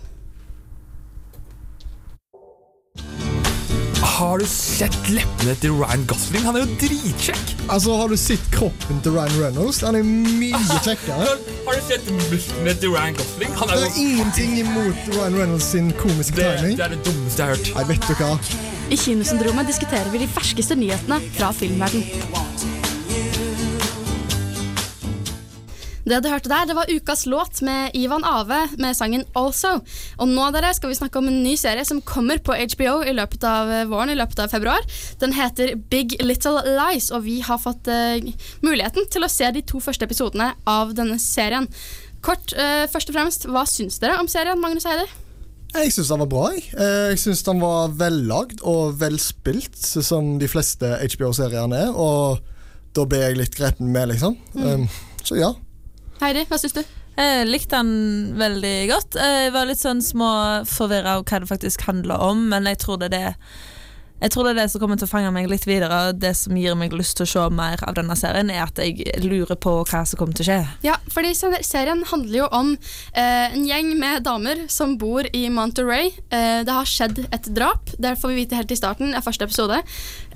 Har 4.04 4.38
du 4.38 4.46
sett 4.46 5.10
leppene 5.10 5.56
til 5.56 5.72
Ryan 5.74 6.04
Gosling? 6.08 6.44
Han 6.46 6.56
er 6.56 6.60
jo 6.68 6.76
dritkjekk! 6.82 7.54
Altså, 7.70 7.96
Har 7.98 8.08
du 8.08 8.18
sett 8.18 8.44
kroppen 8.52 9.02
til 9.02 9.12
Ryan 9.12 9.34
Reynolds? 9.42 9.82
Han 9.82 9.96
er 9.96 10.04
mye 10.04 10.60
kjekkere. 10.86 11.32
Har 11.68 11.74
du 11.80 11.82
sett 11.88 12.12
musklene 12.32 12.76
til 12.84 12.94
Ryan 12.94 13.18
Gosling? 13.18 13.56
Han 13.58 13.68
Det 13.68 13.80
er 13.80 13.82
jo 13.88 14.06
ingenting 14.06 14.60
imot 14.60 15.10
Ryan 15.16 15.40
Reynolds 15.40 15.64
sin 15.64 15.92
komiske 15.98 16.36
det, 16.36 16.46
timing. 16.60 16.78
det 16.78 16.86
er 16.86 16.96
det 16.96 17.02
dummeste 17.08 17.44
jeg 17.44 17.50
har 17.50 17.56
hørt. 17.58 17.74
Nei, 17.76 17.88
vet 17.90 18.08
du 18.08 18.14
hva? 18.22 18.73
I 18.94 18.98
Kinosyndromet 18.98 19.66
diskuterer 19.66 20.06
vi 20.14 20.20
de 20.22 20.28
ferskeste 20.30 20.76
nyhetene 20.78 21.18
fra 21.34 21.48
filmverden. 21.56 22.04
Det 26.04 26.20
du 26.22 26.28
hørte 26.30 26.52
der, 26.52 26.68
det 26.70 26.76
var 26.78 26.92
ukas 26.92 27.24
låt 27.26 27.64
med 27.66 27.96
Ivan 27.98 28.26
Ave 28.28 28.60
med 28.78 28.94
sangen 28.94 29.24
'Also'. 29.34 29.80
Og 30.20 30.28
nå 30.28 30.52
dere, 30.54 30.74
skal 30.78 30.92
vi 30.92 31.00
snakke 31.00 31.18
om 31.18 31.28
en 31.28 31.42
ny 31.44 31.56
serie 31.58 31.86
som 31.86 32.04
kommer 32.06 32.38
på 32.38 32.54
HBO 32.54 33.02
i 33.02 33.16
løpet 33.18 33.44
av 33.44 33.72
eh, 33.72 33.88
våren, 33.90 34.14
i 34.14 34.20
løpet 34.20 34.44
av 34.46 34.54
februar. 34.54 34.86
Den 35.20 35.34
heter 35.34 35.74
Big 35.90 36.14
Little 36.22 36.62
Lies, 36.62 37.10
og 37.10 37.24
vi 37.24 37.40
har 37.40 37.58
fått 37.58 37.88
uh, 37.88 38.22
muligheten 38.62 39.10
til 39.10 39.24
å 39.26 39.32
se 39.32 39.50
de 39.52 39.66
to 39.66 39.80
første 39.80 40.06
episodene 40.06 40.54
av 40.68 40.94
denne 40.94 41.18
serien. 41.18 41.66
Kort, 42.22 42.54
uh, 42.54 42.86
først 42.94 43.10
og 43.10 43.18
fremst, 43.18 43.50
hva 43.50 43.66
syns 43.66 43.98
dere 43.98 44.20
om 44.22 44.30
serien, 44.30 44.62
Magnus 44.62 44.86
Heider? 44.86 45.23
Jeg 45.74 45.94
syns 45.96 46.10
den 46.14 46.22
var 46.22 46.30
bra. 46.30 46.48
Jeg, 46.54 46.64
Eh, 46.78 47.10
jeg 47.14 47.20
syns 47.22 47.44
den 47.46 47.62
var 47.62 47.94
vellagd 47.98 48.62
og 48.62 48.98
velspilt, 49.02 49.78
som 49.78 50.38
de 50.40 50.48
fleste 50.48 50.86
HBO-seriene 51.02 51.88
er. 51.88 51.94
Og 51.94 52.40
da 52.94 53.06
ble 53.10 53.24
jeg 53.24 53.40
litt 53.40 53.58
grepen 53.58 53.92
med, 53.94 54.12
liksom. 54.14 54.38
Mm. 54.54 54.88
Så 55.24 55.40
ja. 55.40 55.54
Heidi, 56.22 56.46
hva 56.50 56.60
syns 56.62 56.78
du? 56.78 56.84
Jeg 57.18 57.46
likte 57.46 57.78
den 57.78 58.34
veldig 58.40 58.78
godt. 58.90 59.18
Jeg 59.18 59.54
var 59.54 59.68
litt 59.70 59.82
sånn 59.82 60.02
småforvirra 60.02 61.20
av 61.20 61.26
hva 61.30 61.42
det 61.44 61.50
faktisk 61.50 61.86
handler 61.86 62.22
om, 62.22 62.48
men 62.50 62.70
jeg 62.70 62.82
tror 62.82 63.02
det 63.02 63.12
er 63.12 63.18
det 63.18 63.36
jeg 64.24 64.32
tror 64.32 64.48
det 64.48 64.54
er 64.54 64.60
det 64.62 64.72
som 64.72 64.80
kommer 64.80 65.00
til 65.00 65.08
å 65.08 65.12
fange 65.12 65.32
meg 65.36 65.50
litt 65.52 65.66
videre. 65.68 65.98
og 66.08 66.20
Det 66.22 66.32
som 66.40 66.56
gir 66.56 66.78
meg 66.80 66.94
lyst 66.96 67.18
til 67.20 67.26
å 67.26 67.32
se 67.34 67.44
mer 67.52 67.82
av 67.84 67.98
denne 67.98 68.16
serien, 68.16 68.52
er 68.54 68.64
at 68.64 68.80
jeg 68.80 69.04
lurer 69.24 69.58
på 69.60 69.76
hva 69.82 70.04
som 70.08 70.20
kommer 70.20 70.38
til 70.38 70.46
å 70.46 70.48
skje. 70.48 70.60
Ja, 70.86 70.96
fordi 71.12 71.34
serien 71.36 72.06
handler 72.08 72.38
jo 72.38 72.48
om 72.56 72.72
eh, 73.12 73.52
en 73.52 73.68
gjeng 73.68 73.92
med 74.00 74.24
damer 74.24 74.64
som 74.72 74.96
bor 75.02 75.28
i 75.36 75.44
Monterey. 75.52 76.14
Eh, 76.32 76.62
det 76.64 76.72
har 76.72 76.88
skjedd 76.88 77.20
et 77.26 77.50
drap. 77.56 77.92
Det 78.00 78.16
får 78.22 78.32
vi 78.32 78.40
vite 78.44 78.60
helt 78.60 78.72
i 78.72 78.80
starten 78.80 79.12
av 79.18 79.28
første 79.28 79.50
episode. 79.50 79.82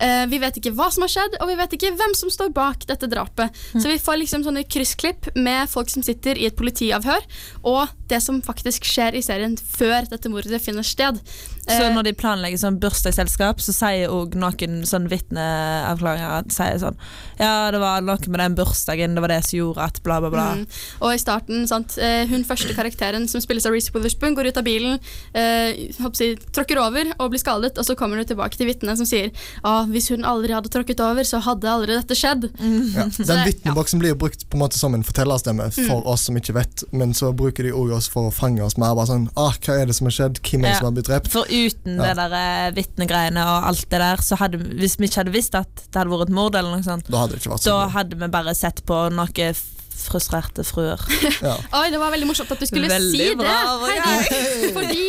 Eh, 0.03 0.25
vi 0.27 0.41
vet 0.43 0.59
ikke 0.59 0.75
hva 0.75 0.89
som 0.91 1.07
har 1.07 1.13
skjedd, 1.13 1.39
og 1.39 1.51
vi 1.51 1.57
vet 1.61 1.77
ikke 1.79 1.93
hvem 1.95 2.15
som 2.17 2.33
står 2.33 2.51
bak 2.55 2.83
dette 2.91 3.07
drapet. 3.11 3.55
Så 3.77 3.87
vi 3.87 3.99
får 4.01 4.19
liksom 4.19 4.43
sånne 4.43 4.65
kryssklipp 4.67 5.31
med 5.39 5.71
folk 5.71 5.91
som 5.93 6.03
sitter 6.03 6.35
i 6.35 6.49
et 6.49 6.59
politiavhør, 6.59 7.23
og 7.63 7.95
det 8.11 8.19
som 8.23 8.43
faktisk 8.43 8.87
skjer 8.87 9.15
i 9.15 9.23
serien 9.23 9.55
før 9.57 10.07
dette 10.11 10.31
mordet 10.31 10.59
finner 10.63 10.85
sted. 10.85 11.19
Så 11.67 11.83
Eh, 11.83 11.93
når 11.93 12.03
de 12.07 12.13
planlegger 12.13 12.57
sånn 12.61 12.79
bursdagsselskap, 12.79 13.59
så 13.59 13.73
sier 13.75 14.09
òg 14.13 14.35
noen 14.39 14.85
sånn 14.87 15.07
vitneavklaringer 15.11 16.47
sier 16.53 16.79
sånn 16.81 16.97
Ja, 17.39 17.69
det 17.71 17.79
var 17.81 18.01
noe 18.01 18.17
med 18.31 18.39
den 18.39 18.55
bursdagen, 18.57 19.13
det 19.13 19.21
var 19.21 19.29
det 19.29 19.43
som 19.45 19.59
gjorde 19.59 19.83
at 19.83 19.99
bla, 20.03 20.19
bla, 20.23 20.29
bla. 20.33 20.45
Mm. 20.57 20.63
Og 21.05 21.11
i 21.13 21.19
starten, 21.21 21.67
sant, 21.69 21.97
eh, 22.01 22.25
hun 22.25 22.45
første 22.47 22.73
karakteren 22.73 23.27
som 23.29 23.41
spilles 23.43 23.65
av 23.67 23.75
Reece 23.75 23.91
Witherspoon, 23.93 24.33
går 24.37 24.49
ut 24.49 24.57
av 24.57 24.65
bilen, 24.65 24.97
eh, 25.37 25.91
jeg, 25.93 26.39
tråkker 26.55 26.79
over 26.81 27.11
og 27.19 27.29
blir 27.33 27.41
skadet, 27.43 27.77
og 27.77 27.85
så 27.85 27.95
kommer 27.99 28.17
hun 28.17 28.25
tilbake 28.25 28.57
til 28.57 28.67
vitnet 28.71 28.97
som 28.97 29.05
sier 29.05 29.29
ah, 29.63 29.85
hvis 29.85 30.09
hun 30.09 30.25
aldri 30.25 30.55
hadde 30.55 30.71
tråkket 30.73 31.03
over, 31.03 31.23
så 31.27 31.39
hadde 31.45 31.69
aldri 31.69 31.93
dette 31.99 32.17
skjedd. 32.17 32.49
Ja. 32.95 33.05
Den 33.29 33.43
vitneboksen 33.45 33.99
ja. 33.99 34.01
blir 34.01 34.15
jo 34.15 34.19
brukt 34.25 34.47
på 34.49 34.57
en 34.57 34.63
måte 34.63 34.79
som 34.79 34.95
en 34.97 35.05
fortellerstemme 35.05 35.69
for 35.75 35.97
Mm. 35.97 36.07
oss 36.07 36.21
som 36.27 36.35
ikke 36.37 36.53
vet, 36.53 36.83
men 36.91 37.13
så 37.13 37.31
bruker 37.35 37.63
de 37.63 37.71
òg 37.71 37.91
oss 37.95 38.07
for 38.11 38.27
å 38.29 38.33
fange 38.33 38.61
oss 38.63 38.77
mer. 38.77 38.93
Bare 38.95 39.07
sånn, 39.09 39.29
ah, 39.37 39.53
Hva 39.61 39.77
er 39.81 39.85
det 39.89 39.95
som 39.95 40.07
har 40.09 40.15
skjedd? 40.15 40.41
Hvem 40.41 40.63
er 40.65 40.67
det 40.67 40.73
Ja. 40.73 40.79
som 40.79 40.85
har 40.89 40.95
blitt 40.97 41.07
drept? 41.07 41.27
For 41.31 41.45
uten 41.67 41.97
Ja. 41.97 42.13
det 42.13 42.15
der 42.19 42.35
eh, 42.39 42.71
vitnegreiene 42.77 43.43
og 43.45 43.67
alt 43.71 43.85
det 43.89 43.99
der, 44.03 44.21
så 44.23 44.37
hadde 44.39 44.59
hvis 44.61 44.97
vi 44.99 45.09
ikke 45.09 45.23
hadde 45.23 45.33
visst 45.35 45.55
at 45.57 45.71
det 45.87 45.95
hadde 46.01 46.11
vært 46.13 46.27
et 46.29 46.35
mord, 46.37 46.55
eller 46.55 46.75
noe 46.77 46.85
sånt, 46.85 47.09
Da 47.09 47.23
hadde 47.23 47.35
det 47.35 47.41
ikke 47.43 47.53
vært 47.55 47.65
da 47.65 47.73
sånn. 47.73 47.95
hadde 47.97 48.19
vi 48.21 48.29
bare 48.37 48.53
sett 48.57 48.83
på 48.87 48.99
noen 49.13 49.63
frustrerte 49.97 50.63
fruer. 50.67 51.01
Ja. 51.47 51.55
Oi, 51.81 51.87
det 51.93 51.99
var 52.01 52.11
veldig 52.13 52.27
morsomt 52.29 52.51
at 52.53 52.59
du 52.61 52.65
skulle 52.69 52.89
Veldig 52.91 53.17
si 53.29 53.35
bra, 53.39 53.55
det. 53.81 53.97
Hei. 54.05 54.69
Fordi 54.75 55.01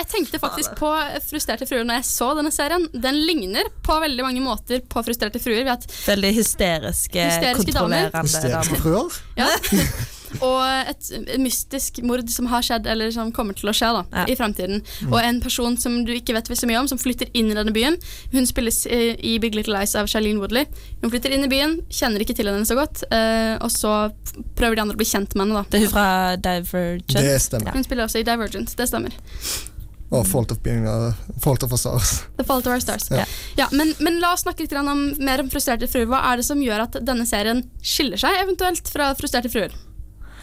jeg 0.00 0.08
tenkte 0.08 0.38
faktisk 0.40 0.72
på 0.78 0.88
Frustrerte 1.28 1.66
fruer 1.68 1.84
når 1.84 1.98
jeg 2.00 2.06
så 2.08 2.30
denne 2.38 2.50
serien. 2.54 2.86
Den 2.94 3.18
ligner 3.28 3.68
på 3.84 3.98
veldig 4.00 4.24
mange 4.24 4.40
måter 4.44 4.80
på 4.88 5.02
Frustrerte 5.04 5.40
fruer. 5.42 5.68
Veldig 6.06 6.30
hysteriske, 6.38 7.20
Hysteriske 7.20 7.74
damer. 7.76 8.08
Hysteriske 8.16 8.80
fruer? 8.80 9.20
Ja. 9.36 9.50
Og 10.38 10.62
et 10.90 11.10
et 11.10 11.40
mystisk 11.42 11.98
mord 12.06 12.28
som 12.30 12.46
har 12.50 12.62
skjedd, 12.62 12.86
eller 12.86 13.10
som 13.14 13.32
kommer 13.34 13.56
til 13.58 13.70
å 13.70 13.74
skje 13.74 13.90
da, 13.96 14.02
Ja. 14.20 14.24
i 14.30 14.36
fremtiden. 14.38 14.82
Og 15.10 15.18
en 15.18 15.40
person 15.40 15.76
som 15.76 16.04
du 16.04 16.12
ikke 16.12 16.34
vet 16.34 16.46
så 16.46 16.66
mye 16.66 16.80
om, 16.80 16.88
som 16.88 16.98
flytter 16.98 17.28
inn 17.34 17.50
i 17.50 17.54
denne 17.54 17.72
byen. 17.72 17.96
Hun 18.32 18.46
spilles 18.46 18.86
i 18.86 19.38
Big 19.38 19.54
Little 19.54 19.74
Lies 19.78 19.94
av 19.94 20.06
Charlene 20.06 20.38
Woodley. 20.38 20.66
Hun 21.02 21.10
flytter 21.10 21.32
inn 21.32 21.44
i 21.44 21.48
byen, 21.48 21.80
kjenner 21.90 22.20
ikke 22.20 22.36
til 22.36 22.46
henne 22.46 22.66
så 22.66 22.76
godt, 22.78 23.02
eh, 23.10 23.56
og 23.60 23.70
så 23.70 24.12
prøver 24.56 24.76
de 24.76 24.82
andre 24.82 24.94
å 24.94 25.00
bli 25.00 25.06
kjent 25.06 25.34
med 25.34 25.48
henne. 25.48 25.54
da. 25.54 25.64
Det 25.70 25.80
er 25.80 25.86
hun 25.86 25.94
fra 25.94 26.36
Divergent. 26.36 27.18
Det 27.18 27.40
stemmer. 27.40 27.72
Hun 27.72 27.84
spiller 27.84 28.04
også 28.04 28.20
i 28.20 28.22
Divergent, 28.22 28.76
det 28.76 28.88
stemmer. 28.88 29.10
Og 30.10 30.26
Fault 30.26 30.50
of 30.50 30.58
Being 30.64 30.88
uh, 30.88 31.12
Fault 31.38 31.62
of 31.62 31.70
Our 31.70 31.78
Stars. 31.78 32.24
The 32.36 32.44
Fault 32.44 32.66
of 32.66 32.72
Our 32.72 32.80
Stars. 32.80 33.06
Ja. 33.10 33.24
Ja. 33.56 33.68
men, 33.70 33.94
men 34.00 34.18
la 34.20 34.32
oss 34.34 34.42
snakke 34.42 34.64
litt 34.66 34.72
om, 34.72 35.14
mer 35.22 35.40
om 35.40 35.50
Frustrerte 35.52 35.86
fruer. 35.86 36.08
Hva 36.10 36.32
er 36.32 36.40
det 36.40 36.46
som 36.48 36.58
gjør 36.58 36.82
at 36.88 36.98
denne 37.06 37.26
serien 37.26 37.62
skiller 37.82 38.18
seg 38.18 38.40
eventuelt 38.42 38.90
fra 38.90 39.12
Frustrerte 39.14 39.52
fruer? 39.52 39.70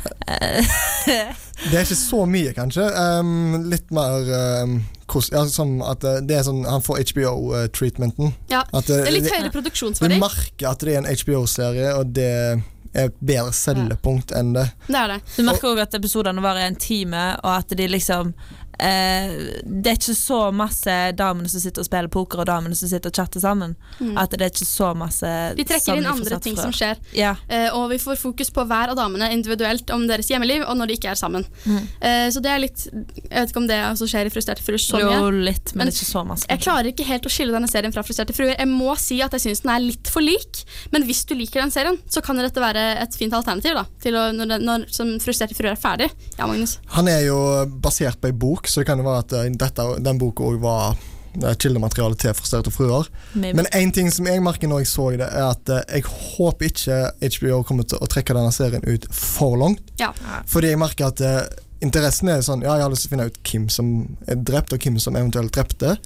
Det 1.58 1.74
er 1.74 1.82
ikke 1.82 1.98
så 1.98 2.22
mye, 2.30 2.52
kanskje. 2.54 2.86
Um, 2.94 3.70
litt 3.72 3.90
mer 3.96 4.28
um, 4.64 4.78
kos, 5.10 5.32
ja, 5.34 5.42
som 5.50 5.80
at 5.82 6.06
uh, 6.06 6.20
det 6.22 6.38
er 6.38 6.44
sånn 6.46 6.62
Han 6.70 6.84
får 6.86 7.02
HBO-treatmenten. 7.14 8.36
Ja, 8.52 8.62
At, 8.70 8.90
det 8.90 9.02
er 9.08 9.16
litt 9.16 9.30
høyere 9.32 9.52
produksjonsverdi. 9.56 10.20
Du 10.20 10.24
merker 10.24 10.70
at 10.70 10.86
det 10.86 10.94
er 10.94 11.02
en 11.02 11.10
HBO-serie, 11.10 11.96
og 11.98 12.14
det 12.18 12.28
er 12.28 13.08
et 13.08 13.18
bedre 13.20 13.54
selgepunkt 13.54 14.32
enn 14.38 14.54
det. 14.56 14.68
Det 14.88 14.98
er 14.98 15.16
det. 15.16 15.20
Du 15.36 15.44
merker 15.46 15.74
òg 15.74 15.82
at 15.84 15.98
episodene 15.98 16.42
varer 16.46 16.70
en 16.70 16.80
time, 16.82 17.26
og 17.44 17.52
at 17.60 17.76
de 17.78 17.90
liksom 17.90 18.34
eh, 18.80 19.32
Det 19.64 19.92
er 19.92 19.98
ikke 19.98 20.16
så 20.18 20.40
masse 20.56 20.96
damene 21.18 21.50
som 21.50 21.62
sitter 21.64 21.84
og 21.84 21.88
spiller 21.88 22.12
poker, 22.14 22.42
og 22.44 22.48
damene 22.50 22.76
som 22.78 22.90
sitter 22.90 23.12
og 23.12 23.16
chatter 23.20 23.44
sammen. 23.44 23.76
Mm. 24.00 24.16
At 24.18 24.32
det 24.34 24.42
er 24.46 24.52
ikke 24.54 24.68
så 24.70 24.92
masse 24.98 25.32
Vi 25.58 25.66
trekker 25.68 25.98
inn 26.00 26.06
andre 26.10 26.40
ting 26.44 26.56
fra. 26.58 26.68
som 26.68 26.76
skjer. 26.76 27.00
Ja. 27.18 27.36
Eh, 27.48 27.70
og 27.76 27.90
vi 27.92 28.00
får 28.02 28.20
fokus 28.22 28.52
på 28.54 28.66
hver 28.68 28.94
av 28.94 29.00
damene 29.00 29.32
individuelt 29.34 29.90
om 29.96 30.08
deres 30.10 30.30
hjemmeliv, 30.32 30.64
og 30.68 30.78
når 30.78 30.92
de 30.92 30.98
ikke 31.00 31.12
er 31.14 31.20
sammen. 31.20 31.46
Mm. 31.66 31.82
Eh, 32.02 32.28
så 32.34 32.42
det 32.44 32.52
er 32.54 32.60
litt 32.64 32.86
Jeg 32.88 33.32
vet 33.32 33.50
ikke 33.52 33.62
om 33.64 33.68
det 33.70 33.78
også 33.92 34.08
skjer 34.10 34.30
i 34.30 34.34
Frustrerte 34.34 34.64
fruer 34.64 34.82
så 34.82 35.00
Jo, 35.02 35.10
mye. 35.12 35.44
litt, 35.50 35.74
men, 35.76 35.88
ikke 35.92 36.06
så 36.08 36.24
masse. 36.28 36.46
Jeg 36.50 36.62
klarer 36.64 36.92
ikke 36.92 37.06
helt 37.08 37.26
å 37.28 37.32
skille 37.34 37.54
denne 37.56 37.70
serien 37.72 37.94
fra 37.94 38.04
Frustrerte 38.06 38.36
fruer. 38.36 38.56
Jeg 38.58 38.68
må 38.70 38.96
si 39.00 39.20
at 39.26 39.34
jeg 39.36 39.42
syns 39.48 39.64
den 39.66 39.72
er 39.74 39.84
litt 39.84 40.08
for 40.12 40.22
lik, 40.26 40.64
men 40.92 41.04
hvis 41.08 41.26
du 41.28 41.36
liker 41.36 41.62
den 41.62 41.72
serien, 41.74 41.98
så 42.10 42.22
kan 42.24 42.38
dette 42.38 42.62
være 42.62 42.84
et 43.02 43.16
fint 43.18 43.34
alternativ 43.34 43.76
da, 43.78 43.86
til 44.04 44.16
å, 44.18 44.28
når, 44.36 44.60
når 44.64 44.86
som 44.94 45.14
Frustrerte 45.24 45.56
fruer 45.58 45.74
er 45.74 45.80
ferdig. 45.82 46.10
Ja, 46.38 46.48
Magnus. 46.48 46.78
Han 46.96 47.08
er 47.12 47.22
jo 47.28 47.38
basert 47.84 48.20
på 48.22 48.30
ei 48.32 48.36
bok, 48.38 48.67
så 48.70 48.82
det 48.82 48.90
kan 48.90 49.00
jo 49.02 49.08
være 49.08 49.24
at 49.26 49.38
uh, 49.38 49.46
dette, 49.66 49.86
den 50.06 50.20
boka 50.22 50.48
òg 50.48 50.60
var 50.64 50.98
uh, 50.98 51.54
kildemateriale 51.60 52.18
til 52.20 52.36
Frustrerte 52.38 52.74
fruer. 52.74 53.08
Maybe. 53.34 53.56
Men 53.60 53.70
én 53.76 53.94
ting 53.96 54.12
som 54.14 54.28
jeg 54.30 54.44
merker 54.44 54.72
når 54.72 54.84
jeg 54.84 54.92
så 54.94 55.10
det, 55.16 55.30
er 55.30 55.48
at 55.52 55.72
uh, 55.74 55.82
jeg 55.86 56.08
håper 56.08 56.72
ikke 56.72 57.00
HBO 57.38 57.62
kommer 57.68 57.88
til 57.88 58.02
å 58.02 58.10
trekke 58.12 58.36
denne 58.38 58.54
serien 58.56 58.86
ut 58.88 59.08
for 59.14 59.58
langt. 59.62 59.96
Ja. 60.02 60.12
Fordi 60.50 60.74
jeg 60.74 60.82
merker 60.82 61.12
at 61.12 61.24
uh, 61.24 61.42
interessen 61.84 62.32
er 62.34 62.46
sånn 62.46 62.66
Ja, 62.66 62.78
jeg 62.78 62.88
har 62.88 62.94
lyst 62.94 63.08
til 63.08 63.12
å 63.12 63.16
finne 63.16 63.32
ut 63.32 63.42
hvem 63.46 63.72
som 63.74 63.98
er 64.28 64.40
drept, 64.52 64.74
og 64.74 64.84
hvem 64.84 65.02
som 65.02 65.18
eventuelt 65.20 65.56
drepte. 65.56 65.98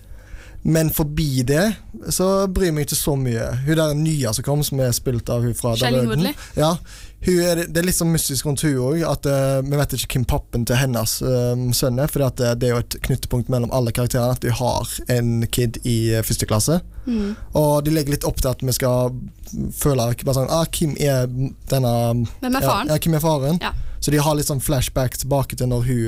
Men 0.62 0.92
forbi 0.94 1.42
det 1.48 1.64
så 2.14 2.28
bryr 2.46 2.70
jeg 2.70 2.76
meg 2.78 2.86
ikke 2.86 3.00
så 3.00 3.16
mye. 3.18 3.48
Hun 3.66 3.80
der 3.80 3.96
nye 3.98 4.34
som 4.36 4.46
kom, 4.46 4.62
som 4.66 4.82
er 4.84 4.92
spilt 4.94 5.30
av 5.34 5.42
hun 5.46 5.56
fra 5.58 5.74
Divergent. 5.74 6.12
Woodley. 6.12 6.36
Ja, 6.60 6.76
er, 7.22 7.60
det 7.70 7.78
er 7.78 7.86
litt 7.86 7.98
sånn 7.98 8.10
mystisk 8.14 8.48
rundt 8.48 8.64
hun 8.66 8.80
òg. 8.82 9.04
At 9.06 9.28
uh, 9.30 9.60
vi 9.62 9.78
vet 9.78 9.94
ikke 9.98 10.18
hvem 10.18 10.26
pappen 10.30 10.66
til 10.66 10.80
hennes 10.80 11.20
um, 11.22 11.68
sønn 11.78 12.02
er. 12.02 12.10
For 12.10 12.24
det, 12.24 12.56
det 12.62 12.70
er 12.70 12.74
jo 12.74 12.82
et 12.82 12.98
knyttepunkt 13.06 13.52
mellom 13.54 13.74
alle 13.76 13.94
karakterene 13.94 14.34
at 14.34 14.42
de 14.42 14.54
har 14.58 14.96
en 15.14 15.46
kid 15.54 15.78
i 15.86 16.16
uh, 16.16 16.24
første 16.26 16.50
klasse. 16.50 16.80
Mm. 17.06 17.36
Og 17.58 17.86
de 17.86 17.94
legger 17.94 18.16
litt 18.16 18.26
opp 18.26 18.42
til 18.42 18.52
at 18.52 18.66
vi 18.66 18.74
skal 18.74 19.14
føle 19.76 20.10
bare 20.24 20.38
sånn, 20.38 20.52
ah, 20.54 20.66
hvem 20.66 20.98
er 21.02 21.30
denne 21.70 21.94
Hvem 22.42 22.58
er 22.58 22.66
faren? 22.66 22.90
Ja, 22.90 22.98
ja, 22.98 23.00
hvem 23.06 23.18
er 23.18 23.24
faren? 23.24 23.62
Ja. 23.62 23.74
Så 24.02 24.14
de 24.14 24.22
har 24.26 24.38
litt 24.38 24.50
sånn 24.50 24.62
flashback 24.64 25.20
tilbake 25.22 25.58
til 25.60 25.70
når 25.70 25.88
hun 25.90 26.04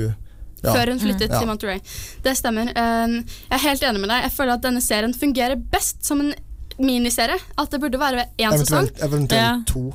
ja. 0.64 0.72
Før 0.72 0.94
hun 0.94 1.00
flyttet 1.02 1.28
mm. 1.28 1.34
til 1.36 1.48
Monterey. 1.50 1.80
Det 2.24 2.32
stemmer. 2.38 2.70
Um, 2.72 3.18
jeg 3.20 3.52
er 3.52 3.62
helt 3.66 3.82
enig 3.84 4.00
med 4.00 4.08
deg. 4.08 4.22
Jeg 4.24 4.32
føler 4.32 4.56
at 4.56 4.62
denne 4.64 4.80
serien 4.80 5.12
fungerer 5.12 5.60
best 5.60 6.06
som 6.08 6.22
en 6.24 6.32
miniserie. 6.80 7.36
At 7.60 7.74
det 7.74 7.82
burde 7.82 8.00
være 8.00 8.24
én 8.38 8.56
sesong. 8.56 8.88
Eventuelt, 8.88 9.04
eventuelt 9.04 9.42
Ja. 9.42 9.50
to. 9.68 9.90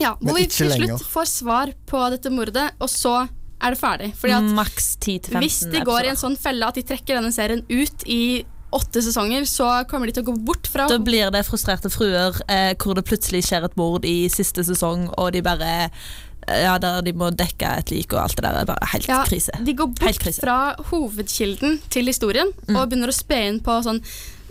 Ja, 0.00 0.14
hvor 0.20 0.36
vi 0.38 0.46
til 0.46 0.70
slutt 0.70 1.02
får 1.10 1.26
svar 1.30 1.72
på 1.86 2.04
dette 2.14 2.30
mordet, 2.30 2.70
og 2.80 2.88
så 2.92 3.16
er 3.60 3.74
det 3.74 3.80
ferdig. 3.80 4.12
Fordi 4.14 4.36
at 4.36 4.52
Maks 4.54 4.92
10-15 5.02 5.40
Hvis 5.42 5.58
de 5.72 5.80
går 5.84 6.04
i 6.06 6.12
en 6.12 6.20
sånn 6.20 6.36
felle 6.38 6.66
at 6.68 6.74
de 6.78 6.84
trekker 6.86 7.18
denne 7.18 7.32
serien 7.34 7.64
ut 7.68 8.04
i 8.06 8.44
åtte 8.70 9.00
sesonger, 9.02 9.46
så 9.48 9.66
kommer 9.88 10.06
de 10.06 10.12
til 10.12 10.22
å 10.26 10.28
gå 10.28 10.36
bort 10.44 10.66
fra 10.68 10.86
Da 10.90 10.98
blir 11.00 11.30
det 11.32 11.40
frustrerte 11.48 11.88
fruer 11.90 12.36
eh, 12.52 12.74
hvor 12.76 12.94
det 12.94 13.06
plutselig 13.08 13.40
skjer 13.48 13.64
et 13.64 13.76
mord 13.80 14.04
i 14.04 14.28
siste 14.28 14.62
sesong, 14.68 15.08
og 15.18 15.32
de 15.32 15.40
bare 15.42 15.70
eh, 15.88 15.90
Ja, 16.62 16.76
der 16.78 17.00
de 17.02 17.12
må 17.16 17.30
dekke 17.34 17.74
et 17.80 17.90
lik 17.90 18.12
og 18.12 18.20
alt 18.26 18.36
det 18.36 18.44
der. 18.44 18.60
er 18.62 18.68
bare 18.68 18.86
helt 18.92 19.08
Ja, 19.08 19.22
krise. 19.26 19.52
De 19.64 19.72
går 19.76 19.88
bort 19.98 20.20
krise. 20.22 20.40
fra 20.44 20.74
hovedkilden 20.92 21.80
til 21.90 22.06
historien 22.06 22.52
Mm. 22.68 22.76
og 22.76 22.90
begynner 22.90 23.08
å 23.08 23.16
spe 23.16 23.40
inn 23.48 23.58
på 23.60 23.80
sånn 23.84 24.02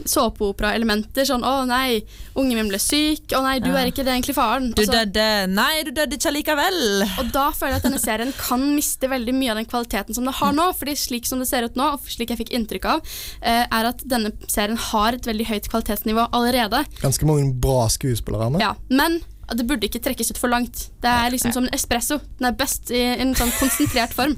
såpeopera-elementer. 0.06 1.26
Sånn 1.26 1.44
'Å 1.44 1.66
nei, 1.68 2.04
ungen 2.36 2.56
min 2.56 2.70
ble 2.70 2.78
syk'. 2.78 3.28
'Å 3.34 3.42
nei, 3.44 3.60
du 3.60 3.70
Ja. 3.70 3.78
er 3.78 3.88
ikke 3.92 4.04
det 4.06 4.14
egentlig 4.14 4.36
faren'. 4.36 4.74
Du 4.74 4.82
Altså, 4.82 4.92
døde. 5.06 5.50
Nei, 5.50 5.84
du 5.84 5.92
døde 5.92 6.14
ikke 6.18 6.32
allikevel. 6.32 7.02
og 7.20 7.32
da 7.32 7.52
føler 7.52 7.74
jeg 7.74 7.78
at 7.78 7.84
denne 7.84 8.00
serien 8.00 8.34
kan 8.38 8.60
miste 8.76 9.08
veldig 9.10 9.34
mye 9.34 9.52
av 9.52 9.58
den 9.58 9.66
kvaliteten 9.66 10.14
som 10.16 10.26
det 10.26 10.34
har 10.36 10.54
nå. 10.54 10.74
Fordi 10.78 10.96
slik 10.96 11.26
som 11.26 11.40
det 11.40 11.48
ser 11.48 11.64
ut 11.64 11.76
nå, 11.76 11.94
og 11.94 12.00
slik 12.06 12.30
jeg 12.30 12.38
fikk 12.38 12.52
inntrykk 12.52 12.86
av, 12.86 13.02
eh, 13.42 13.66
er 13.72 13.86
at 13.86 13.98
denne 14.08 14.32
serien 14.48 14.78
har 14.78 15.14
et 15.14 15.22
veldig 15.26 15.46
høyt 15.48 15.70
kvalitetsnivå 15.70 16.30
allerede. 16.32 16.86
Ganske 17.02 17.26
mange 17.26 17.54
bra 17.60 17.88
skuespillere 17.88 18.52
med. 18.52 18.62
Ja, 18.62 18.74
men 18.90 19.22
det 19.56 19.64
burde 19.68 19.88
ikke 19.88 20.02
trekkes 20.04 20.32
ut 20.34 20.40
for 20.42 20.52
langt. 20.52 20.90
Det 21.04 21.08
er 21.08 21.30
liksom 21.32 21.54
som 21.56 21.64
en 21.68 21.74
espresso. 21.76 22.18
Den 22.40 22.50
er 22.50 22.56
best 22.60 22.92
i 22.92 23.00
en 23.16 23.32
sånn 23.38 23.52
konsentrert 23.56 24.12
form. 24.18 24.36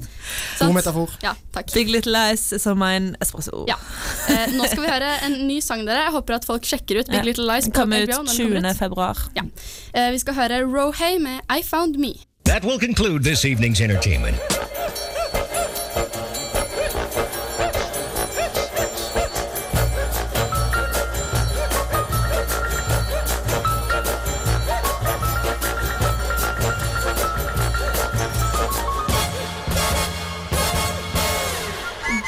God 0.60 0.74
metafor. 0.76 1.10
Ja, 1.24 1.32
takk. 1.54 1.72
Big 1.74 1.90
Little 1.90 2.14
Lies 2.14 2.44
som 2.62 2.82
en 2.86 3.16
espresso. 3.20 3.64
Ja. 3.70 3.74
Eh, 4.30 4.54
nå 4.54 4.68
skal 4.70 4.84
vi 4.84 4.92
høre 4.92 5.10
en 5.26 5.36
ny 5.48 5.58
sang, 5.64 5.82
dere. 5.88 6.06
Jeg 6.06 6.14
håper 6.14 6.38
at 6.38 6.46
folk 6.46 6.62
sjekker 6.68 7.00
ut 7.02 7.10
Big 7.10 7.18
Ja. 7.22 7.26
Little 7.26 7.48
Lies. 7.50 7.66
Den 7.66 7.74
kommer 7.74 8.04
ut 8.04 8.08
HBO 8.14 8.22
den 8.22 8.34
kommer 8.36 8.60
20. 8.60 8.70
ut. 8.70 8.76
februar. 8.84 9.16
Ja. 9.34 9.42
Eh, 9.94 10.10
vi 10.14 10.18
skal 10.22 10.34
høre 10.38 10.62
Rohay 10.68 11.18
med 11.18 11.40
I 11.50 11.62
Found 11.62 11.98
Me. 11.98 12.14
That 12.44 12.64
will 12.64 12.78
conclude 12.78 13.24
this 13.24 13.44
evening's 13.44 13.80
entertainment. 13.82 14.36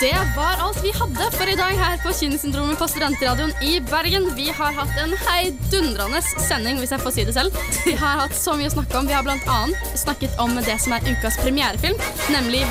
Det 0.02 0.18
var 0.36 0.58
alt 0.58 0.78
vi 0.84 0.90
hadde 0.90 1.26
for 1.30 1.46
i 1.46 1.54
dag 1.54 1.76
her 1.78 2.00
på 2.02 2.10
Kinosyndromet 2.18 2.78
på 2.78 2.88
Studentradioen 2.90 3.52
i 3.62 3.76
Bergen. 3.86 4.24
Vi 4.34 4.48
har 4.50 4.74
hatt 4.74 4.96
en 4.98 5.12
heidundrende 5.28 6.18
sending, 6.26 6.80
hvis 6.82 6.90
jeg 6.90 7.04
får 7.04 7.14
si 7.14 7.26
det 7.28 7.34
selv. 7.36 7.60
Vi 7.84 7.94
har 8.00 8.24
hatt 8.24 8.34
så 8.34 8.56
mye 8.58 8.66
å 8.66 8.74
snakke 8.74 8.98
om. 8.98 9.06
Vi 9.06 9.14
har 9.14 9.30
annet 9.30 9.94
snakket 10.02 10.34
om 10.42 10.58
det 10.58 10.74
som 10.82 10.96
er 10.96 11.06
ukas 11.06 11.38
premierefilm, 11.44 12.02
nemlig. 12.34 12.64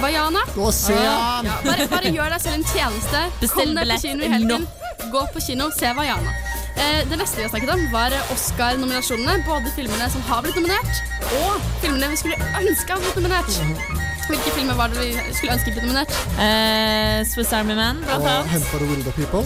Gå 0.58 0.68
se 0.76 0.98
Ja, 0.98 1.40
bare, 1.64 1.88
bare 1.94 2.12
gjør 2.12 2.36
deg 2.36 2.44
selv 2.44 2.60
en 2.60 2.68
tjeneste. 2.74 3.24
Bestill 3.40 3.76
billett 3.80 4.12
helgen. 4.36 4.68
Gå 5.16 5.26
på 5.32 5.48
kino, 5.48 5.72
se 5.80 5.96
Vaiana. 5.96 6.36
Eh, 6.76 7.02
det 7.08 7.16
neste 7.16 7.40
vi 7.40 7.48
har 7.48 7.56
snakket 7.56 7.76
om, 7.78 7.88
var 7.96 8.20
Oscar-nominasjonene. 8.36 9.40
Både 9.48 9.72
filmene 9.80 10.12
som 10.12 10.28
har 10.28 10.44
blitt 10.44 10.60
nominert, 10.60 11.04
og 11.46 11.64
filmene 11.80 12.12
vi 12.12 12.26
skulle 12.26 12.56
ønske 12.60 12.92
hadde 12.92 13.08
blitt 13.08 13.22
nominert. 13.24 14.11
Hvilke 14.30 14.52
filmer 14.56 14.78
var 14.80 14.88
det 14.94 15.00
vi 15.02 15.10
skulle 15.36 15.54
ønske 15.58 15.74
ble 15.76 15.82
nominert? 15.86 16.14
Uh, 16.38 17.22
Swiss 17.28 17.52
Army 17.54 17.76
Man, 17.76 18.00
blant 18.06 18.24
Og 18.24 18.30
annet. 18.30 18.52
Hunt 18.54 18.68
for 18.72 18.78
the 18.84 18.88
Wilder 18.92 19.12
People. 19.18 19.44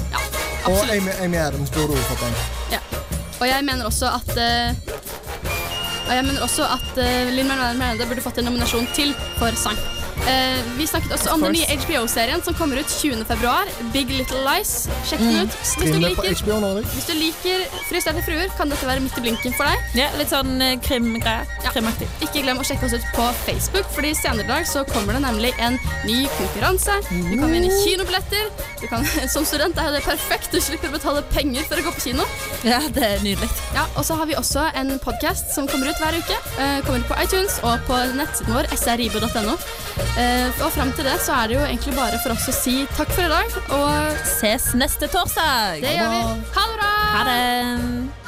og 0.66 0.92
Amy, 0.94 1.12
Amy 1.22 1.38
Adams 1.38 1.72
fått 2.10 2.22
den. 2.26 2.38
Ja. 2.72 2.82
Og 3.40 3.48
jeg 3.48 3.66
mener 3.66 3.86
også 3.86 4.06
at 4.06 4.32
uh, 4.38 4.96
Og 6.08 6.14
jeg 6.16 6.24
mener 6.26 6.42
også 6.42 6.64
at 6.78 6.90
uh, 6.98 7.34
Linn 7.36 7.48
Manuel 7.48 7.78
Miranda 7.78 8.06
burde 8.06 8.22
fått 8.22 8.38
en 8.42 8.50
nominasjon 8.52 8.88
til 8.94 9.14
for 9.40 9.58
sang. 9.60 9.78
Eh, 10.26 10.60
vi 10.78 10.88
snakket 10.88 11.12
også 11.14 11.34
om 11.36 11.44
den 11.46 11.54
nye 11.54 11.76
HBO-serien 11.84 12.42
som 12.44 12.56
kommer 12.58 12.80
ut 12.82 12.90
20. 12.90 13.26
februar. 13.30 13.70
Big 13.94 14.10
Little 14.10 14.42
Lies. 14.42 14.88
Sjekk 15.06 15.22
den 15.22 15.46
ut. 15.46 15.58
Hvis 15.62 15.92
du, 15.94 16.00
liker, 16.02 16.32
HBO 16.42 16.58
hvis 16.82 17.06
du 17.06 17.14
liker 17.14 17.66
Frustrerte 17.86 18.24
fruer, 18.26 18.50
kan 18.58 18.72
dette 18.74 18.88
være 18.90 19.04
midt 19.06 19.20
i 19.20 19.26
blinken 19.28 19.54
for 19.54 19.70
deg. 19.70 20.00
Ja, 20.00 20.08
litt 20.18 20.34
sånn 20.34 20.58
eh, 20.66 20.80
krimgreier. 20.82 21.46
Krimaktig. 21.68 22.10
Ikke 22.26 22.42
glem 22.42 22.62
å 22.62 22.66
sjekke 22.66 22.88
oss 22.90 22.96
ut 22.98 23.06
på 23.14 23.28
Facebook, 23.44 23.86
Fordi 23.94 24.16
senere 24.18 24.48
i 24.48 24.50
dag 24.50 24.66
så 24.70 24.82
kommer 24.90 25.18
det 25.18 25.22
nemlig 25.28 25.54
en 25.62 25.78
ny 26.08 26.24
konkurranse. 26.40 26.98
Du 27.12 27.36
kan 27.38 27.54
vinne 27.54 27.70
kinobilletter. 27.84 28.50
Du 28.82 28.88
kan, 28.90 29.06
som 29.36 29.46
student 29.46 29.78
er 29.82 29.94
det 29.94 30.02
perfekt. 30.08 30.50
Du 30.56 30.58
slipper 30.58 30.90
å 30.90 30.98
betale 30.98 31.22
penger 31.36 31.70
for 31.70 31.82
å 31.82 31.86
gå 31.86 31.94
på 32.00 32.06
kino. 32.10 32.26
Ja, 32.66 32.82
det 32.98 33.06
er 33.12 33.22
nydelig. 33.22 33.52
Ja, 33.78 33.86
Og 33.94 34.08
så 34.10 34.18
har 34.18 34.26
vi 34.26 34.40
også 34.42 34.66
en 34.74 34.96
podkast 35.06 35.54
som 35.54 35.70
kommer 35.70 35.94
ut 35.94 36.02
hver 36.02 36.18
uke. 36.18 36.42
Uh, 36.58 36.82
kommer 36.88 37.06
ut 37.06 37.10
på 37.14 37.22
iTunes 37.22 37.62
og 37.62 37.78
på 37.86 38.02
nettsiden 38.18 38.58
vår 38.58 38.74
sribo.no. 38.74 39.60
Eh, 40.16 40.64
og 40.64 40.72
fram 40.72 40.94
til 40.96 41.04
det 41.08 41.18
så 41.20 41.34
er 41.42 41.50
det 41.52 41.58
jo 41.58 41.64
egentlig 41.66 41.96
bare 41.98 42.20
for 42.24 42.36
oss 42.36 42.48
å 42.48 42.56
si 42.56 42.76
takk 42.96 43.12
for 43.12 43.26
i 43.26 43.32
dag, 43.32 43.58
og 43.76 44.22
ses 44.38 44.70
neste 44.80 45.12
torsdag. 45.12 45.82
Det 45.84 45.98
gjør 45.98 46.14
vi. 46.14 46.22
Ha 46.56 46.70
det 46.72 46.78
bra. 46.80 46.94
Ha 47.16 47.26
det. 47.32 48.25